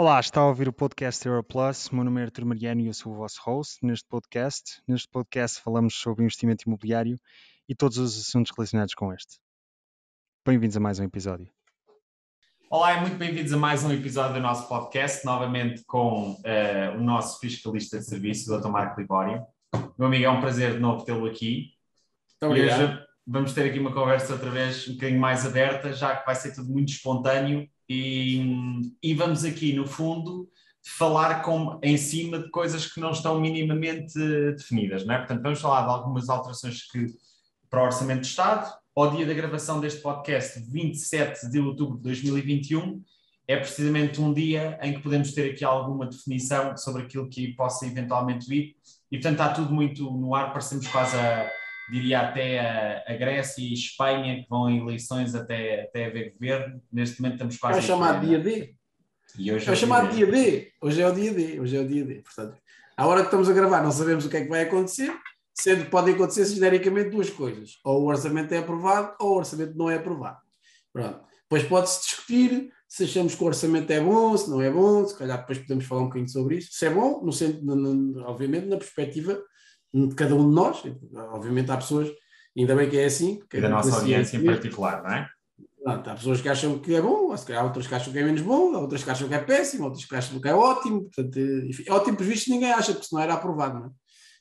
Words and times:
Olá, 0.00 0.20
está 0.20 0.42
a 0.42 0.46
ouvir 0.46 0.68
o 0.68 0.72
podcast 0.72 1.26
Europlus. 1.26 1.90
Meu 1.90 2.04
nome 2.04 2.20
é 2.20 2.24
Artur 2.26 2.46
Mariano 2.46 2.82
e 2.82 2.86
eu 2.86 2.94
sou 2.94 3.12
o 3.12 3.16
vosso 3.16 3.40
host 3.42 3.84
neste 3.84 4.06
podcast. 4.08 4.80
Neste 4.86 5.08
podcast 5.08 5.60
falamos 5.60 5.92
sobre 5.96 6.22
investimento 6.22 6.62
imobiliário 6.68 7.18
e 7.68 7.74
todos 7.74 7.98
os 7.98 8.16
assuntos 8.16 8.52
relacionados 8.56 8.94
com 8.94 9.12
este. 9.12 9.40
Bem-vindos 10.46 10.76
a 10.76 10.80
mais 10.80 11.00
um 11.00 11.02
episódio. 11.02 11.50
Olá 12.70 12.94
e 12.94 13.00
muito 13.00 13.16
bem-vindos 13.16 13.52
a 13.52 13.56
mais 13.56 13.82
um 13.82 13.90
episódio 13.90 14.34
do 14.34 14.40
nosso 14.40 14.68
podcast, 14.68 15.26
novamente 15.26 15.82
com 15.84 16.34
uh, 16.34 16.96
o 16.96 17.02
nosso 17.02 17.40
fiscalista 17.40 17.98
de 17.98 18.04
serviço, 18.04 18.54
o 18.54 18.60
Dr. 18.60 18.68
Marco 18.68 19.00
Libório. 19.00 19.44
Meu 19.98 20.06
amigo, 20.06 20.24
é 20.24 20.30
um 20.30 20.40
prazer 20.40 20.74
de 20.74 20.78
novo 20.78 21.04
tê-lo 21.04 21.26
aqui. 21.26 21.72
Muito 22.40 22.56
e 22.56 22.66
hoje 22.66 23.04
vamos 23.26 23.52
ter 23.52 23.68
aqui 23.68 23.80
uma 23.80 23.92
conversa 23.92 24.34
outra 24.34 24.48
vez 24.48 24.86
um 24.86 24.92
bocadinho 24.92 25.20
mais 25.20 25.44
aberta, 25.44 25.92
já 25.92 26.16
que 26.16 26.24
vai 26.24 26.36
ser 26.36 26.54
tudo 26.54 26.70
muito 26.70 26.90
espontâneo 26.90 27.68
e, 27.88 28.92
e 29.02 29.14
vamos 29.14 29.44
aqui, 29.44 29.72
no 29.72 29.86
fundo, 29.86 30.48
falar 30.96 31.42
com, 31.42 31.78
em 31.82 31.96
cima 31.96 32.38
de 32.38 32.50
coisas 32.50 32.86
que 32.86 33.00
não 33.00 33.10
estão 33.10 33.40
minimamente 33.40 34.18
definidas, 34.56 35.04
não 35.04 35.14
é? 35.14 35.18
Portanto, 35.18 35.42
vamos 35.42 35.60
falar 35.60 35.82
de 35.82 35.90
algumas 35.90 36.28
alterações 36.28 36.82
que 36.90 37.06
para 37.70 37.82
o 37.82 37.86
Orçamento 37.86 38.22
de 38.22 38.28
Estado, 38.28 38.72
ao 38.96 39.10
dia 39.14 39.26
da 39.26 39.34
gravação 39.34 39.80
deste 39.80 40.00
podcast, 40.00 40.60
27 40.70 41.50
de 41.50 41.60
outubro 41.60 41.96
de 41.96 42.02
2021, 42.02 43.02
é 43.46 43.56
precisamente 43.56 44.20
um 44.20 44.32
dia 44.32 44.78
em 44.82 44.94
que 44.94 45.00
podemos 45.00 45.32
ter 45.32 45.52
aqui 45.52 45.64
alguma 45.64 46.06
definição 46.06 46.76
sobre 46.76 47.02
aquilo 47.02 47.28
que 47.28 47.54
possa 47.54 47.86
eventualmente 47.86 48.46
vir, 48.46 48.76
e 49.10 49.16
portanto 49.16 49.40
está 49.40 49.48
tudo 49.54 49.72
muito 49.72 50.10
no 50.10 50.34
ar, 50.34 50.52
parecemos 50.52 50.86
quase 50.88 51.16
a 51.16 51.50
diria 51.90 52.20
até 52.20 52.60
a, 52.60 53.04
a, 53.12 53.16
Grécia 53.16 53.62
e 53.62 53.72
Espanha, 53.72 54.42
que 54.42 54.48
vão 54.48 54.68
em 54.68 54.80
eleições 54.80 55.34
até, 55.34 55.82
até 55.82 56.06
haver 56.06 56.32
governo. 56.32 56.82
Neste 56.92 57.20
momento 57.20 57.34
estamos 57.34 57.56
quase. 57.56 57.78
É 57.78 57.82
chamado 57.82 58.26
dia 58.26 58.38
D. 58.38 58.74
E 59.38 59.52
hoje 59.52 59.68
é, 59.68 59.72
é 59.72 59.76
chamado 59.76 60.14
dia 60.14 60.26
D. 60.26 60.72
Hoje 60.80 61.02
é 61.02 61.08
o 61.08 61.14
dia 61.14 61.32
D. 61.32 61.60
Hoje 61.60 61.76
é 61.76 61.80
o 61.80 61.86
dia 61.86 62.04
D. 62.04 62.14
Portanto, 62.22 62.56
à 62.96 63.06
hora 63.06 63.20
que 63.20 63.26
estamos 63.26 63.48
a 63.48 63.52
gravar, 63.52 63.82
não 63.82 63.92
sabemos 63.92 64.26
o 64.26 64.30
que 64.30 64.36
é 64.36 64.42
que 64.42 64.48
vai 64.48 64.62
acontecer, 64.62 65.12
sendo 65.54 65.84
que 65.84 65.90
podem 65.90 66.14
acontecer 66.14 66.44
genericamente 66.46 67.10
duas 67.10 67.30
coisas. 67.30 67.78
Ou 67.84 68.02
o 68.02 68.06
orçamento 68.06 68.52
é 68.52 68.58
aprovado, 68.58 69.14
ou 69.20 69.32
o 69.32 69.38
orçamento 69.38 69.76
não 69.76 69.90
é 69.90 69.96
aprovado. 69.96 70.38
Pronto. 70.92 71.20
Depois 71.42 71.62
pode-se 71.64 72.02
discutir 72.02 72.70
se 72.86 73.04
achamos 73.04 73.34
que 73.34 73.42
o 73.42 73.46
orçamento 73.46 73.90
é 73.90 74.00
bom, 74.00 74.36
se 74.36 74.48
não 74.50 74.62
é 74.62 74.70
bom, 74.70 75.06
se 75.06 75.16
calhar 75.16 75.38
depois 75.38 75.58
podemos 75.58 75.84
falar 75.84 76.02
um 76.02 76.06
bocadinho 76.06 76.28
sobre 76.28 76.56
isso. 76.56 76.70
Se 76.72 76.86
é 76.86 76.90
bom, 76.90 77.22
no 77.22 77.32
centro, 77.32 77.62
obviamente, 78.26 78.66
na 78.66 78.76
perspectiva 78.76 79.38
de 79.92 80.14
cada 80.14 80.34
um 80.34 80.48
de 80.48 80.54
nós. 80.54 80.82
Obviamente 81.32 81.70
há 81.70 81.76
pessoas, 81.76 82.10
ainda 82.56 82.74
bem 82.74 82.88
que 82.88 82.98
é 82.98 83.04
assim. 83.06 83.40
Que 83.48 83.58
e 83.58 83.60
da 83.60 83.68
nossa 83.68 83.96
audiência 83.96 84.36
em 84.36 84.44
particular, 84.44 85.02
não 85.02 85.10
é? 85.10 85.28
Há 85.86 86.14
pessoas 86.14 86.40
que 86.40 86.48
acham 86.48 86.78
que 86.78 86.94
é 86.94 87.00
bom, 87.00 87.32
há 87.32 87.62
outras 87.62 87.86
que 87.86 87.94
acham 87.94 88.12
que 88.12 88.18
é 88.18 88.22
menos 88.22 88.42
bom, 88.42 88.74
há 88.74 88.80
outras 88.80 89.02
que 89.02 89.10
acham 89.10 89.28
que 89.28 89.34
é 89.34 89.38
péssimo, 89.38 89.84
outras 89.84 90.04
que 90.04 90.14
acham 90.14 90.40
que 90.40 90.48
é 90.48 90.54
ótimo. 90.54 91.04
Portanto, 91.04 91.38
enfim, 91.38 91.84
é 91.86 91.92
ótimo, 91.92 92.16
por 92.16 92.26
visto, 92.26 92.50
ninguém 92.50 92.72
acha, 92.72 92.92
porque 92.92 93.06
senão 93.06 93.22
era 93.22 93.34
aprovado, 93.34 93.78
não 93.80 93.86
é? 93.86 93.90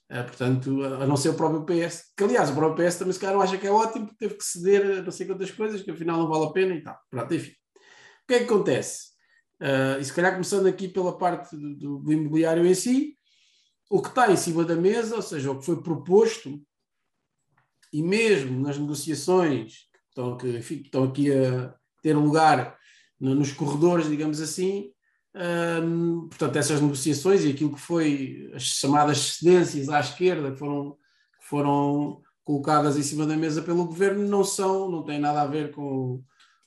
Uh, 0.09 0.23
portanto, 0.23 0.83
a 0.83 1.05
não 1.05 1.17
ser 1.17 1.29
o 1.29 1.33
próprio 1.33 1.65
PS, 1.65 2.13
que 2.15 2.23
aliás, 2.23 2.49
o 2.49 2.55
próprio 2.55 2.87
PS 2.87 2.97
também 2.97 3.13
se 3.13 3.19
calhar 3.19 3.35
não 3.35 3.41
acha 3.41 3.57
que 3.57 3.67
é 3.67 3.71
ótimo, 3.71 4.07
porque 4.07 4.25
teve 4.25 4.35
que 4.35 4.43
ceder 4.43 4.99
a 4.99 5.01
não 5.01 5.11
sei 5.11 5.27
quantas 5.27 5.51
coisas, 5.51 5.81
que 5.81 5.91
afinal 5.91 6.17
não 6.17 6.29
vale 6.29 6.45
a 6.45 6.51
pena 6.51 6.73
e 6.73 6.81
tal. 6.81 6.97
Pronto, 7.09 7.33
enfim. 7.33 7.51
O 7.51 8.27
que 8.27 8.33
é 8.33 8.39
que 8.39 8.45
acontece? 8.45 9.07
Uh, 9.61 9.99
e 9.99 10.05
se 10.05 10.13
calhar 10.13 10.31
começando 10.31 10.67
aqui 10.67 10.87
pela 10.87 11.17
parte 11.17 11.55
do, 11.57 11.99
do 11.99 12.11
imobiliário 12.11 12.65
em 12.65 12.73
si, 12.73 13.16
o 13.89 14.01
que 14.01 14.09
está 14.09 14.31
em 14.31 14.37
cima 14.37 14.63
da 14.65 14.75
mesa, 14.75 15.15
ou 15.15 15.21
seja, 15.21 15.51
o 15.51 15.59
que 15.59 15.65
foi 15.65 15.81
proposto, 15.81 16.61
e 17.91 18.03
mesmo 18.03 18.59
nas 18.59 18.77
negociações 18.77 19.87
que 19.93 19.99
estão, 20.09 20.37
que, 20.37 20.57
enfim, 20.57 20.77
que 20.77 20.85
estão 20.85 21.03
aqui 21.03 21.31
a 21.31 21.73
ter 22.01 22.15
lugar 22.15 22.77
nos 23.19 23.51
corredores, 23.51 24.09
digamos 24.09 24.41
assim, 24.41 24.91
hum, 25.83 26.27
portanto, 26.29 26.55
essas 26.57 26.81
negociações 26.81 27.43
e 27.43 27.51
aquilo 27.51 27.73
que 27.73 27.81
foi 27.81 28.51
as 28.53 28.63
chamadas 28.63 29.37
cedências 29.37 29.89
à 29.89 29.99
esquerda 29.99 30.51
que 30.51 30.59
foram, 30.59 30.91
que 31.39 31.47
foram 31.47 32.21
colocadas 32.43 32.97
em 32.97 33.03
cima 33.03 33.25
da 33.25 33.35
mesa 33.35 33.61
pelo 33.61 33.85
governo 33.85 34.27
não 34.27 34.43
são, 34.43 34.89
não 34.89 35.03
têm 35.03 35.19
nada 35.19 35.41
a 35.41 35.47
ver 35.47 35.71
com, 35.71 36.23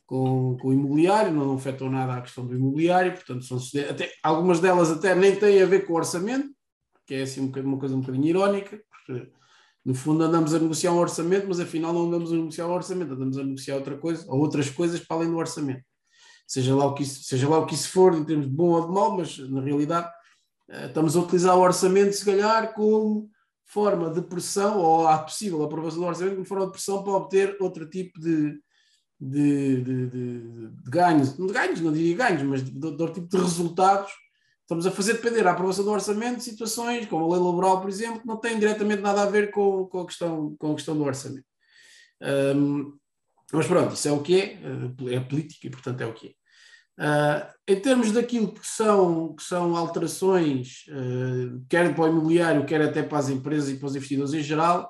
com, 0.07 0.57
com 0.61 0.69
o 0.69 0.73
imobiliário, 0.73 1.33
não 1.33 1.55
afetam 1.55 1.89
nada 1.89 2.15
à 2.15 2.21
questão 2.21 2.47
do 2.47 2.55
imobiliário, 2.55 3.13
portanto, 3.13 3.45
são 3.45 3.59
até, 3.89 4.11
algumas 4.23 4.61
delas 4.61 4.91
até 4.91 5.15
nem 5.15 5.37
têm 5.37 5.63
a 5.63 5.67
ver 5.67 5.87
com 5.87 5.93
o 5.93 5.97
orçamento, 5.97 6.51
que 7.11 7.15
é 7.17 7.23
assim 7.23 7.41
uma 7.41 7.77
coisa 7.77 7.97
um 7.97 8.01
bocadinho 8.01 8.29
irónica, 8.29 8.81
porque 8.89 9.33
no 9.85 9.97
fundo 9.97 10.23
andamos 10.23 10.55
a 10.55 10.61
negociar 10.61 10.93
um 10.93 10.99
orçamento, 10.99 11.49
mas 11.49 11.59
afinal 11.59 11.93
não 11.93 12.07
andamos 12.07 12.33
a 12.33 12.37
negociar 12.37 12.69
um 12.69 12.73
orçamento, 12.73 13.15
andamos 13.15 13.37
a 13.37 13.43
negociar 13.43 13.75
outra 13.75 13.99
coisa, 13.99 14.25
ou 14.29 14.39
outras 14.39 14.71
coisas 14.71 15.01
para 15.01 15.17
além 15.17 15.29
do 15.29 15.37
orçamento. 15.37 15.83
Seja 16.47 16.73
lá 16.73 16.87
o 16.87 16.95
que 16.95 17.03
isso, 17.03 17.25
seja 17.25 17.49
lá 17.49 17.59
o 17.59 17.67
que 17.67 17.75
isso 17.75 17.89
for, 17.89 18.15
em 18.15 18.23
termos 18.23 18.47
de 18.47 18.53
bom 18.53 18.69
ou 18.69 18.87
de 18.87 18.95
mau, 18.95 19.17
mas 19.17 19.37
na 19.39 19.61
realidade 19.61 20.09
eh, 20.69 20.87
estamos 20.87 21.17
a 21.17 21.21
utilizar 21.21 21.57
o 21.57 21.63
orçamento, 21.63 22.13
se 22.13 22.25
calhar, 22.25 22.75
como 22.75 23.29
forma 23.65 24.09
de 24.11 24.23
pressão, 24.23 24.79
ou 24.79 25.09
a 25.09 25.19
possível 25.19 25.65
aprovação 25.65 25.99
do 25.99 26.07
orçamento, 26.07 26.35
como 26.35 26.47
forma 26.47 26.67
de 26.67 26.73
pressão 26.73 27.03
para 27.03 27.13
obter 27.15 27.57
outro 27.59 27.91
tipo 27.91 28.21
de, 28.21 28.57
de, 29.19 29.83
de, 29.83 30.07
de, 30.07 30.71
ganhos, 30.89 31.37
não 31.37 31.49
de 31.49 31.53
ganhos, 31.55 31.81
não 31.81 31.93
diria 31.93 32.17
ganhos, 32.17 32.45
mas 32.45 32.63
de 32.63 32.87
outro 32.87 33.15
tipo 33.15 33.27
de 33.27 33.37
resultados 33.37 34.13
estamos 34.71 34.87
a 34.87 34.93
fazer 34.93 35.15
depender 35.15 35.45
a 35.49 35.51
aprovação 35.51 35.85
do 35.85 35.91
orçamento 35.91 36.37
de 36.37 36.45
situações, 36.45 37.05
como 37.07 37.25
a 37.25 37.35
lei 37.35 37.45
laboral, 37.45 37.81
por 37.81 37.91
exemplo, 37.91 38.21
que 38.21 38.27
não 38.27 38.37
têm 38.37 38.57
diretamente 38.57 39.03
nada 39.03 39.23
a 39.23 39.27
ver 39.27 39.51
com, 39.51 39.87
com, 39.87 40.03
a, 40.03 40.07
questão, 40.07 40.55
com 40.61 40.71
a 40.71 40.75
questão 40.77 40.97
do 40.97 41.03
orçamento. 41.03 41.45
Um, 42.23 42.97
mas 43.53 43.67
pronto, 43.67 43.95
isso 43.95 44.07
é 44.07 44.13
o 44.13 44.23
que 44.23 44.41
é, 44.41 44.45
eh, 44.63 45.17
é 45.17 45.21
política 45.21 45.67
e, 45.67 45.71
portanto, 45.71 46.01
é 46.03 46.07
o 46.07 46.15
que 46.15 46.29
é. 46.29 46.31
Uh, 47.03 47.53
em 47.67 47.81
termos 47.81 48.13
daquilo 48.13 48.53
que 48.53 48.65
são, 48.65 49.35
que 49.35 49.43
são 49.43 49.75
alterações, 49.77 50.85
uh, 50.89 51.61
quer 51.69 51.93
para 51.93 52.05
o 52.05 52.09
imobiliário, 52.09 52.65
quer 52.65 52.81
até 52.83 53.03
para 53.03 53.19
as 53.19 53.29
empresas 53.29 53.71
e 53.71 53.77
para 53.77 53.87
os 53.87 53.97
investidores 53.97 54.35
em 54.35 54.43
geral, 54.43 54.89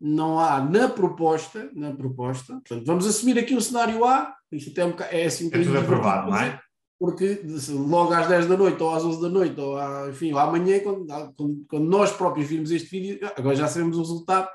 não 0.00 0.38
há 0.38 0.60
na 0.60 0.88
proposta, 0.88 1.68
na 1.74 1.92
proposta, 1.92 2.52
portanto, 2.52 2.86
vamos 2.86 3.04
assumir 3.04 3.36
aqui 3.36 3.56
o 3.56 3.60
cenário 3.60 4.04
A, 4.04 4.32
isto 4.52 4.70
até 4.70 4.82
é, 4.82 4.84
um, 4.84 4.94
é 5.10 5.24
assim 5.24 5.48
é 5.48 5.58
tudo 5.58 5.76
aprovado, 5.76 6.30
não 6.30 6.38
é? 6.38 6.60
Porque 6.98 7.42
logo 7.70 8.12
às 8.12 8.26
10 8.26 8.46
da 8.46 8.56
noite 8.56 8.82
ou 8.82 8.94
às 8.94 9.04
11 9.04 9.22
da 9.22 9.28
noite 9.28 9.60
ou 9.60 9.76
à, 9.76 10.08
enfim, 10.08 10.32
ou 10.32 10.38
amanhã, 10.38 10.80
quando, 10.80 11.06
quando, 11.36 11.66
quando, 11.68 11.88
nós 11.88 12.12
próprios 12.12 12.48
virmos 12.48 12.70
este 12.70 12.88
vídeo, 12.88 13.30
agora 13.36 13.54
já 13.54 13.68
sabemos 13.68 13.96
o 13.96 14.00
resultado. 14.00 14.48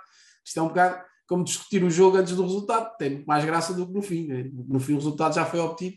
Isto 0.46 0.60
é 0.60 0.64
um 0.64 0.68
bocado 0.68 1.02
como 1.28 1.44
discutir 1.44 1.84
o 1.84 1.90
jogo 1.90 2.18
antes 2.18 2.36
do 2.36 2.44
resultado, 2.44 2.96
tem 2.98 3.24
mais 3.26 3.46
graça 3.46 3.74
do 3.74 3.88
que 3.88 3.94
no 3.94 4.02
fim. 4.02 4.28
Né? 4.28 4.50
No 4.68 4.80
fim, 4.80 4.94
o 4.94 4.98
resultado 4.98 5.34
já 5.34 5.46
foi 5.46 5.60
obtido 5.60 5.96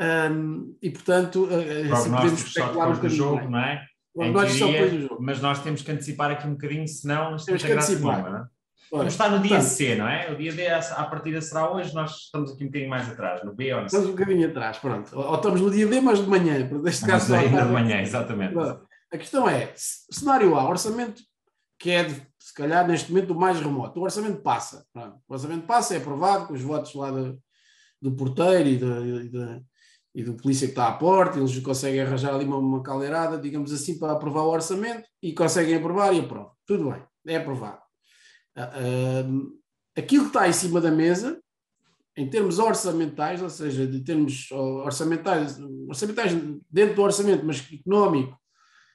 um, 0.00 0.76
e, 0.82 0.90
portanto, 0.90 1.48
assim 1.92 2.10
podemos 2.10 2.42
especular 2.44 2.92
bocadinho. 2.92 3.10
Jogo, 3.10 3.50
não 3.50 3.58
é? 3.58 3.84
Nós 4.14 4.56
teoria, 4.56 5.08
mas 5.18 5.40
nós 5.40 5.60
temos 5.62 5.82
que 5.82 5.90
antecipar 5.90 6.30
aqui 6.30 6.46
um 6.46 6.52
bocadinho, 6.52 6.86
senão 6.86 7.36
temos 7.36 7.64
que 7.64 7.72
antecipar. 7.72 8.22
Nenhuma, 8.22 8.50
é? 8.50 8.53
Vamos 8.90 9.12
estar 9.12 9.30
no 9.30 9.40
dia 9.40 9.60
C, 9.60 9.96
não 9.96 10.08
é? 10.08 10.30
O 10.30 10.36
dia 10.36 10.52
D, 10.52 10.68
à 10.68 11.04
partida 11.04 11.40
será 11.40 11.70
hoje, 11.70 11.94
nós 11.94 12.12
estamos 12.12 12.52
aqui 12.52 12.64
um 12.64 12.66
bocadinho 12.66 12.90
mais 12.90 13.08
atrás, 13.10 13.42
no 13.44 13.54
B 13.54 13.74
ou 13.74 13.82
no 13.82 13.88
C. 13.88 13.96
Estamos 13.96 14.14
um 14.14 14.16
bocadinho 14.16 14.48
atrás, 14.48 14.78
pronto. 14.78 15.18
Ou 15.18 15.34
estamos 15.34 15.60
no 15.60 15.70
dia 15.70 15.86
D, 15.86 16.00
mas 16.00 16.18
de 16.20 16.28
manhã. 16.28 16.68
Neste 16.82 17.06
caso, 17.06 17.34
ainda 17.34 17.64
de 17.64 17.72
manhã, 17.72 18.00
exatamente. 18.00 18.54
A 19.12 19.18
questão 19.18 19.48
é, 19.48 19.72
cenário 19.76 20.54
A, 20.56 20.68
orçamento 20.68 21.22
que 21.78 21.90
é, 21.90 22.04
de, 22.04 22.14
se 22.38 22.54
calhar, 22.54 22.86
neste 22.86 23.12
momento 23.12 23.32
o 23.32 23.38
mais 23.38 23.60
remoto. 23.60 23.98
O 24.00 24.02
orçamento 24.04 24.40
passa. 24.40 24.86
Pronto. 24.92 25.18
O 25.28 25.32
orçamento 25.32 25.66
passa, 25.66 25.94
é 25.94 25.98
aprovado, 25.98 26.46
com 26.46 26.54
os 26.54 26.62
votos 26.62 26.94
lá 26.94 27.10
do, 27.10 27.38
do 28.00 28.12
porteiro 28.12 28.68
e, 28.68 28.76
de, 28.76 28.84
e, 28.86 29.28
de, 29.28 29.62
e, 30.14 30.24
do 30.24 30.34
polícia 30.34 30.66
que 30.66 30.72
está 30.72 30.88
à 30.88 30.92
porta, 30.92 31.38
eles 31.38 31.58
conseguem 31.60 32.00
arranjar 32.00 32.34
ali 32.34 32.44
uma, 32.44 32.58
uma 32.58 32.82
caldeirada, 32.82 33.38
digamos 33.38 33.72
assim, 33.72 33.98
para 33.98 34.12
aprovar 34.12 34.42
o 34.42 34.50
orçamento 34.50 35.06
e 35.22 35.32
conseguem 35.32 35.74
aprovar 35.74 36.14
e 36.14 36.20
aprovam. 36.20 36.52
Tudo 36.66 36.90
bem, 36.90 37.02
é 37.26 37.36
aprovado 37.36 37.83
Uh, 38.56 39.58
aquilo 39.96 40.24
que 40.24 40.28
está 40.28 40.48
em 40.48 40.52
cima 40.52 40.80
da 40.80 40.90
mesa, 40.90 41.40
em 42.16 42.28
termos 42.28 42.58
orçamentais, 42.58 43.42
ou 43.42 43.50
seja, 43.50 43.86
de 43.86 44.00
termos 44.00 44.50
orçamentais, 44.50 45.58
orçamentais 45.88 46.32
dentro 46.70 46.94
do 46.94 47.02
orçamento, 47.02 47.44
mas 47.44 47.66
económico 47.72 48.38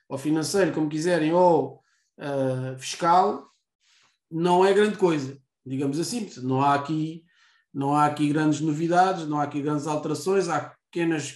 ou 0.08 0.18
financeiro, 0.18 0.74
como 0.74 0.90
quiserem, 0.90 1.34
ou 1.34 1.84
uh, 2.18 2.78
fiscal, 2.80 3.46
não 4.32 4.66
é 4.66 4.74
grande 4.74 4.98
coisa, 4.98 5.38
digamos 5.66 6.00
assim. 6.00 6.30
Não 6.42 6.62
há 6.62 6.74
aqui, 6.74 7.24
não 7.74 7.96
há 7.96 8.06
aqui 8.06 8.30
grandes 8.30 8.60
novidades, 8.62 9.28
não 9.28 9.40
há 9.40 9.44
aqui 9.44 9.62
grandes 9.62 9.86
alterações, 9.86 10.48
há 10.48 10.76
pequenas, 10.90 11.36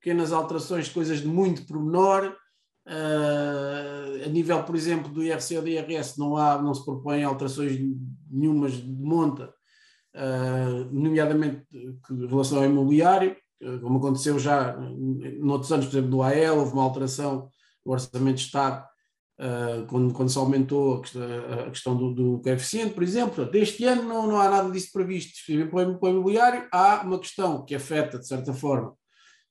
pequenas 0.00 0.32
alterações 0.32 0.86
de 0.86 0.92
coisas 0.92 1.20
de 1.20 1.26
muito 1.26 1.66
pormenor, 1.66 2.34
Uh, 2.86 4.24
a 4.24 4.28
nível, 4.28 4.62
por 4.62 4.76
exemplo, 4.76 5.10
do 5.12 5.22
IRC 5.22 5.56
ou 5.56 5.62
do 5.62 5.68
IRS, 5.68 6.18
não, 6.18 6.36
há, 6.36 6.62
não 6.62 6.72
se 6.72 6.84
propõem 6.84 7.24
alterações 7.24 7.76
nenhumas 8.30 8.74
de 8.74 8.88
monta, 8.88 9.52
uh, 10.14 10.84
nomeadamente 10.92 11.66
em 11.72 12.26
relação 12.26 12.58
ao 12.58 12.64
imobiliário, 12.64 13.36
como 13.80 13.98
aconteceu 13.98 14.38
já 14.38 14.76
noutros 15.40 15.72
anos, 15.72 15.86
por 15.86 15.92
exemplo, 15.92 16.10
do 16.10 16.22
AEL, 16.22 16.58
houve 16.58 16.74
uma 16.74 16.82
alteração 16.82 17.48
no 17.84 17.92
Orçamento 17.92 18.36
de 18.36 18.42
Estado 18.42 18.86
uh, 19.40 19.86
quando, 19.86 20.12
quando 20.12 20.28
se 20.28 20.38
aumentou 20.38 20.96
a 20.96 21.00
questão, 21.00 21.22
a 21.66 21.70
questão 21.70 21.96
do, 21.96 22.14
do, 22.14 22.40
coeficiente, 22.40 22.94
por 22.94 23.02
exemplo. 23.02 23.50
Deste 23.50 23.84
ano 23.84 24.02
não, 24.02 24.26
não 24.26 24.40
há 24.40 24.50
nada 24.50 24.70
disso 24.70 24.92
previsto. 24.92 25.32
Para 25.70 25.88
o 25.88 26.08
imobiliário, 26.08 26.68
há 26.72 27.02
uma 27.02 27.18
questão 27.18 27.64
que 27.64 27.74
afeta, 27.74 28.18
de 28.18 28.26
certa 28.26 28.52
forma, 28.52 28.94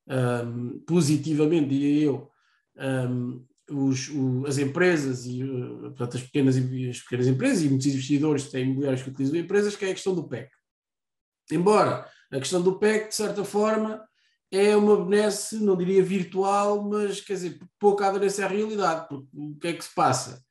um, 0.07 0.79
positivamente, 0.85 1.69
diria 1.69 2.05
eu, 2.05 2.29
um, 2.77 3.43
os, 3.69 4.09
o, 4.09 4.45
as 4.45 4.57
empresas 4.57 5.25
e 5.25 5.43
portanto, 5.43 6.17
as, 6.17 6.23
pequenas, 6.23 6.55
as 6.55 6.99
pequenas 6.99 7.27
empresas 7.27 7.63
e 7.63 7.69
muitos 7.69 7.87
investidores 7.87 8.49
têm 8.49 8.65
imobiliários 8.65 9.01
que 9.01 9.09
utilizam 9.09 9.39
empresas, 9.39 9.75
que 9.75 9.85
é 9.85 9.89
a 9.89 9.93
questão 9.93 10.13
do 10.13 10.27
PEC. 10.27 10.49
Embora 11.51 12.07
a 12.31 12.39
questão 12.39 12.61
do 12.61 12.77
PEC, 12.77 13.09
de 13.09 13.15
certa 13.15 13.43
forma, 13.43 14.03
é 14.51 14.75
uma 14.75 15.03
benesse, 15.03 15.57
não 15.57 15.75
diria 15.75 16.03
virtual, 16.03 16.83
mas 16.83 17.21
quer 17.21 17.33
dizer, 17.33 17.59
pouca 17.79 18.07
aderência 18.07 18.45
à 18.45 18.47
realidade, 18.47 19.07
porque 19.07 19.27
o 19.33 19.55
que 19.55 19.67
é 19.67 19.73
que 19.73 19.83
se 19.83 19.93
passa? 19.93 20.43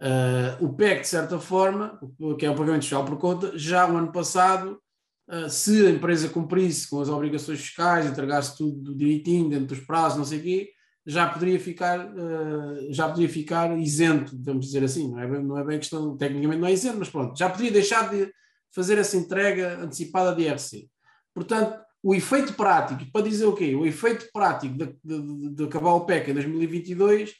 Uh, 0.00 0.64
o 0.64 0.74
PEC, 0.74 1.02
de 1.02 1.08
certa 1.08 1.38
forma, 1.38 1.98
que 2.38 2.46
é 2.46 2.50
o 2.50 2.54
pagamento 2.54 2.82
fiscal 2.82 3.04
por 3.04 3.18
conta, 3.18 3.58
já 3.58 3.86
o 3.86 3.96
ano 3.96 4.12
passado, 4.12 4.80
uh, 5.28 5.48
se 5.48 5.86
a 5.86 5.90
empresa 5.90 6.28
cumprisse 6.28 6.88
com 6.88 7.00
as 7.00 7.08
obrigações 7.08 7.60
fiscais, 7.60 8.06
entregasse 8.06 8.56
tudo 8.56 8.94
direitinho, 8.94 9.50
dentro 9.50 9.66
dos 9.66 9.80
prazos, 9.80 10.18
não 10.18 10.24
sei 10.24 10.38
o 10.38 10.42
quê, 10.42 10.70
já 11.08 11.26
poderia 11.26 11.58
ficar, 11.58 12.06
uh, 12.06 12.92
já 12.92 13.08
poderia 13.08 13.30
ficar 13.30 13.76
isento, 13.78 14.38
vamos 14.42 14.66
dizer 14.66 14.84
assim, 14.84 15.10
não 15.10 15.18
é, 15.18 15.26
bem, 15.26 15.42
não 15.42 15.56
é 15.56 15.64
bem 15.64 15.78
questão, 15.78 16.14
tecnicamente 16.18 16.60
não 16.60 16.68
é 16.68 16.72
isento, 16.72 16.98
mas 16.98 17.08
pronto, 17.08 17.36
já 17.38 17.48
poderia 17.48 17.72
deixar 17.72 18.10
de 18.10 18.30
fazer 18.74 18.98
essa 18.98 19.16
entrega 19.16 19.78
antecipada 19.82 20.34
de 20.34 20.42
IRC. 20.42 20.86
Portanto, 21.34 21.80
o 22.02 22.14
efeito 22.14 22.52
prático, 22.52 23.10
para 23.10 23.24
dizer 23.24 23.46
o 23.46 23.54
quê? 23.54 23.74
O 23.74 23.86
efeito 23.86 24.28
prático 24.34 24.76
de, 24.76 24.94
de, 25.02 25.54
de 25.54 25.64
acabar 25.64 25.94
o 25.94 26.04
PEC 26.04 26.30
em 26.30 26.34
2022 26.34 27.32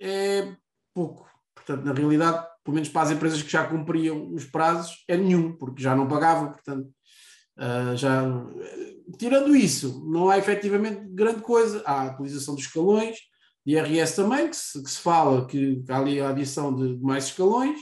é 0.00 0.56
pouco. 0.94 1.28
Portanto, 1.54 1.84
na 1.84 1.92
realidade, 1.92 2.46
pelo 2.64 2.74
menos 2.74 2.88
para 2.88 3.02
as 3.02 3.10
empresas 3.10 3.42
que 3.42 3.52
já 3.52 3.66
cumpriam 3.66 4.32
os 4.32 4.46
prazos, 4.46 5.04
é 5.06 5.16
nenhum, 5.16 5.54
porque 5.58 5.82
já 5.82 5.94
não 5.94 6.08
pagavam, 6.08 6.52
portanto, 6.52 6.88
uh, 7.60 7.96
já... 7.96 8.24
Tirando 9.18 9.54
isso, 9.54 10.04
não 10.08 10.30
há 10.30 10.38
efetivamente 10.38 11.02
grande 11.12 11.42
coisa. 11.42 11.82
Há 11.84 12.02
a 12.02 12.06
atualização 12.06 12.54
dos 12.54 12.64
escalões, 12.64 13.18
de 13.66 13.74
IRS 13.74 14.16
também, 14.16 14.48
que 14.48 14.56
se, 14.56 14.82
que 14.82 14.90
se 14.90 14.98
fala 14.98 15.46
que 15.46 15.84
há 15.88 15.98
ali 15.98 16.20
a 16.20 16.30
adição 16.30 16.74
de 16.74 16.98
mais 17.02 17.24
escalões, 17.24 17.78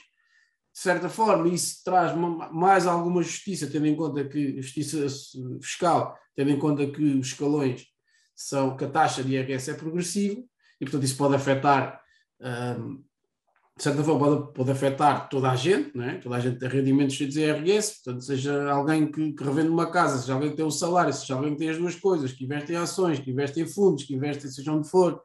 de 0.79 0.83
certa 0.83 1.09
forma, 1.09 1.49
isso 1.49 1.83
traz 1.85 2.17
mais 2.53 2.87
alguma 2.87 3.21
justiça, 3.21 3.67
tendo 3.67 3.87
em 3.87 3.97
conta 3.97 4.25
que 4.29 4.63
justiça 4.63 5.07
fiscal, 5.61 6.17
tendo 6.37 6.51
em 6.51 6.59
conta 6.59 6.87
que 6.87 7.03
os 7.03 7.27
escalões 7.27 7.85
são 8.33 8.77
que 8.77 8.85
a 8.85 8.89
taxa 8.89 9.25
de 9.25 9.35
IRS 9.35 9.73
é 9.73 9.75
progressiva 9.75 10.41
e, 10.81 10.85
portanto, 10.85 11.03
isso 11.03 11.17
pode 11.17 11.35
afetar, 11.35 12.01
um, 12.41 13.03
de 13.79 13.85
certa 13.85 14.03
forma, 14.03 14.27
pode, 14.27 14.53
pode, 14.55 14.71
afetar 14.73 15.29
toda 15.29 15.49
a 15.49 15.55
gente, 15.55 15.97
não 15.97 16.05
é? 16.05 16.17
toda 16.17 16.35
a 16.35 16.41
gente 16.41 16.59
tem 16.59 16.69
rendimentos 16.69 17.17
de 17.17 17.41
IRS, 17.41 18.03
portanto, 18.03 18.25
seja 18.25 18.71
alguém 18.73 19.09
que, 19.09 19.33
que, 19.33 19.45
revende 19.45 19.69
uma 19.69 19.89
casa, 19.89 20.19
seja 20.19 20.35
alguém 20.35 20.51
que 20.51 20.57
tem 20.57 20.67
um 20.67 20.71
salário, 20.71 21.13
seja 21.13 21.37
alguém 21.37 21.53
que 21.53 21.59
tem 21.59 21.71
as 21.71 21.79
duas 21.79 21.95
coisas, 21.95 22.33
que 22.33 22.45
investe 22.45 22.73
em 22.73 22.77
ações, 22.77 23.21
que 23.21 23.31
investe 23.31 23.61
em 23.61 23.67
fundos, 23.67 24.03
que 24.03 24.15
investe 24.15 24.51
seja 24.51 24.73
onde 24.73 24.89
for, 24.89 25.23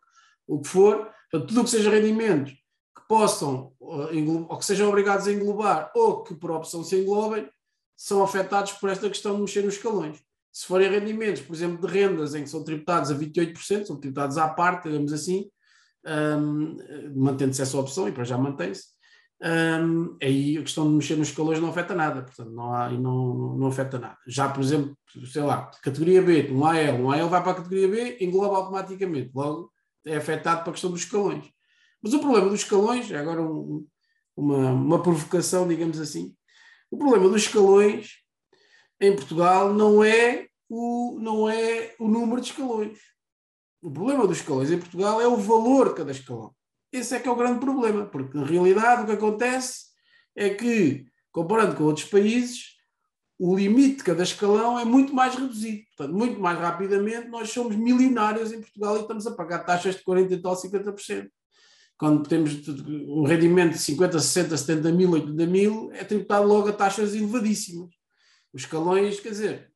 o 0.48 0.62
que 0.62 0.68
for, 0.68 1.10
portanto, 1.32 1.48
tudo 1.48 1.62
o 1.62 1.64
que 1.64 1.70
seja 1.72 1.90
rendimentos 1.90 2.54
que 2.54 3.08
possam, 3.08 3.74
uh, 3.82 4.48
ou 4.48 4.58
que 4.60 4.66
sejam 4.66 4.88
obrigados 4.88 5.28
a 5.28 5.32
englobar, 5.32 5.92
ou 5.96 6.24
que 6.24 6.36
por 6.36 6.52
opção 6.52 6.84
se 6.84 6.96
englobem, 6.96 7.50
são 7.98 8.22
afetados 8.22 8.74
por 8.74 8.88
esta 8.92 9.10
questão 9.10 9.34
de 9.36 9.42
mexer 9.42 9.64
nos 9.64 9.76
escalões. 9.76 10.20
Se 10.52 10.68
forem 10.68 10.92
rendimentos, 10.92 11.42
por 11.42 11.56
exemplo, 11.56 11.88
de 11.88 11.92
rendas 11.92 12.36
em 12.36 12.44
que 12.44 12.50
são 12.52 12.64
tributados 12.64 13.10
a 13.10 13.16
28%, 13.16 13.86
são 13.86 14.00
tributados 14.00 14.38
à 14.38 14.48
parte, 14.48 14.88
digamos 14.88 15.12
assim, 15.12 15.50
um, 16.06 16.78
mantendo-se 17.16 17.62
essa 17.62 17.78
opção, 17.78 18.08
e 18.08 18.12
para 18.12 18.24
já 18.24 18.38
mantém-se, 18.38 18.94
um, 19.42 20.18
aí 20.22 20.58
a 20.58 20.62
questão 20.62 20.88
de 20.88 20.96
mexer 20.96 21.18
nos 21.18 21.30
escalões 21.30 21.60
não 21.60 21.70
afeta 21.70 21.94
nada, 21.94 22.24
portanto, 22.24 22.52
não, 22.52 22.74
há, 22.74 22.90
não, 22.90 23.58
não 23.58 23.68
afeta 23.68 24.00
nada. 24.00 24.18
Já, 24.28 24.48
por 24.50 24.62
exemplo, 24.62 24.98
sei 25.26 25.42
lá, 25.42 25.70
categoria 25.82 26.22
B, 26.22 26.50
um 26.52 26.66
AL, 26.66 26.96
um 26.96 27.12
AL 27.12 27.30
vai 27.30 27.42
para 27.44 27.52
a 27.52 27.56
categoria 27.56 27.88
B, 27.88 28.18
engloba 28.22 28.58
automaticamente, 28.58 29.32
logo 29.36 29.72
é 30.06 30.18
afetado 30.18 30.62
para 30.62 30.70
a 30.70 30.74
questão 30.74 30.92
dos 30.92 31.02
escalões. 31.02 31.46
Mas 32.02 32.14
o 32.14 32.20
problema 32.20 32.50
dos 32.50 32.62
escalões, 32.62 33.10
é 33.12 33.18
agora 33.18 33.42
um, 33.42 33.86
uma, 34.36 34.72
uma 34.72 35.02
provocação, 35.02 35.68
digamos 35.68 36.00
assim, 36.00 36.34
o 36.92 36.98
problema 36.98 37.30
dos 37.30 37.44
escalões 37.44 38.18
em 39.00 39.16
Portugal 39.16 39.74
não 39.74 40.04
é 40.04 40.48
o, 40.70 41.18
não 41.20 41.50
é 41.50 41.94
o 42.00 42.08
número 42.08 42.42
de 42.42 42.48
escalões. 42.48 43.00
O 43.84 43.92
problema 43.92 44.26
dos 44.26 44.38
escalões 44.38 44.72
em 44.72 44.80
Portugal 44.80 45.20
é 45.20 45.28
o 45.28 45.36
valor 45.36 45.90
de 45.90 45.96
cada 45.96 46.12
escalão. 46.12 46.56
Esse 46.92 47.16
é 47.16 47.20
que 47.20 47.28
é 47.28 47.32
o 47.32 47.36
grande 47.36 47.60
problema, 47.60 48.06
porque 48.06 48.38
na 48.38 48.46
realidade 48.46 49.04
o 49.04 49.06
que 49.06 49.12
acontece 49.12 49.88
é 50.36 50.50
que, 50.52 51.06
comparando 51.32 51.76
com 51.76 51.84
outros 51.84 52.06
países, 52.06 52.78
o 53.38 53.56
limite 53.56 53.98
de 53.98 54.04
cada 54.04 54.24
escalão 54.24 54.80
é 54.80 54.86
muito 54.86 55.14
mais 55.14 55.36
reduzido. 55.36 55.84
Portanto, 55.98 56.18
muito 56.18 56.40
mais 56.40 56.58
rapidamente 56.58 57.28
nós 57.28 57.50
somos 57.50 57.76
milionários 57.76 58.54
em 58.54 58.62
Portugal 58.62 58.96
e 58.96 59.02
estamos 59.02 59.28
a 59.28 59.32
pagar 59.32 59.66
taxas 59.66 59.96
de 59.96 60.04
40% 60.04 60.32
e 60.32 60.42
tal, 60.42 60.56
50% 60.56 61.30
quando 61.98 62.28
temos 62.28 62.68
um 62.68 63.24
rendimento 63.24 63.74
de 63.74 63.80
50, 63.80 64.20
60, 64.20 64.58
70 64.58 64.92
mil, 64.92 65.12
80 65.12 65.46
mil, 65.46 65.90
é 65.94 66.04
tributado 66.04 66.46
logo 66.46 66.68
a 66.68 66.74
taxas 66.74 67.14
elevadíssimas. 67.14 67.92
Os 68.52 68.64
escalões, 68.64 69.20
quer 69.20 69.30
dizer, 69.30 69.73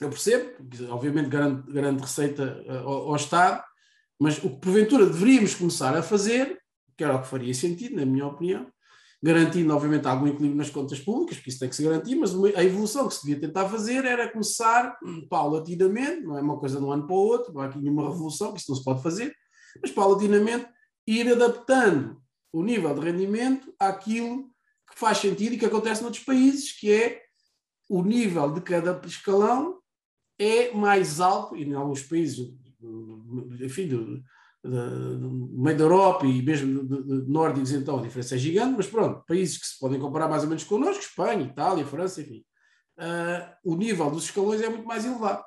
eu 0.00 0.10
percebo, 0.10 0.50
obviamente 0.90 1.28
garante, 1.28 1.72
garante 1.72 2.02
receita 2.02 2.62
eh, 2.66 2.78
ao, 2.78 3.08
ao, 3.08 3.16
Estado, 3.16 3.62
mas 4.20 4.38
o 4.38 4.50
que 4.50 4.60
porventura 4.60 5.06
deveríamos 5.06 5.54
começar 5.54 5.96
a 5.96 6.02
fazer, 6.02 6.58
que 6.96 7.04
era 7.04 7.16
o 7.16 7.22
que 7.22 7.28
faria 7.28 7.54
sentido, 7.54 7.96
na 7.96 8.04
minha 8.04 8.26
opinião, 8.26 8.66
garantindo, 9.22 9.74
obviamente, 9.74 10.06
algum 10.06 10.26
equilíbrio 10.26 10.56
nas 10.56 10.70
contas 10.70 11.00
públicas, 11.00 11.36
porque 11.36 11.50
isso 11.50 11.58
tem 11.58 11.68
que 11.68 11.76
se 11.76 11.82
garantir, 11.82 12.14
mas 12.14 12.34
a 12.34 12.62
evolução 12.62 13.08
que 13.08 13.14
se 13.14 13.26
devia 13.26 13.40
tentar 13.40 13.68
fazer 13.68 14.04
era 14.04 14.30
começar 14.30 14.96
hum, 15.02 15.26
paulatinamente, 15.28 16.22
não 16.22 16.36
é 16.36 16.42
uma 16.42 16.58
coisa 16.58 16.78
de 16.78 16.84
um 16.84 16.92
ano 16.92 17.06
para 17.06 17.16
o 17.16 17.18
outro, 17.18 17.52
não 17.52 17.62
há 17.62 17.66
aqui 17.66 17.78
nenhuma 17.78 18.08
revolução, 18.08 18.52
que 18.52 18.60
isso 18.60 18.70
não 18.70 18.76
se 18.76 18.84
pode 18.84 19.02
fazer, 19.02 19.34
mas 19.80 19.90
paulatinamente 19.90 20.66
ir 21.06 21.32
adaptando 21.32 22.20
o 22.52 22.62
nível 22.62 22.94
de 22.94 23.00
rendimento 23.00 23.74
àquilo 23.78 24.44
que 24.90 24.98
faz 24.98 25.18
sentido 25.18 25.54
e 25.54 25.58
que 25.58 25.66
acontece 25.66 26.02
noutros 26.02 26.24
países, 26.24 26.78
que 26.78 26.92
é 26.92 27.22
o 27.88 28.02
nível 28.02 28.52
de 28.52 28.60
cada 28.60 29.00
escalão 29.06 29.78
é 30.38 30.72
mais 30.72 31.20
alto, 31.20 31.56
e 31.56 31.64
em 31.64 31.74
alguns 31.74 32.02
países, 32.02 32.52
enfim, 33.60 33.88
do, 33.88 34.22
meio 34.68 35.76
da 35.76 35.84
Europa 35.84 36.26
e 36.26 36.42
mesmo 36.42 36.82
nórdicos, 37.26 37.72
então 37.72 37.98
a 37.98 38.02
diferença 38.02 38.34
é 38.34 38.38
gigante, 38.38 38.74
mas 38.76 38.86
pronto, 38.86 39.24
países 39.26 39.58
que 39.58 39.66
se 39.66 39.78
podem 39.78 40.00
comparar 40.00 40.28
mais 40.28 40.42
ou 40.42 40.48
menos 40.48 40.64
connosco, 40.64 41.02
Espanha, 41.02 41.44
Itália, 41.44 41.86
França, 41.86 42.20
enfim, 42.20 42.44
uh, 42.98 43.54
o 43.64 43.76
nível 43.76 44.10
dos 44.10 44.24
escalões 44.24 44.60
é 44.60 44.68
muito 44.68 44.86
mais 44.86 45.04
elevado. 45.04 45.44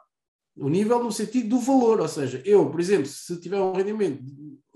O 0.55 0.69
nível 0.69 1.03
no 1.03 1.11
sentido 1.11 1.49
do 1.49 1.59
valor, 1.59 2.01
ou 2.01 2.07
seja, 2.07 2.41
eu, 2.45 2.69
por 2.69 2.79
exemplo, 2.79 3.05
se 3.05 3.39
tiver 3.39 3.59
um 3.59 3.73
rendimento 3.73 4.21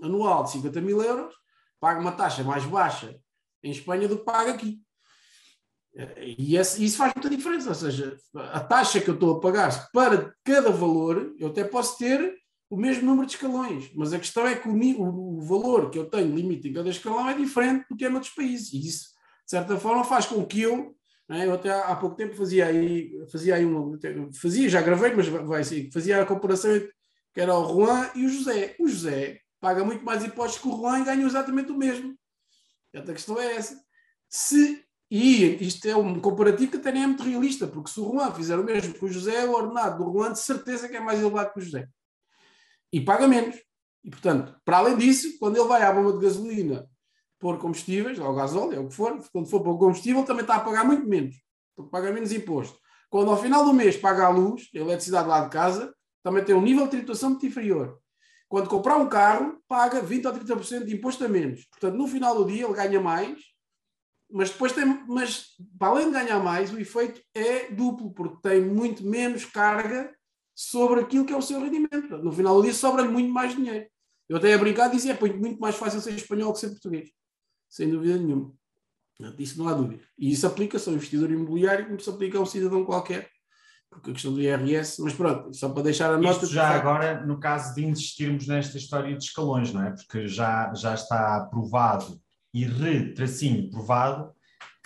anual 0.00 0.44
de 0.44 0.52
50 0.52 0.80
mil 0.80 1.02
euros, 1.02 1.34
pago 1.80 2.00
uma 2.00 2.12
taxa 2.12 2.42
mais 2.42 2.64
baixa 2.64 3.18
em 3.62 3.70
Espanha 3.70 4.08
do 4.08 4.18
que 4.18 4.24
pago 4.24 4.50
aqui. 4.50 4.80
E 6.20 6.56
isso 6.56 6.96
faz 6.96 7.12
muita 7.14 7.30
diferença, 7.30 7.68
ou 7.68 7.74
seja, 7.74 8.16
a 8.34 8.60
taxa 8.60 9.00
que 9.00 9.08
eu 9.08 9.14
estou 9.14 9.36
a 9.36 9.40
pagar 9.40 9.90
para 9.92 10.34
cada 10.42 10.70
valor, 10.70 11.34
eu 11.38 11.48
até 11.48 11.62
posso 11.62 11.96
ter 11.98 12.34
o 12.68 12.76
mesmo 12.76 13.04
número 13.04 13.26
de 13.26 13.34
escalões, 13.34 13.92
mas 13.94 14.12
a 14.12 14.18
questão 14.18 14.46
é 14.46 14.56
que 14.56 14.68
o, 14.68 15.02
o 15.02 15.40
valor 15.42 15.90
que 15.90 15.98
eu 15.98 16.10
tenho 16.10 16.34
limite 16.34 16.68
em 16.68 16.72
cada 16.72 16.88
escalão 16.88 17.28
é 17.28 17.34
diferente 17.34 17.86
do 17.88 17.96
que 17.96 18.04
é 18.04 18.08
noutros 18.08 18.34
países, 18.34 18.72
e 18.72 18.88
isso, 18.88 19.04
de 19.44 19.50
certa 19.50 19.76
forma, 19.76 20.02
faz 20.02 20.26
com 20.26 20.44
que 20.44 20.62
eu 20.62 20.96
é? 21.28 21.46
Eu 21.46 21.54
até 21.54 21.70
há 21.70 21.96
pouco 21.96 22.16
tempo 22.16 22.34
fazia 22.34 22.66
aí, 22.66 23.10
fazia 23.30 23.54
aí 23.54 23.64
uma. 23.64 23.98
Fazia, 24.34 24.68
já 24.68 24.82
gravei, 24.82 25.14
mas 25.14 25.26
vai 25.26 25.64
ser. 25.64 25.90
Fazia 25.90 26.20
a 26.20 26.26
comparação 26.26 26.74
entre 26.74 26.92
que 27.32 27.40
era 27.40 27.56
o 27.56 27.66
Juan 27.66 28.10
e 28.14 28.26
o 28.26 28.28
José. 28.28 28.76
O 28.78 28.86
José 28.86 29.40
paga 29.60 29.84
muito 29.84 30.04
mais 30.04 30.22
impostos 30.22 30.60
que 30.60 30.68
o 30.68 30.76
Juan 30.76 31.00
e 31.00 31.04
ganha 31.04 31.26
exatamente 31.26 31.72
o 31.72 31.76
mesmo. 31.76 32.16
A 32.94 33.02
questão 33.02 33.40
é 33.40 33.56
essa. 33.56 33.82
Se, 34.28 34.83
e 35.16 35.64
isto 35.64 35.86
é 35.86 35.94
um 35.94 36.18
comparativo 36.18 36.72
que 36.72 36.76
até 36.76 36.90
nem 36.90 37.04
é 37.04 37.06
muito 37.06 37.22
realista, 37.22 37.68
porque 37.68 37.88
se 37.88 38.00
o 38.00 38.10
Juan 38.10 38.32
fizer 38.32 38.58
o 38.58 38.64
mesmo 38.64 38.94
que 38.94 39.04
o 39.04 39.08
José, 39.08 39.44
o 39.44 39.52
ordenado 39.52 40.04
do 40.04 40.12
Juan 40.12 40.32
de 40.32 40.40
certeza 40.40 40.88
que 40.88 40.96
é 40.96 41.00
mais 41.00 41.20
elevado 41.20 41.52
que 41.52 41.60
o 41.60 41.62
José. 41.62 41.86
E 42.92 43.00
paga 43.00 43.28
menos. 43.28 43.54
E, 44.02 44.10
portanto, 44.10 44.56
para 44.64 44.78
além 44.78 44.96
disso, 44.96 45.38
quando 45.38 45.56
ele 45.56 45.68
vai 45.68 45.82
à 45.82 45.92
bomba 45.92 46.14
de 46.14 46.18
gasolina 46.18 46.84
pôr 47.38 47.58
combustíveis, 47.58 48.18
ou 48.18 48.34
gasóleo, 48.34 48.74
é 48.74 48.80
o 48.80 48.88
que 48.88 48.94
for, 48.96 49.22
quando 49.32 49.48
for 49.48 49.62
pôr 49.62 49.78
combustível, 49.78 50.24
também 50.24 50.42
está 50.42 50.56
a 50.56 50.60
pagar 50.60 50.84
muito 50.84 51.06
menos, 51.06 51.36
porque 51.76 51.92
paga 51.92 52.10
menos 52.10 52.32
imposto. 52.32 52.76
Quando 53.08 53.30
ao 53.30 53.40
final 53.40 53.64
do 53.64 53.72
mês 53.72 53.96
paga 53.96 54.26
a 54.26 54.30
luz, 54.30 54.68
a 54.74 54.78
eletricidade 54.78 55.28
lá 55.28 55.44
de 55.44 55.50
casa, 55.50 55.94
também 56.24 56.42
tem 56.42 56.56
um 56.56 56.60
nível 56.60 56.86
de 56.86 56.90
tributação 56.90 57.30
muito 57.30 57.46
inferior. 57.46 58.00
Quando 58.48 58.68
comprar 58.68 58.96
um 58.96 59.08
carro, 59.08 59.62
paga 59.68 60.02
20 60.02 60.26
ou 60.26 60.32
30% 60.32 60.84
de 60.86 60.92
imposto 60.92 61.24
a 61.24 61.28
menos. 61.28 61.64
Portanto, 61.66 61.94
no 61.94 62.08
final 62.08 62.34
do 62.34 62.50
dia, 62.50 62.64
ele 62.64 62.74
ganha 62.74 63.00
mais, 63.00 63.53
mas 64.30 64.50
depois 64.50 64.72
tem, 64.72 64.84
mas 65.06 65.46
para 65.78 65.88
além 65.88 66.06
de 66.06 66.12
ganhar 66.12 66.40
mais, 66.40 66.72
o 66.72 66.78
efeito 66.78 67.20
é 67.34 67.70
duplo, 67.70 68.12
porque 68.12 68.40
tem 68.42 68.60
muito 68.60 69.04
menos 69.04 69.44
carga 69.44 70.14
sobre 70.54 71.00
aquilo 71.00 71.24
que 71.24 71.32
é 71.32 71.36
o 71.36 71.42
seu 71.42 71.60
rendimento. 71.60 72.18
No 72.18 72.32
final 72.32 72.56
do 72.56 72.62
dia, 72.62 72.72
sobra-lhe 72.72 73.08
muito 73.08 73.32
mais 73.32 73.54
dinheiro. 73.54 73.86
Eu 74.28 74.38
até 74.38 74.54
a 74.54 74.58
brincar 74.58 74.88
dizia, 74.88 75.12
é 75.12 75.32
muito 75.32 75.60
mais 75.60 75.76
fácil 75.76 76.00
ser 76.00 76.14
espanhol 76.14 76.52
que 76.52 76.60
ser 76.60 76.70
português 76.70 77.10
sem 77.74 77.90
dúvida 77.90 78.16
nenhuma. 78.16 78.52
Isso 79.36 79.58
não 79.58 79.68
há 79.68 79.74
dúvida. 79.74 80.00
E 80.16 80.30
isso 80.30 80.46
aplica-se 80.46 80.88
ao 80.88 80.94
investidor 80.94 81.30
imobiliário 81.30 81.86
como 81.86 81.98
se 81.98 82.08
aplica 82.08 82.38
a 82.38 82.40
um 82.40 82.46
cidadão 82.46 82.84
qualquer 82.84 83.28
porque 83.90 84.10
a 84.10 84.12
questão 84.12 84.32
do 84.32 84.40
IRS, 84.40 85.00
mas 85.00 85.14
pronto, 85.14 85.54
só 85.54 85.68
para 85.68 85.84
deixar 85.84 86.12
a 86.12 86.18
nota. 86.18 86.44
Isto 86.44 86.52
já 86.52 86.68
agora, 86.70 87.24
no 87.24 87.38
caso 87.38 87.76
de 87.76 87.84
insistirmos 87.84 88.48
nesta 88.48 88.76
história 88.76 89.16
de 89.16 89.22
escalões, 89.22 89.72
não 89.72 89.84
é? 89.84 89.90
Porque 89.92 90.26
já, 90.26 90.74
já 90.74 90.94
está 90.94 91.46
provado 91.48 92.20
e 92.54 92.64
retracinho 92.64 93.68
provado 93.68 94.32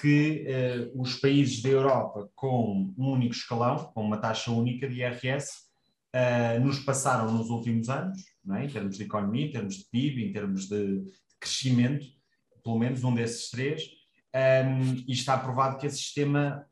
que 0.00 0.44
eh, 0.46 0.90
os 0.94 1.16
países 1.16 1.60
da 1.60 1.68
Europa 1.68 2.30
com 2.34 2.94
um 2.96 3.10
único 3.10 3.34
escalão, 3.34 3.76
com 3.92 4.02
uma 4.02 4.16
taxa 4.16 4.50
única 4.50 4.88
de 4.88 5.00
IRS, 5.00 5.68
eh, 6.12 6.58
nos 6.60 6.78
passaram 6.78 7.30
nos 7.32 7.50
últimos 7.50 7.90
anos, 7.90 8.18
é? 8.56 8.64
em 8.64 8.68
termos 8.68 8.96
de 8.96 9.02
economia, 9.02 9.46
em 9.46 9.50
termos 9.50 9.76
de 9.76 9.84
PIB, 9.90 10.25
em 10.25 10.32
termos 10.32 10.66
de 10.68 11.04
crescimento, 11.38 12.06
pelo 12.64 12.78
menos 12.78 13.04
um 13.04 13.14
desses 13.14 13.50
três, 13.50 13.82
ehm, 14.32 15.04
e 15.06 15.12
está 15.12 15.37
provado 15.37 15.76
que 15.78 15.87
esse 15.87 15.98
sistema, 15.98 16.64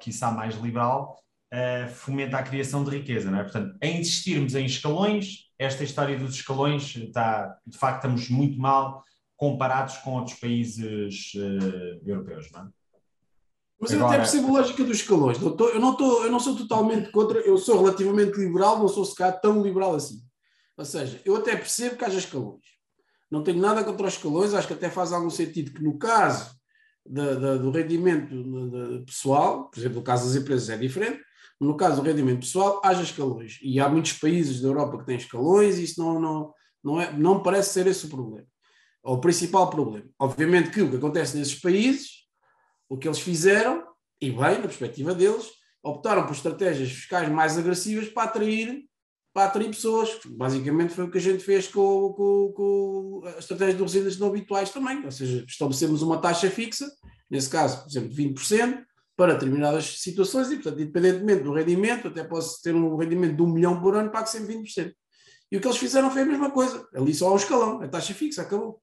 quiçá 0.00 0.30
mais 0.30 0.54
liberal, 0.56 1.16
uh, 1.52 1.88
fomenta 1.88 2.36
a 2.36 2.42
criação 2.42 2.84
de 2.84 2.90
riqueza. 2.90 3.30
É? 3.34 3.42
Portanto, 3.42 3.76
em 3.80 4.00
insistirmos 4.00 4.54
em 4.54 4.66
escalões, 4.66 5.50
esta 5.58 5.82
história 5.82 6.18
dos 6.18 6.34
escalões 6.34 6.94
está, 6.94 7.58
de 7.66 7.78
facto, 7.78 8.04
estamos 8.04 8.28
muito 8.28 8.58
mal 8.58 9.02
comparados 9.36 9.96
com 9.98 10.14
outros 10.14 10.38
países 10.38 11.32
uh, 11.34 12.08
europeus. 12.08 12.50
Não 12.52 12.62
é? 12.62 12.68
Mas 13.78 13.92
Agora... 13.92 14.04
eu 14.04 14.08
até 14.08 14.18
percebo 14.18 14.48
a 14.48 14.60
lógica 14.60 14.84
dos 14.84 14.96
escalões. 14.96 15.40
Eu, 15.40 15.50
tô, 15.50 15.68
eu, 15.68 15.80
não 15.80 15.94
tô, 15.94 16.24
eu 16.24 16.30
não 16.30 16.40
sou 16.40 16.56
totalmente 16.56 17.10
contra, 17.10 17.40
eu 17.40 17.58
sou 17.58 17.78
relativamente 17.78 18.38
liberal, 18.38 18.78
não 18.78 18.88
sou 18.88 19.04
sequer 19.04 19.38
tão 19.40 19.62
liberal 19.62 19.94
assim. 19.94 20.22
Ou 20.76 20.84
seja, 20.84 21.20
eu 21.24 21.36
até 21.36 21.54
percebo 21.56 21.96
que 21.96 22.04
haja 22.04 22.18
escalões. 22.18 22.64
Não 23.30 23.42
tenho 23.42 23.58
nada 23.58 23.84
contra 23.84 24.06
os 24.06 24.14
escalões, 24.14 24.54
acho 24.54 24.68
que 24.68 24.74
até 24.74 24.88
faz 24.88 25.12
algum 25.12 25.30
sentido 25.30 25.72
que 25.72 25.82
no 25.82 25.98
caso 25.98 26.56
da, 27.04 27.34
da, 27.34 27.56
do 27.56 27.70
rendimento 27.70 28.34
pessoal, 29.04 29.68
por 29.68 29.78
exemplo, 29.78 29.98
no 29.98 30.04
caso 30.04 30.26
das 30.26 30.42
empresas 30.42 30.70
é 30.70 30.76
diferente, 30.76 31.20
no 31.60 31.76
caso 31.76 32.00
do 32.00 32.06
rendimento 32.06 32.40
pessoal, 32.40 32.80
haja 32.84 33.02
escalões. 33.02 33.58
E 33.62 33.80
há 33.80 33.88
muitos 33.88 34.12
países 34.12 34.60
da 34.60 34.68
Europa 34.68 34.98
que 34.98 35.06
têm 35.06 35.16
escalões 35.16 35.78
e 35.78 35.84
isso 35.84 36.00
não, 36.00 36.20
não, 36.20 36.54
não, 36.84 37.00
é, 37.00 37.12
não 37.12 37.42
parece 37.42 37.70
ser 37.70 37.86
esse 37.86 38.06
o 38.06 38.10
problema. 38.10 38.46
O 39.06 39.18
principal 39.18 39.70
problema. 39.70 40.08
Obviamente 40.18 40.70
que 40.70 40.82
o 40.82 40.90
que 40.90 40.96
acontece 40.96 41.36
nesses 41.36 41.54
países, 41.54 42.24
o 42.88 42.98
que 42.98 43.06
eles 43.06 43.20
fizeram, 43.20 43.86
e 44.20 44.30
bem, 44.30 44.58
na 44.58 44.62
perspectiva 44.62 45.14
deles, 45.14 45.46
optaram 45.82 46.26
por 46.26 46.32
estratégias 46.32 46.90
fiscais 46.90 47.28
mais 47.28 47.56
agressivas 47.56 48.08
para 48.08 48.24
atrair 48.24 48.84
para 49.32 49.48
atrair 49.48 49.68
pessoas. 49.68 50.18
Basicamente 50.24 50.94
foi 50.94 51.04
o 51.04 51.10
que 51.10 51.18
a 51.18 51.20
gente 51.20 51.44
fez 51.44 51.68
com, 51.68 52.14
com, 52.14 52.52
com 52.56 53.22
a 53.26 53.38
estratégia 53.38 53.74
de 53.74 53.82
residentes 53.82 54.18
não 54.18 54.28
habituais 54.28 54.70
também. 54.70 55.04
Ou 55.04 55.10
seja, 55.10 55.44
estabelecemos 55.46 56.00
uma 56.00 56.18
taxa 56.18 56.50
fixa, 56.50 56.90
nesse 57.30 57.50
caso, 57.50 57.82
por 57.82 57.90
exemplo, 57.90 58.08
de 58.08 58.22
20%, 58.22 58.82
para 59.14 59.34
determinadas 59.34 60.00
situações 60.00 60.50
e, 60.50 60.54
portanto, 60.56 60.80
independentemente 60.80 61.42
do 61.42 61.52
rendimento, 61.52 62.08
até 62.08 62.24
posso 62.24 62.62
ter 62.62 62.74
um 62.74 62.96
rendimento 62.96 63.36
de 63.36 63.42
um 63.42 63.52
milhão 63.52 63.78
por 63.78 63.94
ano, 63.94 64.10
pago 64.10 64.26
sempre 64.26 64.56
20%. 64.56 64.92
E 65.50 65.56
o 65.56 65.60
que 65.60 65.66
eles 65.66 65.78
fizeram 65.78 66.10
foi 66.10 66.22
a 66.22 66.26
mesma 66.26 66.50
coisa. 66.50 66.86
Ali 66.94 67.14
só 67.14 67.28
há 67.28 67.32
um 67.32 67.36
escalão, 67.36 67.80
a 67.80 67.88
taxa 67.88 68.14
fixa, 68.14 68.42
acabou. 68.42 68.80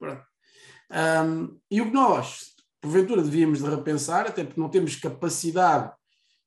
Um, 0.91 1.59
e 1.69 1.81
o 1.81 1.85
que 1.87 1.93
nós, 1.93 2.53
porventura, 2.81 3.21
devíamos 3.21 3.59
de 3.59 3.69
repensar, 3.69 4.27
até 4.27 4.43
porque 4.43 4.59
não 4.59 4.69
temos 4.69 4.95
capacidade 4.95 5.91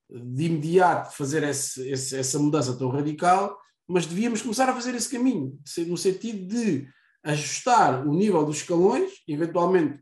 de 0.09 0.45
imediato 0.45 1.17
fazer 1.17 1.43
esse, 1.43 1.89
esse, 1.89 2.17
essa 2.17 2.39
mudança 2.39 2.77
tão 2.77 2.89
radical, 2.89 3.59
mas 3.89 4.07
devíamos 4.07 4.43
começar 4.43 4.69
a 4.69 4.75
fazer 4.75 4.95
esse 4.95 5.11
caminho, 5.11 5.59
no 5.87 5.97
sentido 5.97 6.47
de 6.47 6.89
ajustar 7.25 8.07
o 8.07 8.13
nível 8.15 8.45
dos 8.45 8.59
escalões, 8.59 9.13
eventualmente, 9.27 10.01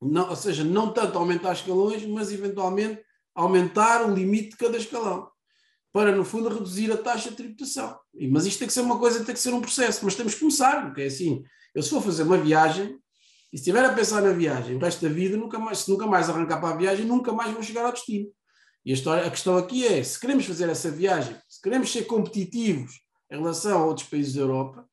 não, 0.00 0.28
ou 0.28 0.36
seja, 0.36 0.62
não 0.62 0.92
tanto 0.92 1.18
aumentar 1.18 1.52
escalões, 1.52 2.04
mas 2.06 2.32
eventualmente 2.32 3.02
aumentar 3.34 4.06
o 4.06 4.14
limite 4.14 4.50
de 4.50 4.56
cada 4.56 4.76
escalão, 4.76 5.28
para 5.96 6.14
no 6.14 6.26
fundo 6.26 6.50
reduzir 6.50 6.92
a 6.92 6.96
taxa 6.98 7.30
de 7.30 7.36
tributação. 7.36 7.98
Mas 8.30 8.44
isto 8.44 8.58
tem 8.58 8.68
que 8.68 8.74
ser 8.74 8.82
uma 8.82 8.98
coisa, 8.98 9.24
tem 9.24 9.34
que 9.34 9.40
ser 9.40 9.54
um 9.54 9.62
processo, 9.62 10.04
mas 10.04 10.14
temos 10.14 10.34
que 10.34 10.40
começar, 10.40 10.82
porque 10.82 11.00
é 11.00 11.06
assim, 11.06 11.42
eu 11.74 11.82
se 11.82 11.88
for 11.88 12.02
fazer 12.02 12.24
uma 12.24 12.36
viagem, 12.36 12.98
e 13.50 13.56
se 13.56 13.62
estiver 13.62 13.82
a 13.82 13.94
pensar 13.94 14.20
na 14.20 14.30
viagem 14.32 14.76
o 14.76 14.78
resto 14.78 15.00
da 15.00 15.08
vida, 15.08 15.38
nunca 15.38 15.58
mais, 15.58 15.78
se 15.78 15.90
nunca 15.90 16.06
mais 16.06 16.28
arrancar 16.28 16.60
para 16.60 16.74
a 16.74 16.76
viagem, 16.76 17.06
nunca 17.06 17.32
mais 17.32 17.50
vou 17.50 17.62
chegar 17.62 17.86
ao 17.86 17.92
destino. 17.92 18.28
E 18.84 18.90
a, 18.90 18.94
história, 18.94 19.26
a 19.26 19.30
questão 19.30 19.56
aqui 19.56 19.86
é: 19.86 20.02
se 20.02 20.20
queremos 20.20 20.44
fazer 20.44 20.68
essa 20.68 20.90
viagem, 20.90 21.34
se 21.48 21.62
queremos 21.62 21.90
ser 21.90 22.02
competitivos 22.02 23.00
em 23.32 23.38
relação 23.38 23.78
a 23.78 23.86
outros 23.86 24.06
países 24.06 24.34
da 24.34 24.42
Europa, 24.42 24.86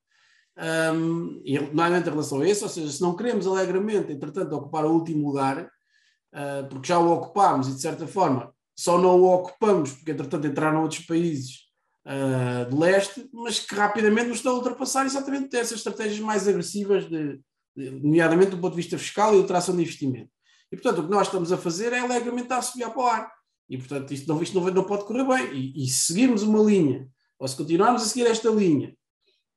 um, 0.95 1.41
e 1.43 1.59
normalmente 1.59 2.07
em 2.07 2.11
relação 2.11 2.39
a 2.39 2.47
esse, 2.47 2.63
ou 2.63 2.69
seja, 2.69 2.89
se 2.89 3.01
não 3.01 3.13
queremos 3.13 3.45
alegremente, 3.45 4.13
entretanto, 4.13 4.55
ocupar 4.55 4.85
o 4.85 4.93
último 4.93 5.27
lugar, 5.27 5.65
uh, 5.65 6.65
porque 6.69 6.87
já 6.87 6.97
o 6.97 7.11
ocupámos 7.11 7.67
e 7.67 7.73
de 7.73 7.81
certa 7.81 8.07
forma 8.07 8.52
só 8.75 8.97
não 8.97 9.21
o 9.21 9.33
ocupamos 9.33 9.91
porque 9.91 10.11
entretanto 10.11 10.47
entraram 10.47 10.81
outros 10.81 11.05
países 11.05 11.63
uh, 12.05 12.69
de 12.69 12.75
leste, 12.75 13.29
mas 13.33 13.59
que 13.59 13.75
rapidamente 13.75 14.27
nos 14.27 14.37
estão 14.37 14.53
a 14.53 14.57
ultrapassar 14.57 15.05
exatamente 15.05 15.55
essas 15.55 15.77
estratégias 15.77 16.19
mais 16.19 16.47
agressivas, 16.47 17.09
de, 17.09 17.39
de, 17.75 17.91
nomeadamente 17.91 18.51
do 18.51 18.57
ponto 18.57 18.71
de 18.71 18.81
vista 18.81 18.97
fiscal 18.97 19.33
e 19.33 19.37
de 19.37 19.43
atração 19.43 19.75
de 19.75 19.81
investimento. 19.81 20.29
E 20.71 20.75
portanto 20.75 20.99
o 20.99 21.03
que 21.05 21.11
nós 21.11 21.27
estamos 21.27 21.51
a 21.51 21.57
fazer 21.57 21.93
é 21.93 21.99
alegremente 21.99 22.51
a 22.51 22.61
subir 22.61 22.89
para 22.89 22.99
o 23.01 23.07
ar. 23.07 23.31
E, 23.69 23.77
portanto, 23.77 24.13
isto 24.13 24.27
não, 24.27 24.41
isto 24.41 24.59
não, 24.59 24.83
pode 24.83 25.05
correr 25.05 25.25
bem. 25.25 25.53
E, 25.53 25.83
e, 25.83 25.87
se 25.87 26.07
seguirmos 26.07 26.43
uma 26.43 26.61
linha, 26.61 27.07
ou 27.39 27.47
se 27.47 27.55
continuarmos 27.55 28.03
a 28.03 28.05
seguir 28.05 28.27
esta 28.27 28.49
linha, 28.49 28.95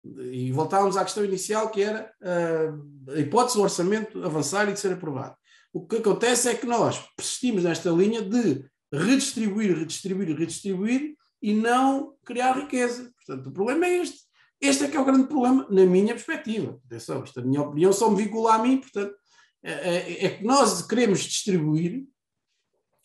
e 0.04 0.52
voltarmos 0.52 0.96
à 0.96 1.04
questão 1.04 1.24
inicial, 1.24 1.68
que 1.70 1.82
era 1.82 2.12
uh, 2.22 3.12
a 3.12 3.18
hipótese 3.18 3.56
do 3.56 3.62
orçamento 3.62 4.22
avançar 4.24 4.68
e 4.68 4.72
de 4.72 4.80
ser 4.80 4.92
aprovado. 4.92 5.34
O 5.72 5.86
que 5.86 5.96
acontece 5.96 6.48
é 6.48 6.54
que 6.54 6.66
nós 6.66 6.98
persistimos 7.16 7.64
nesta 7.64 7.90
linha 7.90 8.22
de 8.22 8.64
redistribuir, 8.92 9.76
redistribuir, 9.78 10.36
redistribuir 10.36 11.16
e 11.42 11.54
não 11.54 12.14
criar 12.24 12.52
riqueza. 12.52 13.12
Portanto, 13.16 13.48
o 13.48 13.52
problema 13.52 13.86
é 13.86 13.98
este. 13.98 14.26
Este 14.60 14.84
é 14.84 14.88
que 14.88 14.96
é 14.96 15.00
o 15.00 15.04
grande 15.04 15.28
problema, 15.28 15.66
na 15.70 15.84
minha 15.84 16.14
perspectiva. 16.14 16.80
Atenção, 16.86 17.22
esta 17.22 17.40
é 17.40 17.42
a 17.42 17.46
minha 17.46 17.62
opinião 17.62 17.92
só 17.92 18.10
me 18.10 18.22
vincula 18.22 18.54
a 18.54 18.58
mim, 18.58 18.78
portanto, 18.78 19.14
é, 19.62 19.72
é, 19.72 20.24
é 20.26 20.30
que 20.30 20.44
nós 20.44 20.80
queremos 20.86 21.20
distribuir 21.20 22.06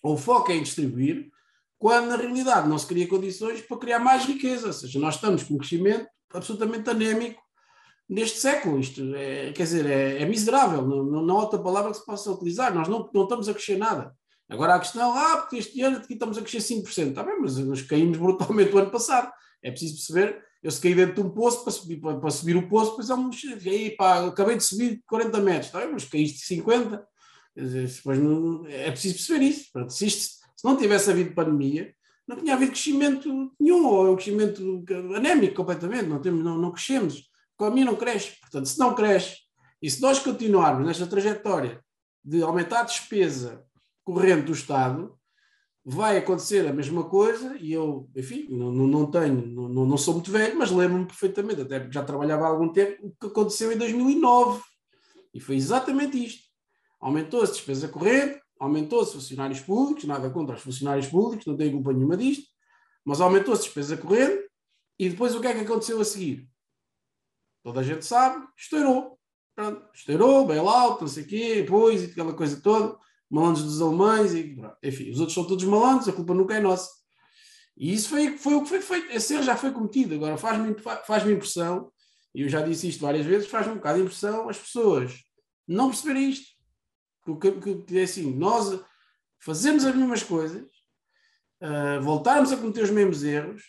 ou 0.01 0.15
o 0.15 0.17
foco 0.17 0.51
é 0.51 0.55
em 0.55 0.63
distribuir, 0.63 1.29
quando 1.77 2.09
na 2.09 2.15
realidade 2.15 2.67
não 2.67 2.77
se 2.77 2.88
cria 2.88 3.07
condições 3.07 3.61
para 3.61 3.77
criar 3.77 4.00
mais 4.00 4.25
riqueza. 4.25 4.67
Ou 4.67 4.73
seja, 4.73 5.00
nós 5.00 5.15
estamos 5.15 5.43
com 5.43 5.55
um 5.55 5.57
crescimento 5.57 6.07
absolutamente 6.33 6.89
anémico 6.89 7.41
neste 8.09 8.39
século. 8.39 8.79
Isto 8.79 9.15
é, 9.15 9.51
quer 9.51 9.63
dizer, 9.63 9.85
é, 9.85 10.21
é 10.21 10.25
miserável, 10.25 10.85
não, 10.85 11.03
não, 11.03 11.21
não, 11.23 11.38
há 11.38 11.41
outra 11.41 11.59
palavra 11.59 11.91
que 11.91 11.97
se 11.97 12.05
possa 12.05 12.31
utilizar. 12.31 12.73
Nós 12.73 12.88
não, 12.88 13.09
não 13.13 13.23
estamos 13.23 13.47
a 13.47 13.53
crescer 13.53 13.77
nada. 13.77 14.15
Agora 14.51 14.75
a 14.75 14.79
questão, 14.79 15.17
ah, 15.17 15.38
porque 15.38 15.55
este 15.55 15.81
ano 15.81 15.96
aqui 15.96 16.12
estamos 16.12 16.38
a 16.38 16.41
crescer 16.41 16.75
5%. 16.75 17.12
Está 17.12 17.24
bem, 17.24 17.39
mas 17.39 17.58
nós 17.60 17.81
caímos 17.84 18.17
brutalmente 18.17 18.75
o 18.75 18.79
ano 18.79 18.91
passado. 18.91 19.31
É 19.63 19.72
preciso 19.72 19.96
perceber, 19.96 20.43
eu 20.62 20.70
se 20.70 20.81
caí 20.81 20.93
dentro 20.93 21.15
de 21.15 21.22
um 21.22 21.29
poço, 21.29 21.63
para 21.63 21.72
subir, 21.72 22.01
para, 22.01 22.20
para 22.20 22.29
subir 22.29 22.58
o 22.58 22.67
poço, 22.67 22.89
depois 22.91 23.10
é 23.10 23.15
um... 23.15 23.29
Aí, 23.65 23.96
pá, 23.96 24.27
acabei 24.27 24.58
de 24.58 24.63
subir 24.65 25.01
40 25.08 25.39
metros. 25.39 25.67
Está 25.67 25.79
bem, 25.79 25.93
mas 25.93 26.03
caíste 26.03 26.46
50 26.46 27.08
Depois 27.55 28.20
não, 28.20 28.67
é 28.67 28.91
preciso 28.91 29.15
perceber 29.15 29.46
isso. 29.46 29.70
Se, 29.88 30.05
isto, 30.05 30.46
se 30.58 30.65
não 30.65 30.75
tivesse 30.75 31.10
havido 31.10 31.34
pandemia, 31.34 31.96
não 32.27 32.36
tinha 32.36 32.53
havido 32.53 32.74
crescimento 32.74 33.53
nenhum, 33.58 33.88
ou 33.88 34.08
é 34.08 34.10
um 34.10 34.15
crescimento 34.15 34.84
anémico 35.15 35.55
completamente, 35.55 36.08
não, 36.08 36.20
temos, 36.20 36.43
não, 36.43 36.58
não 36.58 36.74
crescemos. 36.74 37.24
A 37.58 37.63
economia 37.63 37.86
não 37.86 37.96
cresce. 37.96 38.38
Portanto, 38.41 38.65
se 38.65 38.77
não 38.77 38.93
cresce, 38.93 39.38
e 39.81 39.89
se 39.89 40.01
nós 40.01 40.20
continuarmos 40.20 40.86
nesta 40.86 41.08
trajetória 41.08 41.81
de 42.22 42.43
aumentar 42.43 42.81
a 42.81 42.84
despesa 42.84 43.65
corrente 44.03 44.46
do 44.46 44.53
Estado, 44.53 45.17
vai 45.84 46.17
acontecer 46.17 46.67
a 46.67 46.74
mesma 46.74 47.03
coisa, 47.03 47.58
e 47.58 47.74
eu, 47.74 48.10
enfim, 48.15 48.48
não, 48.50 48.72
não, 48.72 49.10
tenho, 49.10 49.46
não, 49.48 49.86
não 49.86 49.98
sou 49.98 50.15
muito 50.15 50.31
velho, 50.31 50.58
mas 50.58 50.72
lembro-me 50.72 51.05
perfeitamente, 51.05 51.62
até 51.62 51.79
porque 51.79 51.93
já 51.93 52.03
trabalhava 52.03 52.46
há 52.46 52.50
algum 52.50 52.70
tempo, 52.72 53.08
o 53.08 53.15
que 53.20 53.27
aconteceu 53.27 53.72
em 53.72 53.77
2009. 53.77 54.62
E 55.34 55.39
foi 55.39 55.55
exatamente 55.55 56.24
isto. 56.24 56.43
Aumentou-se 57.00 57.53
despesa 57.53 57.88
corrente, 57.88 58.39
aumentou-se 58.60 59.13
funcionários 59.13 59.60
públicos, 59.60 60.03
nada 60.03 60.29
contra 60.29 60.55
os 60.55 60.62
funcionários 60.62 61.08
públicos, 61.08 61.48
não 61.48 61.58
tenho 61.58 61.72
culpa 61.72 61.93
nenhuma 61.93 62.15
disto, 62.15 62.48
mas 63.03 63.20
aumentou-se 63.20 63.63
despesa 63.63 63.98
corrente 63.98 64.48
e 65.00 65.10
depois 65.10 65.34
o 65.34 65.41
que 65.41 65.48
é 65.48 65.53
que 65.53 65.62
aconteceu 65.62 66.00
a 66.00 66.05
seguir? 66.05 66.48
Toda 67.63 67.79
a 67.79 67.84
gente 67.84 68.05
sabe, 68.05 68.46
estourou. 68.55 69.17
Pronto, 69.55 69.84
estourou, 69.93 70.46
bailout, 70.46 71.01
não 71.01 71.08
sei 71.08 71.24
o 71.24 71.27
quê, 71.27 71.55
depois, 71.63 72.03
aquela 72.03 72.34
coisa 72.34 72.62
toda, 72.62 72.98
malandros 73.31 73.63
dos 73.63 73.81
alemães, 73.81 74.33
e, 74.33 74.57
enfim, 74.83 75.09
os 75.09 75.19
outros 75.19 75.33
são 75.33 75.47
todos 75.47 75.63
malandros, 75.63 76.09
a 76.09 76.13
culpa 76.13 76.33
nunca 76.33 76.53
é 76.55 76.59
nossa. 76.59 76.89
E 77.77 77.93
isso 77.93 78.09
foi, 78.09 78.38
foi 78.38 78.55
o 78.55 78.61
que 78.61 78.69
foi 78.69 78.81
feito, 78.81 79.11
esse 79.11 79.33
erro 79.33 79.43
já 79.43 79.55
foi 79.55 79.71
cometido. 79.71 80.13
Agora 80.13 80.38
faz-me 80.38 80.75
faz 81.05 81.25
impressão, 81.27 81.91
e 82.35 82.41
eu 82.41 82.50
já 82.50 82.61
disse 82.61 82.89
isto 82.89 83.01
várias 83.01 83.25
vezes, 83.25 83.47
faz-me 83.47 83.73
um 83.73 83.77
bocado 83.77 83.97
de 83.97 84.03
impressão 84.03 84.50
as 84.50 84.59
pessoas 84.59 85.23
não 85.67 85.89
perceberem 85.89 86.29
isto. 86.29 86.51
Porque, 87.23 87.51
porque 87.51 87.97
é 87.97 88.03
assim, 88.03 88.35
nós 88.35 88.83
fazemos 89.39 89.85
as 89.85 89.95
mesmas 89.95 90.23
coisas, 90.23 90.67
uh, 91.61 92.01
voltarmos 92.01 92.51
a 92.51 92.57
cometer 92.57 92.83
os 92.83 92.89
mesmos 92.89 93.23
erros, 93.23 93.63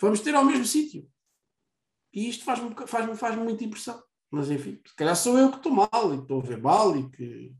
vamos 0.00 0.20
ter 0.20 0.34
ao 0.34 0.44
mesmo 0.44 0.64
sítio. 0.64 1.08
E 2.12 2.28
isto 2.28 2.44
faz-me 2.44 2.74
faz 2.86 3.18
faz 3.18 3.36
muita 3.36 3.64
impressão. 3.64 4.02
Mas 4.30 4.50
enfim, 4.50 4.80
se 4.86 4.94
calhar 4.94 5.16
sou 5.16 5.38
eu 5.38 5.50
que 5.50 5.56
estou 5.56 5.72
mal 5.72 6.14
e 6.14 6.18
estou 6.18 6.40
a 6.40 6.44
ver 6.44 6.60
mal 6.60 6.96
e 6.96 7.08
que. 7.10 7.54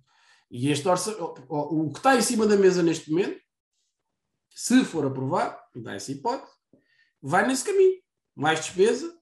E 0.51 0.71
este 0.71 0.89
orça, 0.89 1.15
o, 1.49 1.91
que 1.91 1.99
está 1.99 2.17
em 2.17 2.23
cima 2.23 2.47
da 2.47 2.57
mesa 2.57 2.83
neste 2.83 3.11
momento 3.11 3.39
se 4.59 4.85
for 4.85 5.07
aprovado, 5.07 5.57
dá 5.77 5.95
essa 5.95 6.11
hipótese, 6.11 6.51
vai 7.23 7.47
nesse 7.47 7.65
caminho. 7.65 7.95
Mais 8.35 8.59
despesa, 8.59 9.17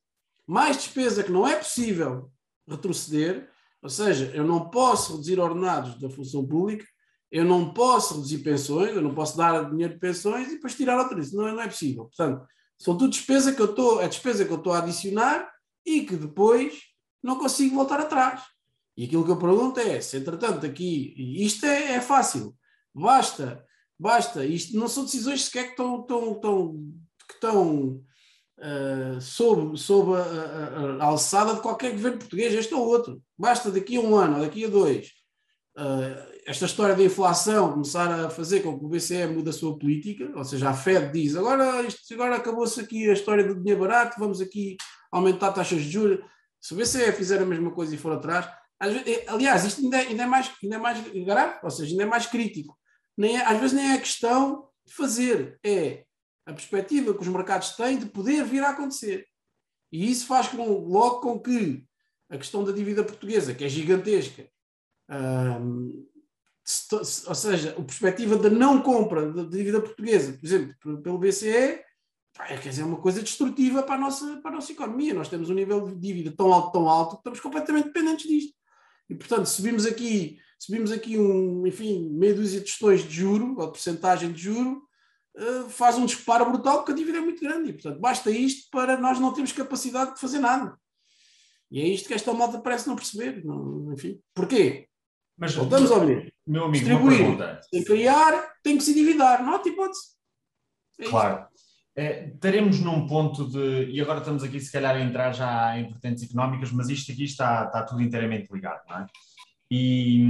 mais 0.46 0.78
despesa 0.78 1.22
que 1.22 1.30
não 1.30 1.46
é 1.46 1.56
possível 1.56 2.32
retroceder, 2.66 3.46
ou 3.82 3.90
seja, 3.90 4.30
eu 4.34 4.44
não 4.44 4.70
posso 4.70 5.12
reduzir 5.12 5.38
ordenados 5.38 6.00
da 6.00 6.08
função 6.08 6.46
pública, 6.46 6.86
eu 7.30 7.44
não 7.44 7.74
posso 7.74 8.14
reduzir 8.14 8.38
pensões, 8.38 8.94
eu 8.94 9.02
não 9.02 9.14
posso 9.14 9.36
dar 9.36 9.68
dinheiro 9.70 9.92
de 9.92 10.00
pensões 10.00 10.48
e 10.48 10.54
depois 10.54 10.74
tirar 10.74 10.98
outra. 10.98 11.20
Isso 11.20 11.36
não, 11.36 11.46
é, 11.46 11.52
não 11.52 11.60
é 11.60 11.68
possível. 11.68 12.04
Portanto, 12.06 12.46
são 12.78 12.96
tudo 12.96 13.10
despesa 13.10 13.52
que 13.52 13.60
eu 13.60 13.66
estou, 13.66 14.00
é 14.00 14.08
despesa 14.08 14.42
que 14.42 14.52
eu 14.52 14.56
estou 14.56 14.72
a 14.72 14.78
adicionar 14.78 15.52
e 15.84 16.00
que 16.00 16.16
depois 16.16 16.80
não 17.22 17.38
consigo 17.38 17.74
voltar 17.74 18.00
atrás. 18.00 18.42
E 18.96 19.04
aquilo 19.04 19.24
que 19.24 19.30
eu 19.30 19.38
pergunto 19.38 19.78
é, 19.78 20.00
se 20.00 20.16
entretanto 20.16 20.64
aqui, 20.64 21.14
isto 21.44 21.66
é, 21.66 21.94
é 21.94 22.00
fácil, 22.00 22.56
basta, 22.94 23.62
basta, 23.98 24.44
isto 24.44 24.76
não 24.76 24.88
são 24.88 25.04
decisões 25.04 25.44
sequer 25.44 25.64
que 25.64 25.70
estão, 25.70 26.00
estão, 26.00 26.32
estão, 26.32 26.72
que 27.28 27.34
estão 27.34 28.02
uh, 28.58 29.20
sob, 29.20 29.76
sob 29.78 30.14
a, 30.14 30.22
a, 30.22 30.96
a, 30.96 31.04
alçada 31.04 31.54
de 31.54 31.60
qualquer 31.60 31.92
governo 31.92 32.18
português, 32.18 32.54
este 32.54 32.74
ou 32.74 32.86
outro. 32.86 33.22
Basta 33.38 33.70
daqui 33.70 33.96
a 33.96 34.00
um 34.00 34.16
ano, 34.16 34.40
daqui 34.40 34.64
a 34.64 34.68
dois, 34.68 35.08
uh, 35.76 36.36
esta 36.46 36.64
história 36.64 36.94
da 36.94 37.02
inflação 37.02 37.72
começar 37.72 38.10
a 38.10 38.30
fazer 38.30 38.60
com 38.60 38.78
que 38.78 38.84
o 38.84 38.88
BCE 38.88 39.26
mude 39.26 39.50
a 39.50 39.52
sua 39.52 39.78
política, 39.78 40.30
ou 40.34 40.44
seja, 40.44 40.70
a 40.70 40.74
Fed 40.74 41.12
diz 41.12 41.36
agora, 41.36 41.82
isto, 41.82 42.14
agora 42.14 42.36
acabou-se 42.36 42.80
aqui 42.80 43.10
a 43.10 43.12
história 43.12 43.44
do 43.44 43.56
dinheiro 43.56 43.80
barato, 43.80 44.18
vamos 44.18 44.40
aqui 44.40 44.76
aumentar 45.10 45.52
taxas 45.52 45.82
de 45.82 45.90
juros. 45.90 46.20
Se 46.60 46.72
o 46.72 46.76
BCE 46.76 47.12
fizer 47.12 47.42
a 47.42 47.46
mesma 47.46 47.70
coisa 47.72 47.94
e 47.94 47.98
for 47.98 48.12
atrás, 48.12 48.48
aliás, 48.78 49.64
isto 49.64 49.82
ainda 49.82 49.96
é, 49.98 50.06
ainda 50.08 50.22
é, 50.22 50.26
mais, 50.26 50.52
ainda 50.62 50.76
é 50.76 50.78
mais 50.78 51.08
grave, 51.24 51.58
ou 51.62 51.70
seja, 51.70 51.90
ainda 51.92 52.02
é 52.02 52.06
mais 52.06 52.26
crítico. 52.26 52.78
Nem 53.16 53.36
é, 53.38 53.44
às 53.44 53.58
vezes 53.58 53.72
nem 53.72 53.92
é 53.92 53.98
questão 53.98 54.68
de 54.84 54.92
fazer, 54.94 55.58
é 55.64 56.04
a 56.44 56.52
perspectiva 56.52 57.14
que 57.14 57.22
os 57.22 57.28
mercados 57.28 57.70
têm 57.70 57.98
de 57.98 58.06
poder 58.06 58.44
vir 58.44 58.62
a 58.62 58.70
acontecer. 58.70 59.26
E 59.90 60.10
isso 60.10 60.26
faz 60.26 60.48
com, 60.48 60.64
logo 60.64 61.20
com 61.20 61.40
que 61.40 61.84
a 62.28 62.36
questão 62.36 62.62
da 62.62 62.72
dívida 62.72 63.04
portuguesa, 63.04 63.54
que 63.54 63.64
é 63.64 63.68
gigantesca, 63.68 64.48
hum, 65.10 66.06
ou 67.28 67.34
seja, 67.34 67.70
a 67.78 67.82
perspectiva 67.82 68.36
da 68.36 68.50
não 68.50 68.82
compra 68.82 69.32
da 69.32 69.44
dívida 69.44 69.80
portuguesa, 69.80 70.32
por 70.32 70.44
exemplo, 70.44 71.02
pelo 71.02 71.18
BCE, 71.18 71.84
é, 72.44 72.58
quer 72.58 72.68
dizer, 72.68 72.82
é 72.82 72.84
uma 72.84 73.00
coisa 73.00 73.22
destrutiva 73.22 73.82
para 73.82 73.94
a, 73.94 73.98
nossa, 73.98 74.36
para 74.40 74.50
a 74.50 74.54
nossa 74.54 74.70
economia. 74.70 75.14
Nós 75.14 75.28
temos 75.28 75.48
um 75.48 75.54
nível 75.54 75.86
de 75.86 75.96
dívida 75.96 76.34
tão 76.36 76.52
alto, 76.52 76.72
tão 76.72 76.88
alto, 76.88 77.12
que 77.12 77.20
estamos 77.20 77.40
completamente 77.40 77.86
dependentes 77.86 78.26
disto. 78.26 78.55
E, 79.08 79.14
portanto, 79.14 79.46
subimos 79.46 79.86
aqui, 79.86 80.38
subimos 80.58 80.90
aqui 80.90 81.18
um, 81.18 81.66
enfim, 81.66 82.10
meia 82.10 82.34
dúzia 82.34 82.60
de 82.60 82.66
tostões 82.66 83.02
de 83.02 83.14
juro, 83.14 83.56
ou 83.58 83.66
de 83.66 83.72
porcentagem 83.72 84.32
de 84.32 84.42
juro, 84.42 84.82
uh, 85.36 85.68
faz 85.68 85.96
um 85.96 86.06
disparo 86.06 86.50
brutal, 86.50 86.78
porque 86.78 86.92
a 86.92 86.94
dívida 86.94 87.18
é 87.18 87.20
muito 87.20 87.40
grande. 87.40 87.70
E, 87.70 87.72
portanto, 87.72 88.00
basta 88.00 88.30
isto 88.30 88.68
para 88.70 88.96
nós 88.96 89.20
não 89.20 89.32
termos 89.32 89.52
capacidade 89.52 90.14
de 90.14 90.20
fazer 90.20 90.38
nada. 90.38 90.76
E 91.70 91.80
é 91.80 91.88
isto 91.88 92.08
que 92.08 92.14
esta 92.14 92.32
malta 92.32 92.60
parece 92.60 92.86
não 92.86 92.96
perceber. 92.96 93.44
Não, 93.44 93.92
enfim, 93.92 94.20
porquê? 94.34 94.88
Mas, 95.36 95.54
Voltamos 95.54 95.90
ao 95.90 96.04
mesmo. 96.04 96.30
Meu 96.46 96.64
amigo, 96.64 96.84
Distribuir, 96.84 97.60
sem 97.68 97.84
criar, 97.84 98.54
tem 98.62 98.78
que 98.78 98.84
se 98.84 98.92
endividar. 98.92 99.44
Não 99.44 99.54
há 99.54 99.62
hipótese. 99.64 100.16
É 100.98 101.08
claro. 101.08 101.46
É, 101.98 102.28
estaremos 102.28 102.78
num 102.80 103.06
ponto 103.06 103.48
de. 103.48 103.90
E 103.90 104.00
agora 104.02 104.18
estamos 104.18 104.42
aqui, 104.42 104.60
se 104.60 104.70
calhar, 104.70 104.94
a 104.94 105.00
entrar 105.00 105.32
já 105.32 105.78
em 105.78 105.88
vertentes 105.88 106.24
económicas, 106.24 106.70
mas 106.70 106.90
isto 106.90 107.10
aqui 107.10 107.24
está, 107.24 107.64
está 107.64 107.82
tudo 107.84 108.02
inteiramente 108.02 108.52
ligado, 108.52 108.82
não 108.86 108.98
é? 108.98 109.06
E, 109.70 110.22